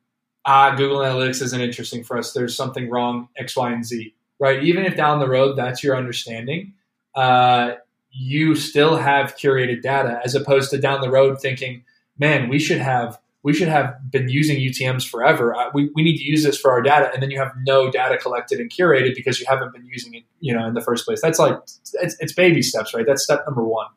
ah, 0.46 0.76
Google 0.76 0.98
Analytics 0.98 1.42
isn't 1.42 1.62
interesting 1.62 2.04
for 2.04 2.18
us. 2.18 2.34
There's 2.34 2.54
something 2.54 2.90
wrong, 2.90 3.30
X, 3.38 3.56
Y, 3.56 3.72
and 3.72 3.86
Z, 3.86 4.14
right? 4.40 4.62
Even 4.62 4.84
if 4.84 4.98
down 4.98 5.20
the 5.20 5.30
road 5.30 5.56
that's 5.56 5.82
your 5.82 5.96
understanding, 5.96 6.74
uh, 7.16 7.76
you 8.12 8.56
still 8.56 8.98
have 8.98 9.38
curated 9.38 9.82
data 9.84 10.20
as 10.26 10.36
opposed 10.36 10.70
to 10.72 10.78
down 10.78 11.00
the 11.00 11.10
road 11.10 11.40
thinking, 11.40 11.86
man, 12.20 12.50
we 12.50 12.60
should 12.60 12.80
have 12.80 13.20
we 13.42 13.54
should 13.54 13.70
have 13.70 13.96
been 14.12 14.28
using 14.28 14.58
UTMs 14.58 15.08
forever. 15.08 15.56
We, 15.74 15.90
we 15.96 16.04
need 16.04 16.18
to 16.18 16.24
use 16.24 16.44
this 16.44 16.60
for 16.60 16.72
our 16.72 16.82
data, 16.82 17.10
and 17.14 17.24
then 17.24 17.32
you 17.32 17.40
have 17.40 17.54
no 17.64 17.90
data 17.90 18.18
collected 18.18 18.60
and 18.60 18.70
curated 18.70 19.16
because 19.16 19.40
you 19.40 19.46
haven't 19.48 19.72
been 19.74 19.86
using 19.86 20.14
it, 20.14 20.24
you 20.42 20.54
know, 20.54 20.68
in 20.68 20.74
the 20.74 20.82
first 20.82 21.06
place. 21.06 21.22
That's 21.22 21.40
like 21.40 21.58
it's, 22.02 22.18
it's 22.20 22.34
baby 22.34 22.62
steps, 22.62 22.94
right? 22.94 23.06
That's 23.08 23.24
step 23.24 23.46
number 23.48 23.64
one. 23.64 23.88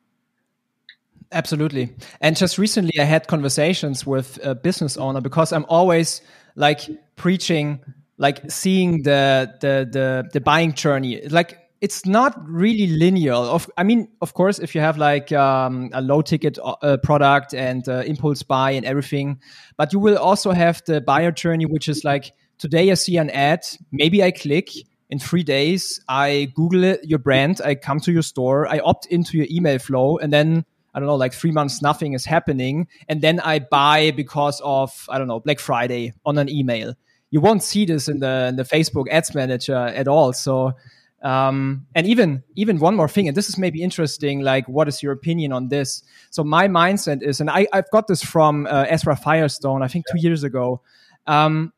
Absolutely. 1.33 1.95
And 2.21 2.37
just 2.37 2.57
recently, 2.59 3.01
I 3.01 3.05
had 3.05 3.27
conversations 3.27 4.07
with 4.07 4.39
a 4.45 4.55
business 4.55 4.97
owner 4.97 5.21
because 5.21 5.53
I'm 5.53 5.67
always 5.69 6.21
like 6.55 6.83
preaching 7.17 7.81
like 8.19 8.51
seeing 8.51 9.03
the 9.03 9.53
the 9.61 9.89
the, 9.91 10.29
the 10.33 10.41
buying 10.41 10.75
journey 10.75 11.27
like 11.29 11.59
it's 11.83 12.07
not 12.07 12.33
really 12.49 12.87
linear 12.87 13.35
of 13.35 13.69
i 13.77 13.83
mean 13.83 14.09
of 14.23 14.33
course 14.33 14.59
if 14.61 14.75
you 14.75 14.81
have 14.81 14.97
like 14.97 15.31
um, 15.33 15.91
a 15.93 16.01
low 16.01 16.23
ticket 16.23 16.59
uh, 16.65 16.97
product 17.03 17.53
and 17.53 17.89
uh, 17.89 18.05
impulse 18.07 18.43
buy 18.43 18.71
and 18.71 18.87
everything 18.87 19.39
but 19.77 19.93
you 19.93 19.99
will 19.99 20.17
also 20.17 20.53
have 20.53 20.81
the 20.87 21.01
buyer 21.03 21.33
journey 21.33 21.67
which 21.67 21.89
is 21.89 22.05
like 22.05 22.33
today 22.57 22.91
i 22.91 22.95
see 22.95 23.19
an 23.19 23.29
ad 23.31 23.67
maybe 23.91 24.23
i 24.23 24.31
click 24.31 24.71
in 25.11 25.19
three 25.19 25.43
days 25.43 26.01
i 26.09 26.51
google 26.55 26.85
it, 26.85 27.01
your 27.03 27.19
brand 27.19 27.61
i 27.65 27.75
come 27.75 28.01
to 28.01 28.13
your 28.13 28.23
store 28.23 28.67
i 28.69 28.79
opt 28.79 29.07
into 29.07 29.37
your 29.37 29.47
email 29.51 29.79
flow 29.79 30.17
and 30.19 30.33
then 30.33 30.65
I 30.95 31.01
don't 31.01 31.07
know, 31.07 31.17
like 31.17 31.33
three 31.33 31.53
months, 31.53 31.81
nothing 31.81 32.13
is 32.13 32.27
happening. 32.27 32.87
And 33.09 33.23
then 33.23 33.41
I 33.41 33.61
buy 33.61 34.11
because 34.11 34.61
of, 34.63 35.07
I 35.09 35.17
don't 35.17 35.27
know, 35.27 35.41
Black 35.41 35.59
Friday 35.59 36.13
on 36.27 36.37
an 36.37 36.51
email. 36.51 36.93
You 37.31 37.41
won't 37.41 37.63
see 37.63 37.87
this 37.87 38.09
in 38.09 38.21
the, 38.21 38.49
in 38.49 38.57
the 38.57 38.65
Facebook 38.65 39.09
ads 39.11 39.35
manager 39.35 39.75
at 39.75 40.07
all. 40.07 40.35
So, 40.35 40.75
um, 41.23 41.87
and 41.95 42.07
even, 42.07 42.43
even 42.57 42.79
one 42.79 42.97
more 42.97 43.09
thing, 43.09 43.29
and 43.29 43.37
this 43.37 43.49
is 43.49 43.57
maybe 43.57 43.83
interesting, 43.83 44.41
like, 44.41 44.69
what 44.69 44.89
is 44.89 45.03
your 45.03 45.13
opinion 45.13 45.53
on 45.53 45.69
this? 45.69 46.03
So 46.31 46.43
my 46.43 46.69
mindset 46.69 47.23
is, 47.23 47.41
and 47.41 47.49
I, 47.49 47.67
I've 47.73 47.91
got 47.91 48.09
this 48.09 48.23
from 48.23 48.67
uh, 48.67 48.87
Ezra 48.89 49.17
Firestone, 49.17 49.83
I 49.83 49.89
think 49.89 50.05
two 50.11 50.19
years 50.19 50.43
ago. 50.43 50.83
Um, 51.27 51.73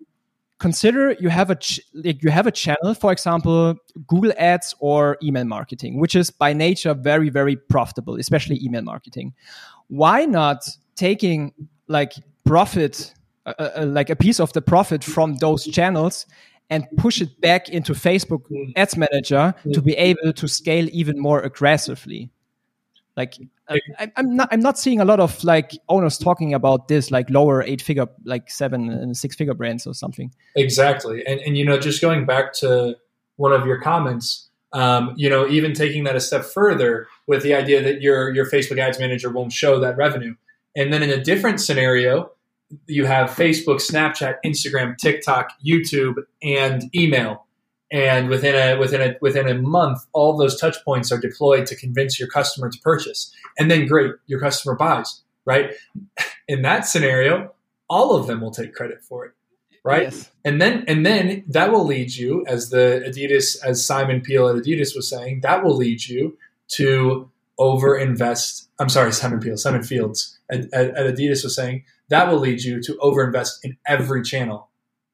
consider 0.58 1.12
you 1.20 1.28
have 1.28 1.50
a 1.50 1.56
ch- 1.56 1.80
like 1.92 2.22
you 2.22 2.30
have 2.30 2.46
a 2.46 2.50
channel 2.50 2.94
for 2.94 3.10
example 3.12 3.74
google 4.06 4.32
ads 4.38 4.74
or 4.78 5.18
email 5.22 5.44
marketing 5.44 5.98
which 5.98 6.14
is 6.14 6.30
by 6.30 6.52
nature 6.52 6.94
very 6.94 7.28
very 7.28 7.56
profitable 7.56 8.16
especially 8.16 8.58
email 8.62 8.82
marketing 8.82 9.34
why 9.88 10.24
not 10.24 10.66
taking 10.94 11.52
like 11.88 12.12
profit 12.46 13.12
uh, 13.46 13.52
uh, 13.58 13.70
uh 13.78 13.86
like 13.86 14.10
a 14.10 14.16
piece 14.16 14.38
of 14.38 14.52
the 14.52 14.62
profit 14.62 15.02
from 15.02 15.34
those 15.36 15.64
channels 15.64 16.24
and 16.70 16.86
push 16.96 17.20
it 17.20 17.40
back 17.40 17.68
into 17.68 17.92
facebook 17.92 18.42
ads 18.76 18.96
manager 18.96 19.54
to 19.72 19.82
be 19.82 19.94
able 19.94 20.32
to 20.32 20.48
scale 20.48 20.88
even 20.92 21.18
more 21.18 21.40
aggressively. 21.40 22.30
Like 23.16 23.34
I, 23.68 23.80
am 24.16 24.36
not 24.36 24.48
I'm 24.50 24.60
not 24.60 24.78
seeing 24.78 25.00
a 25.00 25.04
lot 25.04 25.20
of 25.20 25.42
like 25.44 25.72
owners 25.88 26.18
talking 26.18 26.52
about 26.52 26.88
this 26.88 27.10
like 27.10 27.30
lower 27.30 27.62
eight 27.62 27.80
figure 27.80 28.08
like 28.24 28.50
seven 28.50 28.90
and 28.90 29.16
six 29.16 29.36
figure 29.36 29.54
brands 29.54 29.86
or 29.86 29.94
something. 29.94 30.32
Exactly, 30.56 31.24
and 31.26 31.40
and 31.40 31.56
you 31.56 31.64
know 31.64 31.78
just 31.78 32.00
going 32.00 32.26
back 32.26 32.52
to 32.54 32.96
one 33.36 33.52
of 33.52 33.66
your 33.66 33.80
comments, 33.80 34.48
um, 34.72 35.14
you 35.16 35.30
know 35.30 35.46
even 35.46 35.74
taking 35.74 36.04
that 36.04 36.16
a 36.16 36.20
step 36.20 36.44
further 36.44 37.06
with 37.26 37.42
the 37.42 37.54
idea 37.54 37.82
that 37.82 38.02
your 38.02 38.34
your 38.34 38.46
Facebook 38.46 38.78
Ads 38.78 38.98
Manager 38.98 39.30
won't 39.30 39.52
show 39.52 39.78
that 39.78 39.96
revenue, 39.96 40.34
and 40.74 40.92
then 40.92 41.02
in 41.02 41.10
a 41.10 41.22
different 41.22 41.60
scenario, 41.60 42.32
you 42.86 43.06
have 43.06 43.30
Facebook, 43.30 43.80
Snapchat, 43.80 44.36
Instagram, 44.44 44.96
TikTok, 44.96 45.50
YouTube, 45.64 46.16
and 46.42 46.84
email. 46.94 47.46
And 47.90 48.28
within 48.28 48.54
a 48.54 48.78
within 48.78 49.00
a 49.00 49.16
within 49.20 49.48
a 49.48 49.54
month 49.54 50.00
all 50.12 50.36
those 50.36 50.58
touch 50.58 50.76
points 50.84 51.12
are 51.12 51.20
deployed 51.20 51.66
to 51.66 51.76
convince 51.76 52.18
your 52.18 52.28
customer 52.28 52.70
to 52.70 52.78
purchase. 52.80 53.32
And 53.58 53.70
then 53.70 53.86
great 53.86 54.12
your 54.26 54.40
customer 54.40 54.74
buys 54.74 55.22
right? 55.44 55.72
In 56.48 56.62
that 56.62 56.86
scenario 56.86 57.54
all 57.88 58.16
of 58.16 58.26
them 58.26 58.40
will 58.40 58.50
take 58.50 58.74
credit 58.74 59.02
for 59.02 59.26
it 59.26 59.32
right? 59.84 60.04
Yes. 60.04 60.30
and 60.44 60.60
then 60.60 60.84
and 60.88 61.04
then 61.04 61.44
that 61.48 61.70
will 61.70 61.84
lead 61.84 62.14
you 62.14 62.44
as 62.46 62.70
the 62.70 63.04
adidas 63.06 63.62
as 63.62 63.84
simon 63.84 64.22
peel 64.22 64.48
at 64.48 64.56
adidas 64.56 64.96
was 64.96 65.08
saying 65.08 65.40
that 65.42 65.62
will 65.62 65.76
lead 65.76 66.06
you 66.06 66.36
to 66.68 67.30
over 67.58 67.96
invest 67.96 68.68
i'm 68.78 68.88
sorry 68.88 69.12
simon 69.12 69.40
peel 69.40 69.56
simon 69.56 69.82
fields 69.82 70.38
at, 70.50 70.60
at, 70.72 70.96
at 70.96 71.14
adidas 71.14 71.44
was 71.44 71.54
saying 71.54 71.84
that 72.08 72.30
will 72.30 72.38
lead 72.38 72.62
you 72.62 72.82
to 72.82 72.96
over 72.98 73.22
invest 73.22 73.64
in 73.64 73.76
every 73.86 74.22
channel 74.22 74.68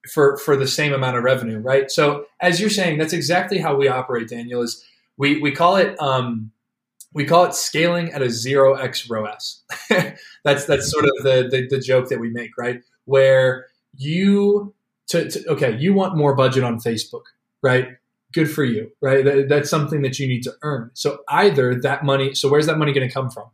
for 0.08 0.36
for 0.38 0.56
the 0.56 0.66
same 0.66 0.92
amount 0.92 1.16
of 1.16 1.24
revenue, 1.24 1.58
right? 1.58 1.90
So 1.90 2.26
as 2.40 2.60
you're 2.60 2.70
saying, 2.70 2.98
that's 2.98 3.12
exactly 3.12 3.58
how 3.58 3.76
we 3.76 3.88
operate, 3.88 4.28
Daniel. 4.28 4.62
Is 4.62 4.84
we 5.16 5.40
we 5.40 5.52
call 5.52 5.76
it 5.76 6.00
um, 6.00 6.50
we 7.12 7.24
call 7.24 7.44
it 7.44 7.54
scaling 7.54 8.12
at 8.12 8.22
a 8.22 8.30
zero 8.30 8.74
x 8.74 9.08
ROAS. 9.08 9.62
that's 10.44 10.64
that's 10.64 10.90
sort 10.90 11.04
of 11.04 11.22
the, 11.22 11.48
the, 11.50 11.66
the 11.68 11.80
joke 11.80 12.08
that 12.08 12.20
we 12.20 12.30
make, 12.30 12.50
right? 12.58 12.82
Where 13.04 13.66
you 13.96 14.74
to, 15.08 15.28
to, 15.28 15.48
okay, 15.50 15.76
you 15.76 15.92
want 15.92 16.16
more 16.16 16.34
budget 16.34 16.64
on 16.64 16.78
Facebook, 16.78 17.24
right? 17.62 17.88
Good 18.32 18.50
for 18.50 18.64
you, 18.64 18.90
right? 19.02 19.24
That, 19.24 19.48
that's 19.48 19.70
something 19.70 20.02
that 20.02 20.18
you 20.18 20.28
need 20.28 20.42
to 20.44 20.52
earn. 20.62 20.90
So 20.94 21.18
either 21.28 21.80
that 21.80 22.04
money. 22.04 22.34
So 22.34 22.48
where's 22.48 22.66
that 22.66 22.78
money 22.78 22.92
going 22.92 23.08
to 23.08 23.12
come 23.12 23.30
from? 23.30 23.50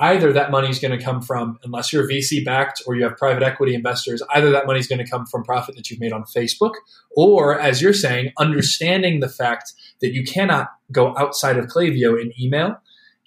either 0.00 0.32
that 0.32 0.50
money 0.50 0.68
is 0.68 0.78
going 0.78 0.96
to 0.96 1.02
come 1.02 1.20
from, 1.20 1.58
unless 1.62 1.92
you're 1.92 2.08
VC 2.08 2.44
backed 2.44 2.82
or 2.86 2.96
you 2.96 3.04
have 3.04 3.16
private 3.16 3.42
equity 3.42 3.74
investors, 3.74 4.22
either 4.34 4.50
that 4.50 4.66
money 4.66 4.80
is 4.80 4.86
going 4.86 4.98
to 4.98 5.08
come 5.08 5.26
from 5.26 5.44
profit 5.44 5.76
that 5.76 5.90
you've 5.90 6.00
made 6.00 6.12
on 6.12 6.24
Facebook, 6.24 6.72
or 7.16 7.58
as 7.58 7.82
you're 7.82 7.92
saying, 7.92 8.32
understanding 8.38 9.20
the 9.20 9.28
fact 9.28 9.72
that 10.00 10.12
you 10.12 10.24
cannot 10.24 10.68
go 10.90 11.16
outside 11.16 11.58
of 11.58 11.66
Klaviyo 11.66 12.20
in 12.20 12.32
email 12.40 12.76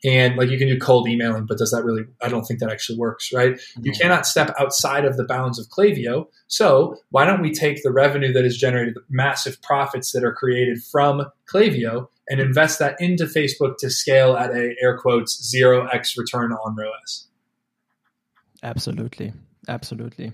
and 0.04 0.36
like 0.36 0.50
you 0.50 0.58
can 0.58 0.68
do 0.68 0.78
cold 0.78 1.08
emailing, 1.08 1.46
but 1.46 1.58
does 1.58 1.72
that 1.72 1.84
really? 1.84 2.04
I 2.22 2.30
don't 2.30 2.44
think 2.44 2.60
that 2.60 2.72
actually 2.72 2.98
works, 2.98 3.32
right? 3.34 3.54
Mm-hmm. 3.54 3.86
You 3.86 3.92
cannot 3.94 4.26
step 4.26 4.54
outside 4.60 5.06
of 5.06 5.18
the 5.18 5.24
bounds 5.24 5.58
of 5.58 5.68
Klaviyo 5.68 6.26
So 6.48 6.98
why 7.10 7.26
don't 7.26 7.42
we 7.42 7.52
take 7.52 7.82
the 7.84 7.92
revenue 7.92 8.34
that 8.34 8.46
is 8.46 8.58
generated, 8.58 8.96
the 8.96 9.02
massive 9.10 9.62
profits 9.62 10.12
that 10.12 10.24
are 10.24 10.34
created 10.34 10.84
from 10.84 11.26
Klaviyo 11.52 12.08
and 12.28 12.40
invest 12.40 12.80
that 12.80 12.96
into 13.00 13.26
Facebook 13.26 13.78
to 13.80 13.90
scale 13.90 14.36
at 14.36 14.52
a 14.52 14.76
air 14.82 14.98
quotes 14.98 15.44
zero 15.44 15.88
x 15.88 16.18
return 16.18 16.52
on 16.52 16.76
ROAS? 16.76 17.28
Absolutely, 18.64 19.34
absolutely. 19.68 20.34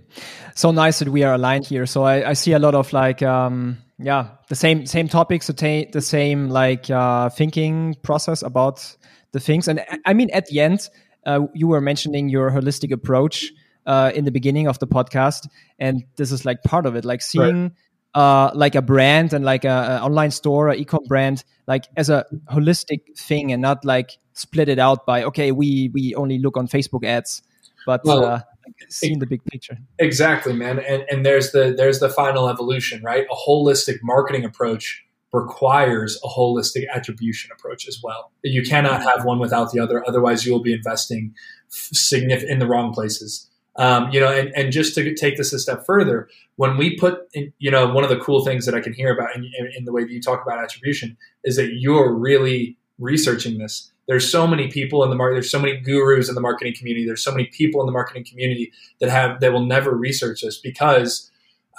So 0.55 0.71
nice 0.71 0.99
that 0.99 1.09
we 1.09 1.23
are 1.23 1.33
aligned 1.33 1.67
here. 1.67 1.85
So 1.85 2.03
I, 2.03 2.29
I 2.29 2.33
see 2.33 2.53
a 2.53 2.59
lot 2.59 2.75
of 2.75 2.91
like. 2.93 3.21
Um, 3.21 3.77
yeah, 4.03 4.29
the 4.49 4.55
same 4.55 4.87
same 4.87 5.07
topics, 5.07 5.45
the, 5.45 5.87
the 5.91 6.01
same 6.01 6.49
like 6.49 6.89
uh, 6.89 7.29
thinking 7.29 7.95
process 8.01 8.41
about 8.41 8.95
the 9.31 9.39
things. 9.39 9.67
And 9.67 9.83
I 10.05 10.13
mean, 10.13 10.29
at 10.31 10.47
the 10.47 10.59
end, 10.59 10.89
uh, 11.25 11.47
you 11.53 11.67
were 11.67 11.81
mentioning 11.81 12.29
your 12.29 12.51
holistic 12.51 12.91
approach 12.91 13.51
uh, 13.85 14.11
in 14.13 14.25
the 14.25 14.31
beginning 14.31 14.67
of 14.67 14.79
the 14.79 14.87
podcast, 14.87 15.47
and 15.79 16.03
this 16.15 16.31
is 16.31 16.45
like 16.45 16.63
part 16.63 16.85
of 16.85 16.95
it, 16.95 17.05
like 17.05 17.21
seeing. 17.21 17.63
Right. 17.63 17.71
Uh, 18.13 18.51
like 18.53 18.75
a 18.75 18.81
brand 18.81 19.31
and 19.31 19.45
like 19.45 19.63
a, 19.63 19.69
a 20.01 20.03
online 20.03 20.31
store, 20.31 20.67
a 20.67 20.75
ecom 20.75 20.99
brand, 21.07 21.45
like 21.65 21.85
as 21.95 22.09
a 22.09 22.25
holistic 22.51 22.99
thing, 23.17 23.53
and 23.53 23.61
not 23.61 23.85
like 23.85 24.17
split 24.33 24.67
it 24.67 24.79
out 24.79 25.05
by 25.05 25.23
okay, 25.23 25.53
we 25.53 25.89
we 25.93 26.13
only 26.15 26.37
look 26.37 26.57
on 26.57 26.67
Facebook 26.67 27.05
ads, 27.05 27.41
but 27.85 28.01
well, 28.03 28.25
uh, 28.25 28.41
seeing 28.89 29.19
the 29.19 29.25
big 29.25 29.43
picture. 29.45 29.77
Exactly, 29.99 30.53
man. 30.53 30.79
And 30.79 31.05
and 31.09 31.25
there's 31.25 31.51
the 31.51 31.73
there's 31.75 31.99
the 31.99 32.09
final 32.09 32.49
evolution, 32.49 33.01
right? 33.01 33.25
A 33.31 33.35
holistic 33.35 33.99
marketing 34.03 34.43
approach 34.43 35.05
requires 35.33 36.19
a 36.23 36.27
holistic 36.27 36.85
attribution 36.93 37.51
approach 37.51 37.87
as 37.87 38.01
well. 38.03 38.31
You 38.43 38.63
cannot 38.63 39.01
have 39.01 39.23
one 39.23 39.39
without 39.39 39.71
the 39.71 39.79
other. 39.79 40.03
Otherwise, 40.07 40.45
you 40.45 40.51
will 40.51 40.61
be 40.61 40.73
investing 40.73 41.33
significant 41.69 42.51
in 42.51 42.59
the 42.59 42.67
wrong 42.67 42.93
places. 42.93 43.49
Um, 43.77 44.11
you 44.11 44.19
know, 44.19 44.29
and, 44.29 44.51
and 44.55 44.71
just 44.73 44.93
to 44.95 45.15
take 45.15 45.37
this 45.37 45.53
a 45.53 45.59
step 45.59 45.85
further, 45.85 46.27
when 46.57 46.75
we 46.75 46.97
put, 46.97 47.29
in, 47.33 47.53
you 47.59 47.71
know, 47.71 47.91
one 47.91 48.03
of 48.03 48.09
the 48.09 48.19
cool 48.19 48.43
things 48.43 48.65
that 48.65 48.75
I 48.75 48.81
can 48.81 48.93
hear 48.93 49.13
about 49.13 49.33
in, 49.35 49.49
in 49.77 49.85
the 49.85 49.93
way 49.93 50.03
that 50.03 50.11
you 50.11 50.21
talk 50.21 50.43
about 50.45 50.61
attribution 50.61 51.17
is 51.45 51.55
that 51.55 51.75
you're 51.75 52.13
really 52.13 52.77
researching 52.99 53.57
this. 53.57 53.91
There's 54.07 54.29
so 54.29 54.45
many 54.45 54.67
people 54.67 55.03
in 55.05 55.09
the 55.09 55.15
market. 55.15 55.35
There's 55.35 55.49
so 55.49 55.59
many 55.59 55.77
gurus 55.77 56.27
in 56.27 56.35
the 56.35 56.41
marketing 56.41 56.75
community. 56.77 57.05
There's 57.05 57.23
so 57.23 57.31
many 57.31 57.45
people 57.45 57.79
in 57.79 57.85
the 57.85 57.93
marketing 57.93 58.25
community 58.25 58.73
that 58.99 59.09
have 59.09 59.39
that 59.39 59.53
will 59.53 59.65
never 59.65 59.95
research 59.95 60.41
this 60.41 60.57
because 60.57 61.30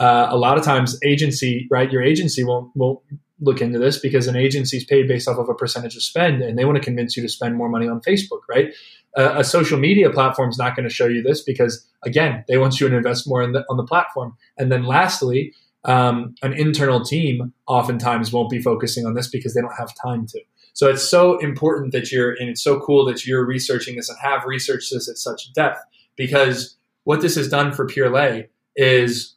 uh, 0.02 0.26
a 0.30 0.36
lot 0.36 0.58
of 0.58 0.64
times 0.64 0.98
agency, 1.04 1.68
right? 1.70 1.92
Your 1.92 2.02
agency 2.02 2.42
won't 2.42 2.74
won't 2.74 2.98
look 3.40 3.60
into 3.60 3.78
this 3.78 3.98
because 3.98 4.26
an 4.26 4.36
agency 4.36 4.76
is 4.76 4.84
paid 4.84 5.06
based 5.06 5.28
off 5.28 5.38
of 5.38 5.48
a 5.48 5.54
percentage 5.54 5.96
of 5.96 6.02
spend 6.02 6.42
and 6.42 6.58
they 6.58 6.64
want 6.64 6.76
to 6.76 6.82
convince 6.82 7.16
you 7.16 7.22
to 7.22 7.28
spend 7.28 7.56
more 7.56 7.68
money 7.68 7.88
on 7.88 8.00
Facebook, 8.00 8.40
right? 8.48 8.72
Uh, 9.16 9.34
a 9.36 9.44
social 9.44 9.78
media 9.78 10.10
platform 10.10 10.48
is 10.48 10.58
not 10.58 10.74
going 10.74 10.88
to 10.88 10.94
show 10.94 11.06
you 11.06 11.22
this 11.22 11.42
because, 11.42 11.86
again, 12.04 12.44
they 12.48 12.56
want 12.56 12.80
you 12.80 12.88
to 12.88 12.96
invest 12.96 13.28
more 13.28 13.46
the, 13.46 13.64
on 13.68 13.76
the 13.76 13.84
platform. 13.84 14.36
And 14.58 14.72
then 14.72 14.84
lastly, 14.84 15.52
um, 15.84 16.34
an 16.42 16.52
internal 16.52 17.04
team 17.04 17.52
oftentimes 17.66 18.32
won't 18.32 18.50
be 18.50 18.62
focusing 18.62 19.06
on 19.06 19.14
this 19.14 19.28
because 19.28 19.54
they 19.54 19.60
don't 19.60 19.76
have 19.76 19.92
time 20.04 20.26
to. 20.28 20.40
So 20.72 20.88
it's 20.88 21.02
so 21.02 21.38
important 21.38 21.92
that 21.92 22.10
you're, 22.10 22.32
and 22.32 22.48
it's 22.48 22.62
so 22.62 22.80
cool 22.80 23.04
that 23.06 23.26
you're 23.26 23.44
researching 23.44 23.96
this 23.96 24.08
and 24.08 24.18
have 24.22 24.44
researched 24.46 24.92
this 24.92 25.08
at 25.08 25.18
such 25.18 25.52
depth 25.52 25.80
because 26.16 26.76
what 27.04 27.20
this 27.20 27.34
has 27.34 27.48
done 27.48 27.72
for 27.72 27.86
Purelei 27.86 28.46
is 28.76 29.34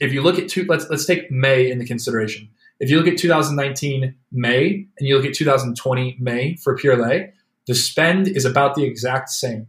if 0.00 0.12
you 0.12 0.22
look 0.22 0.38
at 0.38 0.48
two, 0.48 0.64
let's, 0.68 0.88
let's 0.90 1.04
take 1.04 1.30
May 1.30 1.70
into 1.70 1.84
consideration. 1.84 2.48
If 2.80 2.90
you 2.90 2.98
look 2.98 3.06
at 3.06 3.18
2019 3.18 4.14
May 4.32 4.86
and 4.98 5.08
you 5.08 5.16
look 5.16 5.26
at 5.26 5.34
2020 5.34 6.16
May 6.18 6.56
for 6.56 6.76
Purelei, 6.76 7.32
the 7.66 7.74
spend 7.74 8.28
is 8.28 8.44
about 8.44 8.74
the 8.74 8.84
exact 8.84 9.30
same 9.30 9.68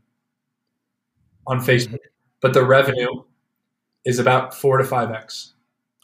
on 1.45 1.59
Facebook, 1.59 1.99
but 2.41 2.53
the 2.53 2.63
revenue 2.63 3.24
is 4.05 4.19
about 4.19 4.53
four 4.53 4.78
to 4.78 4.84
five 4.84 5.11
X. 5.11 5.53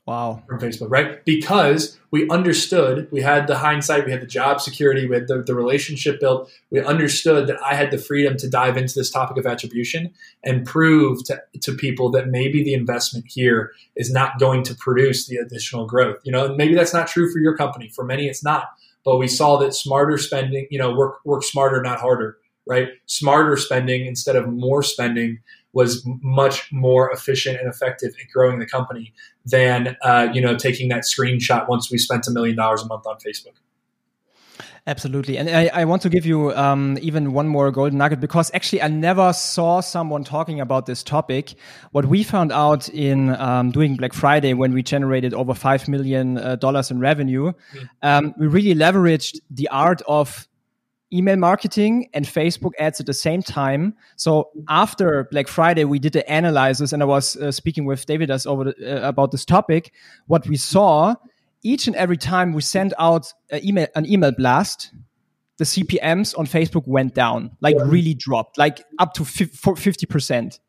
Wow. 0.10 0.42
From 0.48 0.60
Facebook, 0.60 0.90
right? 0.90 1.24
Because 1.24 2.00
we 2.10 2.28
understood, 2.32 3.08
we 3.12 3.22
had 3.22 3.46
the 3.46 3.60
hindsight, 3.60 4.08
we 4.08 4.12
had 4.12 4.24
the 4.24 4.26
job 4.26 4.60
security, 4.60 5.06
we 5.06 5.14
had 5.14 5.28
the, 5.28 5.44
the 5.44 5.54
relationship 5.54 6.20
built. 6.20 6.52
We 6.72 6.80
understood 6.80 7.46
that 7.46 7.62
I 7.64 7.76
had 7.76 7.92
the 7.92 8.00
freedom 8.00 8.36
to 8.38 8.50
dive 8.50 8.76
into 8.76 8.96
this 8.96 9.12
topic 9.12 9.38
of 9.38 9.46
attribution 9.46 10.12
and 10.44 10.66
prove 10.66 11.24
to, 11.26 11.40
to 11.62 11.76
people 11.76 12.10
that 12.10 12.28
maybe 12.28 12.64
the 12.64 12.74
investment 12.74 13.26
here 13.28 13.72
is 13.96 14.12
not 14.12 14.40
going 14.40 14.64
to 14.64 14.74
produce 14.74 15.28
the 15.28 15.36
additional 15.36 15.86
growth. 15.86 16.18
You 16.24 16.32
know, 16.32 16.56
maybe 16.56 16.74
that's 16.74 16.94
not 16.94 17.08
true 17.08 17.32
for 17.32 17.38
your 17.38 17.56
company. 17.56 17.90
For 17.90 18.04
many, 18.04 18.28
it's 18.28 18.44
not. 18.44 18.64
But 19.06 19.18
we 19.18 19.28
saw 19.28 19.58
that 19.58 19.76
smarter 19.76 20.18
spending, 20.18 20.66
you 20.72 20.80
know, 20.80 20.92
work 20.92 21.24
work 21.24 21.44
smarter, 21.44 21.84
not 21.84 22.00
harder, 22.00 22.38
right? 22.66 22.88
Smarter 23.06 23.58
spending 23.58 24.08
instead 24.08 24.36
of 24.36 24.48
more 24.48 24.82
spending 24.82 25.38
was 25.74 26.04
much 26.22 26.72
more 26.72 27.12
efficient 27.12 27.60
and 27.60 27.70
effective 27.70 28.14
at 28.20 28.28
growing 28.34 28.60
the 28.60 28.66
company 28.66 29.14
than 29.46 29.96
uh, 30.02 30.28
you 30.34 30.42
know 30.42 30.56
taking 30.56 30.90
that 30.90 31.04
screenshot 31.04 31.68
once 31.68 31.92
we 31.92 31.98
spent 31.98 32.28
a 32.28 32.32
million 32.32 32.56
dollars 32.56 32.82
a 32.82 32.88
month 32.88 33.06
on 33.06 33.16
Facebook. 33.18 33.56
Absolutely. 34.90 35.38
And 35.38 35.50
I, 35.52 35.70
I, 35.72 35.86
want 35.86 36.02
to 36.02 36.10
give 36.10 36.26
you 36.26 36.52
um, 36.56 36.98
even 37.00 37.32
one 37.32 37.48
more 37.48 37.70
golden 37.70 38.00
nugget 38.00 38.20
because 38.20 38.50
actually 38.56 38.82
I 38.82 38.88
never 38.88 39.34
saw 39.34 39.82
someone 39.82 40.24
talking 40.24 40.60
about 40.60 40.88
this 40.88 41.04
topic. 41.04 41.54
What 41.92 42.06
we 42.06 42.24
found 42.24 42.52
out 42.52 42.90
in 42.90 43.30
um, 43.36 43.70
doing 43.70 43.98
Black 43.98 44.14
Friday 44.14 44.56
when 44.56 44.74
we 44.74 44.82
generated 44.82 45.36
over 45.36 45.54
$5 45.54 45.88
million 45.88 46.40
uh, 46.40 46.84
in 46.90 47.00
revenue, 47.00 47.52
mm-hmm. 47.52 47.86
um, 48.02 48.34
we 48.40 48.48
really 48.48 48.74
leveraged 48.74 49.40
the 49.52 49.68
art 49.68 50.02
of 50.08 50.48
email 51.12 51.38
marketing 51.38 52.10
and 52.14 52.26
Facebook 52.26 52.72
ads 52.80 53.00
at 53.00 53.06
the 53.06 53.14
same 53.14 53.42
time. 53.42 53.96
So 54.16 54.50
after 54.68 55.28
Black 55.32 55.48
Friday, 55.48 55.84
we 55.84 56.00
did 56.00 56.14
the 56.14 56.32
analysis, 56.32 56.94
and 56.94 57.02
I 57.02 57.06
was 57.06 57.36
uh, 57.38 57.52
speaking 57.52 57.86
with 57.86 58.06
David 58.06 58.30
as 58.30 58.46
over 58.46 58.66
the, 58.66 59.06
uh, 59.06 59.08
about 59.08 59.32
this 59.32 59.46
topic. 59.46 59.94
What 60.28 60.48
we 60.48 60.58
saw 60.58 61.16
each 61.64 61.88
and 61.88 61.96
every 61.96 62.18
time 62.18 62.54
we 62.54 62.62
sent 62.62 62.94
out 63.00 63.34
email, 63.54 63.88
an 63.96 64.06
email 64.06 64.32
blast, 64.32 64.94
the 65.58 65.66
CPMS 65.66 66.38
on 66.38 66.46
Facebook 66.46 66.88
went 66.88 67.14
down, 67.14 67.52
like 67.60 67.76
really 67.80 68.14
dropped, 68.14 68.58
like 68.58 68.84
up 68.98 69.14
to 69.16 69.26
fifty 69.26 70.06
percent 70.06 70.60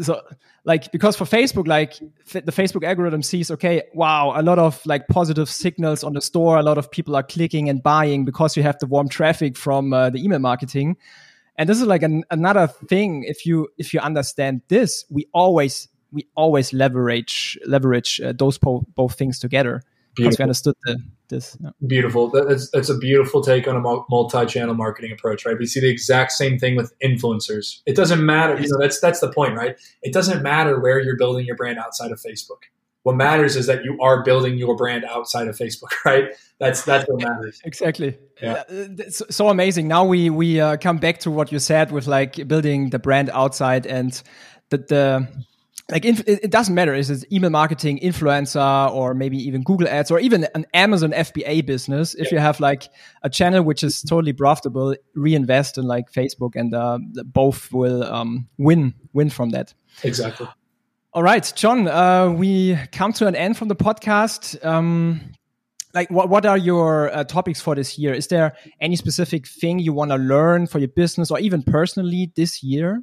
so 0.00 0.22
like 0.64 0.90
because 0.90 1.16
for 1.16 1.24
facebook 1.24 1.66
like 1.68 1.98
the 2.32 2.52
facebook 2.52 2.82
algorithm 2.82 3.22
sees 3.22 3.50
okay 3.50 3.82
wow 3.94 4.32
a 4.34 4.42
lot 4.42 4.58
of 4.58 4.84
like 4.86 5.06
positive 5.08 5.48
signals 5.48 6.02
on 6.02 6.14
the 6.14 6.20
store. 6.20 6.56
A 6.56 6.62
lot 6.62 6.78
of 6.78 6.90
people 6.90 7.14
are 7.16 7.22
clicking 7.22 7.68
and 7.68 7.82
buying 7.82 8.24
because 8.24 8.56
you 8.56 8.62
have 8.62 8.78
the 8.78 8.86
warm 8.86 9.08
traffic 9.08 9.56
from 9.56 9.92
uh, 9.92 10.10
the 10.10 10.22
email 10.22 10.38
marketing. 10.38 10.96
And 11.56 11.68
this 11.68 11.80
is 11.80 11.86
like 11.86 12.02
an, 12.02 12.24
another 12.30 12.66
thing. 12.66 13.24
If 13.24 13.44
you 13.44 13.68
if 13.78 13.92
you 13.92 14.00
understand 14.00 14.62
this 14.68 15.04
we 15.10 15.26
always 15.32 15.88
we 16.10 16.26
always 16.34 16.72
leverage 16.72 17.58
leverage 17.66 18.20
uh, 18.20 18.32
those 18.32 18.58
po- 18.58 18.84
both 18.94 19.14
things 19.14 19.38
together 19.38 19.82
because 20.14 20.38
we 20.38 20.42
understood 20.42 20.74
the 20.84 20.98
this. 21.32 21.56
Yeah. 21.60 21.70
Beautiful. 21.84 22.30
That's, 22.30 22.70
that's 22.70 22.88
a 22.88 22.96
beautiful 22.96 23.42
take 23.42 23.66
on 23.66 23.74
a 23.74 23.80
multi-channel 23.80 24.74
marketing 24.74 25.10
approach, 25.12 25.44
right? 25.44 25.58
We 25.58 25.66
see 25.66 25.80
the 25.80 25.90
exact 25.90 26.30
same 26.32 26.58
thing 26.58 26.76
with 26.76 26.92
influencers. 27.02 27.80
It 27.86 27.96
doesn't 27.96 28.24
matter. 28.24 28.54
You 28.60 28.68
know, 28.68 28.78
that's 28.78 29.00
that's 29.00 29.18
the 29.18 29.32
point, 29.32 29.56
right? 29.56 29.76
It 30.02 30.12
doesn't 30.12 30.42
matter 30.42 30.78
where 30.78 31.00
you're 31.00 31.16
building 31.16 31.44
your 31.44 31.56
brand 31.56 31.78
outside 31.78 32.12
of 32.12 32.20
Facebook. 32.20 32.68
What 33.02 33.16
matters 33.16 33.56
is 33.56 33.66
that 33.66 33.84
you 33.84 33.98
are 34.00 34.22
building 34.22 34.58
your 34.58 34.76
brand 34.76 35.04
outside 35.04 35.48
of 35.48 35.56
Facebook, 35.56 35.90
right? 36.04 36.26
That's 36.60 36.84
that's 36.84 37.08
what 37.08 37.22
matters. 37.22 37.60
Exactly. 37.64 38.16
Yeah. 38.40 38.62
It's 38.68 39.22
so 39.34 39.48
amazing. 39.48 39.88
Now 39.88 40.04
we 40.04 40.30
we 40.30 40.60
uh, 40.60 40.76
come 40.76 40.98
back 40.98 41.18
to 41.20 41.30
what 41.30 41.50
you 41.50 41.58
said 41.58 41.90
with 41.90 42.06
like 42.06 42.46
building 42.46 42.90
the 42.90 43.00
brand 43.00 43.30
outside 43.30 43.86
and 43.86 44.22
the 44.70 44.78
the 44.78 45.44
like 45.92 46.04
it 46.06 46.50
doesn't 46.50 46.74
matter 46.74 46.94
is 46.94 47.10
it 47.10 47.30
email 47.30 47.50
marketing 47.50 47.98
influencer 48.02 48.90
or 48.90 49.14
maybe 49.14 49.36
even 49.36 49.62
google 49.62 49.86
ads 49.86 50.10
or 50.10 50.18
even 50.18 50.46
an 50.54 50.66
amazon 50.74 51.12
fba 51.12 51.64
business 51.64 52.14
if 52.14 52.26
yeah. 52.26 52.36
you 52.36 52.40
have 52.40 52.58
like 52.60 52.88
a 53.22 53.30
channel 53.30 53.62
which 53.62 53.84
is 53.84 54.02
totally 54.02 54.32
profitable 54.32 54.96
reinvest 55.14 55.78
in 55.78 55.84
like 55.84 56.10
facebook 56.10 56.56
and 56.56 56.74
uh, 56.74 56.98
both 57.26 57.70
will 57.72 58.02
um, 58.04 58.48
win 58.58 58.94
win 59.12 59.28
from 59.28 59.50
that. 59.50 59.74
Exactly. 60.02 60.48
All 61.12 61.22
right 61.22 61.52
john 61.54 61.86
uh, 61.86 62.30
we 62.30 62.78
come 62.90 63.12
to 63.14 63.26
an 63.26 63.36
end 63.36 63.56
from 63.56 63.68
the 63.68 63.76
podcast. 63.76 64.64
Um, 64.64 65.20
like 65.94 66.10
what, 66.10 66.30
what 66.30 66.46
are 66.46 66.56
your 66.56 67.14
uh, 67.14 67.22
topics 67.24 67.60
for 67.60 67.74
this 67.74 67.98
year? 67.98 68.14
Is 68.14 68.28
there 68.28 68.56
any 68.80 68.96
specific 68.96 69.46
thing 69.46 69.78
you 69.78 69.92
want 69.92 70.10
to 70.10 70.16
learn 70.16 70.66
for 70.66 70.78
your 70.78 70.88
business 70.88 71.30
or 71.30 71.38
even 71.38 71.62
personally 71.62 72.32
this 72.34 72.62
year 72.62 73.02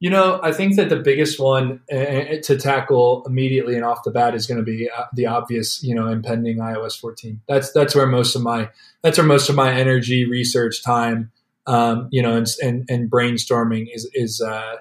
you 0.00 0.10
know, 0.10 0.38
I 0.42 0.52
think 0.52 0.76
that 0.76 0.90
the 0.90 1.00
biggest 1.00 1.40
one 1.40 1.80
uh, 1.90 2.36
to 2.44 2.56
tackle 2.56 3.24
immediately 3.26 3.74
and 3.74 3.84
off 3.84 4.04
the 4.04 4.12
bat 4.12 4.34
is 4.34 4.46
going 4.46 4.58
to 4.58 4.64
be 4.64 4.88
uh, 4.88 5.04
the 5.12 5.26
obvious, 5.26 5.82
you 5.82 5.94
know, 5.94 6.06
impending 6.06 6.58
iOS 6.58 6.98
14. 7.00 7.40
That's 7.48 7.72
that's 7.72 7.96
where 7.96 8.06
most 8.06 8.36
of 8.36 8.42
my 8.42 8.70
that's 9.02 9.18
where 9.18 9.26
most 9.26 9.48
of 9.48 9.56
my 9.56 9.72
energy, 9.72 10.24
research, 10.24 10.84
time, 10.84 11.32
um, 11.66 12.08
you 12.12 12.22
know, 12.22 12.36
and, 12.36 12.46
and, 12.62 12.88
and 12.88 13.10
brainstorming 13.10 13.88
is 13.92 14.08
is 14.14 14.40
uh, 14.40 14.76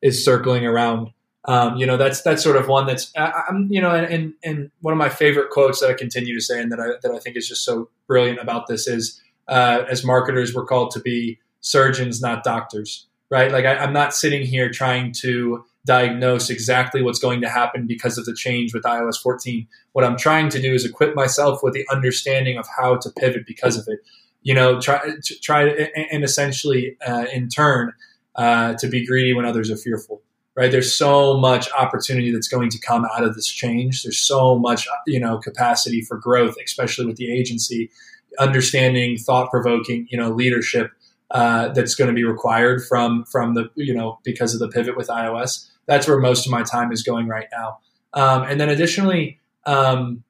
is 0.00 0.24
circling 0.24 0.64
around. 0.64 1.10
Um, 1.44 1.76
you 1.76 1.84
know, 1.84 1.98
that's 1.98 2.22
that's 2.22 2.42
sort 2.42 2.56
of 2.56 2.66
one 2.66 2.86
that's 2.86 3.12
I, 3.14 3.42
am 3.50 3.68
you 3.70 3.80
know, 3.80 3.90
and 3.90 4.32
and 4.42 4.70
one 4.80 4.92
of 4.92 4.98
my 4.98 5.10
favorite 5.10 5.50
quotes 5.50 5.80
that 5.80 5.90
I 5.90 5.94
continue 5.94 6.34
to 6.34 6.40
say 6.40 6.62
and 6.62 6.72
that 6.72 6.80
I 6.80 6.92
that 7.02 7.14
I 7.14 7.18
think 7.18 7.36
is 7.36 7.46
just 7.46 7.64
so 7.64 7.90
brilliant 8.06 8.38
about 8.38 8.68
this 8.68 8.86
is 8.86 9.20
uh, 9.48 9.84
as 9.90 10.02
marketers 10.02 10.54
we're 10.54 10.64
called 10.64 10.92
to 10.92 11.00
be 11.00 11.40
surgeons, 11.60 12.22
not 12.22 12.42
doctors 12.42 13.06
right? 13.32 13.50
Like 13.50 13.64
I, 13.64 13.76
I'm 13.78 13.94
not 13.94 14.14
sitting 14.14 14.42
here 14.42 14.68
trying 14.68 15.12
to 15.20 15.64
diagnose 15.86 16.50
exactly 16.50 17.02
what's 17.02 17.18
going 17.18 17.40
to 17.40 17.48
happen 17.48 17.86
because 17.86 18.18
of 18.18 18.26
the 18.26 18.34
change 18.34 18.74
with 18.74 18.82
iOS 18.82 19.20
14. 19.20 19.66
What 19.92 20.04
I'm 20.04 20.18
trying 20.18 20.50
to 20.50 20.60
do 20.60 20.74
is 20.74 20.84
equip 20.84 21.16
myself 21.16 21.60
with 21.62 21.72
the 21.72 21.86
understanding 21.90 22.58
of 22.58 22.66
how 22.78 22.96
to 22.98 23.10
pivot 23.10 23.46
because 23.46 23.78
of 23.78 23.88
it. 23.88 24.00
You 24.42 24.54
know, 24.54 24.78
try 24.80 25.00
try 25.42 25.68
and 26.10 26.22
essentially 26.22 26.98
uh, 27.06 27.24
in 27.32 27.48
turn 27.48 27.94
uh, 28.36 28.74
to 28.74 28.86
be 28.86 29.06
greedy 29.06 29.32
when 29.32 29.46
others 29.46 29.70
are 29.70 29.76
fearful. 29.76 30.20
right? 30.54 30.70
There's 30.70 30.94
so 30.94 31.38
much 31.38 31.72
opportunity 31.72 32.32
that's 32.32 32.48
going 32.48 32.68
to 32.70 32.78
come 32.78 33.06
out 33.16 33.24
of 33.24 33.34
this 33.34 33.48
change. 33.48 34.02
There's 34.02 34.18
so 34.18 34.58
much, 34.58 34.86
you 35.06 35.20
know, 35.20 35.38
capacity 35.38 36.02
for 36.02 36.18
growth, 36.18 36.56
especially 36.62 37.06
with 37.06 37.16
the 37.16 37.32
agency, 37.32 37.90
understanding, 38.38 39.16
thought 39.16 39.50
provoking, 39.50 40.06
you 40.10 40.18
know, 40.18 40.30
leadership 40.30 40.90
uh, 41.32 41.68
that's 41.68 41.94
going 41.94 42.08
to 42.08 42.14
be 42.14 42.24
required 42.24 42.84
from 42.86 43.24
from 43.24 43.54
the 43.54 43.70
you 43.74 43.94
know 43.94 44.18
because 44.22 44.54
of 44.54 44.60
the 44.60 44.68
pivot 44.68 44.96
with 44.96 45.08
iOS. 45.08 45.68
That's 45.86 46.06
where 46.06 46.18
most 46.18 46.46
of 46.46 46.52
my 46.52 46.62
time 46.62 46.92
is 46.92 47.02
going 47.02 47.26
right 47.26 47.48
now. 47.52 47.78
Um, 48.14 48.44
and 48.44 48.60
then 48.60 48.68
additionally, 48.68 49.40
um, 49.66 50.22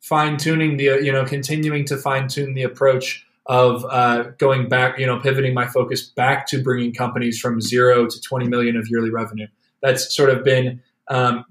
fine 0.00 0.36
tuning 0.36 0.76
the 0.76 1.00
you 1.02 1.12
know 1.12 1.24
continuing 1.24 1.84
to 1.86 1.96
fine 1.96 2.28
tune 2.28 2.54
the 2.54 2.64
approach 2.64 3.26
of 3.46 3.84
uh, 3.90 4.24
going 4.38 4.68
back, 4.68 4.98
you 4.98 5.06
know, 5.06 5.20
pivoting 5.20 5.54
my 5.54 5.66
focus 5.66 6.02
back 6.02 6.48
to 6.48 6.60
bringing 6.60 6.92
companies 6.92 7.38
from 7.38 7.60
zero 7.60 8.06
to 8.06 8.20
20 8.20 8.48
million 8.48 8.76
of 8.76 8.88
yearly 8.88 9.10
revenue. 9.10 9.46
That's 9.82 10.14
sort 10.14 10.30
of 10.30 10.42
been 10.42 10.82
um, 11.08 11.44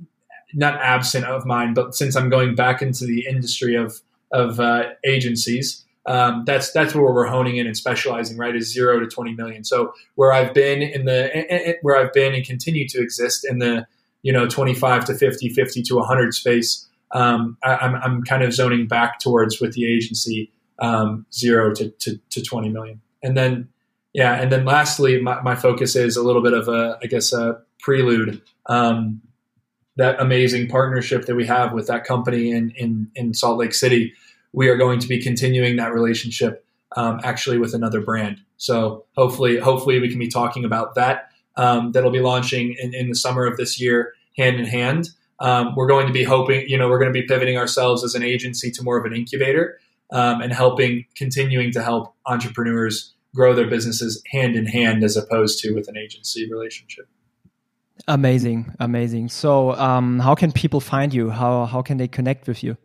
not 0.54 0.76
absent 0.82 1.24
of 1.26 1.46
mine, 1.46 1.74
but 1.74 1.96
since 1.96 2.18
I'm 2.18 2.30
going 2.30 2.56
back 2.56 2.82
into 2.82 3.06
the 3.06 3.26
industry 3.28 3.76
of 3.76 4.02
of 4.32 4.60
uh, 4.60 4.90
agencies, 5.06 5.85
um, 6.06 6.44
that's 6.46 6.72
that's 6.72 6.94
where 6.94 7.14
we're 7.14 7.26
honing 7.26 7.58
in 7.58 7.68
and 7.68 7.76
specializing. 7.76 8.38
Right, 8.38 8.56
is 8.56 8.72
zero 8.72 9.00
to 9.00 9.08
20 9.08 9.34
million. 9.34 9.64
So 9.64 9.94
where 10.16 10.32
I've 10.32 10.54
been 10.54 10.82
in 10.82 11.06
the 11.06 11.78
where 11.82 11.98
I've 11.98 12.14
been 12.14 12.34
and 12.34 12.46
continue 12.46 12.88
to 12.90 13.02
exist 13.02 13.46
in 13.50 13.60
the 13.60 13.88
you 14.22 14.34
know 14.34 14.48
25 14.48 15.06
to 15.06 15.14
50, 15.14 15.50
50 15.50 15.82
to 15.84 15.96
100 15.96 16.34
space. 16.34 16.88
Um, 17.12 17.58
I, 17.64 17.76
I'm, 17.78 17.96
I'm 17.96 18.24
kind 18.24 18.44
of 18.44 18.54
zoning 18.54 18.88
back 18.88 19.20
towards 19.20 19.62
with 19.62 19.74
the 19.74 19.86
agency 19.86 20.52
um, 20.80 21.26
zero 21.34 21.74
to, 21.74 21.90
to, 21.90 22.20
to 22.30 22.42
20 22.42 22.70
million. 22.70 23.02
And 23.24 23.38
then, 23.38 23.70
yeah, 24.14 24.36
and 24.42 24.52
then 24.52 24.66
lastly, 24.66 25.22
my, 25.22 25.42
my 25.42 25.56
focus 25.56 25.96
is 25.96 26.18
a 26.18 26.24
little 26.24 26.42
bit 26.42 26.54
of 26.54 26.68
a, 26.68 26.98
I 27.02 27.08
guess, 27.08 27.34
a 27.34 27.62
prelude. 27.80 28.42
Um, 28.68 29.22
that 29.98 30.20
amazing 30.20 30.68
partnership 30.68 31.26
that 31.26 31.36
we 31.36 31.46
have 31.46 31.72
with 31.72 31.88
that 31.88 32.04
company 32.04 32.52
in, 32.52 32.72
in, 32.72 33.10
in 33.16 33.34
Salt 33.34 33.58
Lake 33.58 33.74
City, 33.74 34.14
we 34.56 34.70
are 34.70 34.78
going 34.78 35.00
to 35.00 35.08
be 35.08 35.22
continuing 35.22 35.76
that 35.76 35.94
relationship 35.94 36.66
um, 36.96 37.20
actually 37.24 37.58
with 37.58 37.74
another 37.74 38.00
brand. 38.00 38.40
So 38.56 39.06
hopefully, 39.18 39.58
hopefully 39.60 40.00
we 40.00 40.10
can 40.10 40.18
be 40.18 40.30
talking 40.30 40.64
about 40.64 40.96
that. 40.96 41.30
Um, 41.58 41.92
that'll 41.92 42.12
be 42.12 42.22
launching 42.22 42.76
in, 42.80 42.94
in, 42.94 43.10
the 43.10 43.16
summer 43.16 43.46
of 43.46 43.58
this 43.58 43.80
year, 43.80 44.14
hand 44.38 44.58
in 44.58 44.66
hand. 44.66 45.10
Um, 45.40 45.76
we're 45.76 45.88
going 45.88 46.08
to 46.08 46.14
be 46.14 46.24
hoping, 46.24 46.68
you 46.68 46.78
know, 46.78 46.90
we're 46.90 47.00
going 47.00 47.14
to 47.14 47.20
be 47.20 47.28
pivoting 47.28 47.58
ourselves 47.58 48.04
as 48.04 48.16
an 48.16 48.24
agency 48.24 48.72
to 48.72 48.84
more 48.84 48.98
of 48.98 49.06
an 49.06 49.14
incubator 49.14 49.78
um, 50.12 50.42
and 50.42 50.54
helping, 50.54 51.06
continuing 51.16 51.72
to 51.72 51.84
help 51.84 52.14
entrepreneurs 52.26 53.14
grow 53.34 53.54
their 53.54 53.68
businesses 53.68 54.22
hand 54.32 54.56
in 54.56 54.66
hand 54.66 55.04
as 55.04 55.18
opposed 55.18 55.60
to 55.60 55.74
with 55.74 55.90
an 55.90 55.98
agency 55.98 56.50
relationship. 56.50 57.08
Amazing, 58.08 58.74
amazing. 58.80 59.30
So, 59.30 59.74
um, 59.74 60.20
how 60.20 60.36
can 60.36 60.52
people 60.52 60.80
find 60.80 61.14
you? 61.14 61.30
How 61.30 61.66
how 61.66 61.82
can 61.82 61.98
they 61.98 62.08
connect 62.08 62.48
with 62.48 62.62
you? 62.62 62.78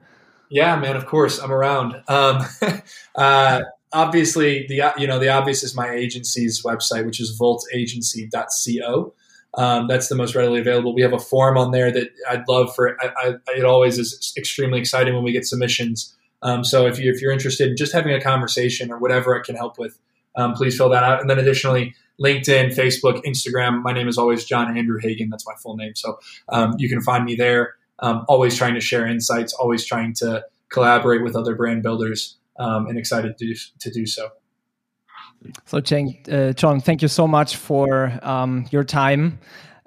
Yeah, 0.51 0.76
man. 0.78 0.96
Of 0.96 1.07
course, 1.07 1.38
I'm 1.38 1.53
around. 1.53 2.03
Um, 2.09 2.44
uh, 3.14 3.62
obviously, 3.92 4.66
the 4.68 4.92
you 4.98 5.07
know 5.07 5.18
the 5.18 5.28
obvious 5.28 5.62
is 5.62 5.74
my 5.74 5.90
agency's 5.90 6.62
website, 6.62 7.07
which 7.07 7.20
is 7.20 7.38
voltagency.co. 7.38 9.14
Um, 9.55 9.88
that's 9.88 10.09
the 10.09 10.14
most 10.14 10.34
readily 10.34 10.61
available. 10.61 10.94
We 10.94 11.03
have 11.03 11.12
a 11.12 11.18
form 11.18 11.57
on 11.57 11.72
there 11.72 11.90
that 11.90 12.11
I'd 12.28 12.46
love 12.48 12.74
for. 12.74 12.96
I, 13.03 13.11
I, 13.16 13.34
it 13.57 13.64
always 13.64 13.98
is 13.98 14.32
extremely 14.36 14.78
exciting 14.78 15.14
when 15.14 15.24
we 15.24 15.32
get 15.32 15.44
submissions 15.44 16.14
um, 16.42 16.64
so 16.64 16.86
if, 16.86 16.98
you, 16.98 17.12
if 17.12 17.20
you're 17.20 17.32
interested 17.32 17.68
in 17.68 17.76
just 17.76 17.92
having 17.92 18.12
a 18.12 18.20
conversation 18.20 18.90
or 18.90 18.98
whatever 18.98 19.34
it 19.36 19.44
can 19.44 19.57
help 19.57 19.78
with, 19.78 19.98
um, 20.36 20.55
please 20.55 20.76
fill 20.76 20.88
that 20.90 21.03
out. 21.03 21.20
And 21.20 21.28
then 21.28 21.38
additionally, 21.38 21.94
LinkedIn, 22.20 22.74
Facebook, 22.74 23.22
Instagram. 23.24 23.82
My 23.82 23.92
name 23.92 24.09
is 24.09 24.16
always 24.16 24.44
John 24.44 24.76
Andrew 24.76 24.98
Hagan. 25.01 25.28
That's 25.28 25.46
my 25.46 25.55
full 25.62 25.76
name. 25.76 25.94
So 25.94 26.18
um, 26.48 26.74
you 26.78 26.88
can 26.88 27.01
find 27.01 27.24
me 27.24 27.34
there. 27.34 27.74
Um, 28.01 28.24
always 28.28 28.57
trying 28.57 28.74
to 28.74 28.80
share 28.80 29.07
insights, 29.07 29.53
always 29.53 29.84
trying 29.84 30.14
to 30.14 30.44
collaborate 30.70 31.22
with 31.22 31.36
other 31.36 31.55
brand 31.55 31.82
builders, 31.82 32.38
um, 32.59 32.86
and 32.86 32.98
excited 32.98 33.36
to 33.38 33.46
do, 33.46 33.55
to 33.80 33.90
do 33.90 34.07
so. 34.07 34.30
So, 35.66 35.78
uh, 35.78 36.53
John, 36.53 36.80
thank 36.80 37.03
you 37.03 37.09
so 37.09 37.26
much 37.26 37.57
for 37.57 38.18
um, 38.22 38.66
your 38.70 38.84
time. 38.84 39.38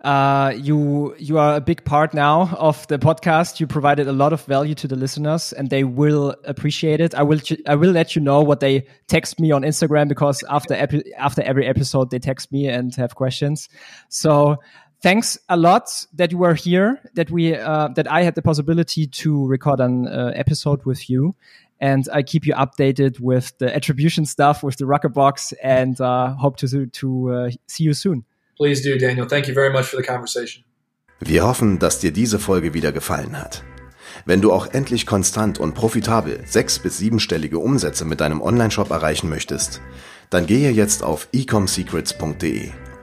Uh, 0.03 0.53
you 0.57 1.15
you 1.17 1.37
are 1.37 1.55
a 1.55 1.61
big 1.61 1.85
part 1.85 2.13
now 2.13 2.49
of 2.57 2.85
the 2.87 2.99
podcast. 2.99 3.61
You 3.61 3.67
provided 3.67 4.05
a 4.05 4.11
lot 4.11 4.33
of 4.33 4.43
value 4.43 4.75
to 4.75 4.87
the 4.87 4.97
listeners, 4.97 5.53
and 5.53 5.69
they 5.69 5.85
will 5.85 6.35
appreciate 6.43 6.99
it. 6.99 7.15
I 7.15 7.23
will 7.23 7.39
I 7.67 7.75
will 7.75 7.91
let 7.91 8.13
you 8.13 8.21
know 8.21 8.41
what 8.41 8.59
they 8.59 8.85
text 9.07 9.39
me 9.39 9.51
on 9.51 9.61
Instagram 9.61 10.09
because 10.09 10.43
after 10.49 10.75
after 11.17 11.41
every 11.43 11.65
episode 11.65 12.11
they 12.11 12.19
text 12.19 12.51
me 12.51 12.67
and 12.67 12.93
have 12.95 13.15
questions. 13.15 13.69
So 14.09 14.57
thanks 15.03 15.37
a 15.49 15.57
lot 15.57 16.07
that 16.13 16.31
you 16.31 16.39
were 16.39 16.55
here. 16.55 16.99
That 17.13 17.29
we 17.29 17.55
uh, 17.55 17.89
that 17.89 18.07
I 18.07 18.23
had 18.23 18.33
the 18.35 18.41
possibility 18.41 19.05
to 19.23 19.47
record 19.47 19.79
an 19.79 20.07
uh, 20.07 20.31
episode 20.35 20.85
with 20.85 21.09
you. 21.09 21.35
And 21.79 22.07
I 22.13 22.23
keep 22.23 22.45
you 22.47 22.55
updated 22.55 23.19
with 23.19 23.57
the 23.57 23.75
attribution 23.75 24.25
stuff 24.25 24.63
with 24.63 24.77
the 24.77 24.85
Rockerbox, 24.85 25.53
and 25.61 25.99
uh, 25.99 26.33
hope 26.35 26.55
to 26.57 26.87
to 26.87 27.31
uh, 27.31 27.51
see 27.67 27.83
you 27.83 27.93
soon. 27.93 28.23
Please 28.55 28.81
do, 28.81 28.97
Daniel. 28.97 29.27
Thank 29.27 29.47
you 29.47 29.53
very 29.53 29.69
much 29.69 29.85
for 29.85 29.97
the 29.97 30.07
conversation. 30.07 30.63
Wir 31.19 31.43
hoffen, 31.45 31.79
dass 31.79 31.99
dir 31.99 32.11
diese 32.11 32.39
Folge 32.39 32.73
wieder 32.73 32.91
gefallen 32.91 33.37
hat. 33.37 33.63
Wenn 34.25 34.41
du 34.41 34.51
auch 34.51 34.67
endlich 34.73 35.05
konstant 35.05 35.59
und 35.59 35.73
profitabel 35.73 36.43
sechs- 36.45 36.79
bis 36.79 36.97
siebenstellige 36.97 37.59
Umsätze 37.59 38.05
mit 38.05 38.19
deinem 38.19 38.41
Onlineshop 38.41 38.91
erreichen 38.91 39.29
möchtest, 39.29 39.81
dann 40.29 40.45
gehe 40.45 40.71
jetzt 40.71 41.01
auf 41.03 41.27
ecomsecrets.de 41.33 42.71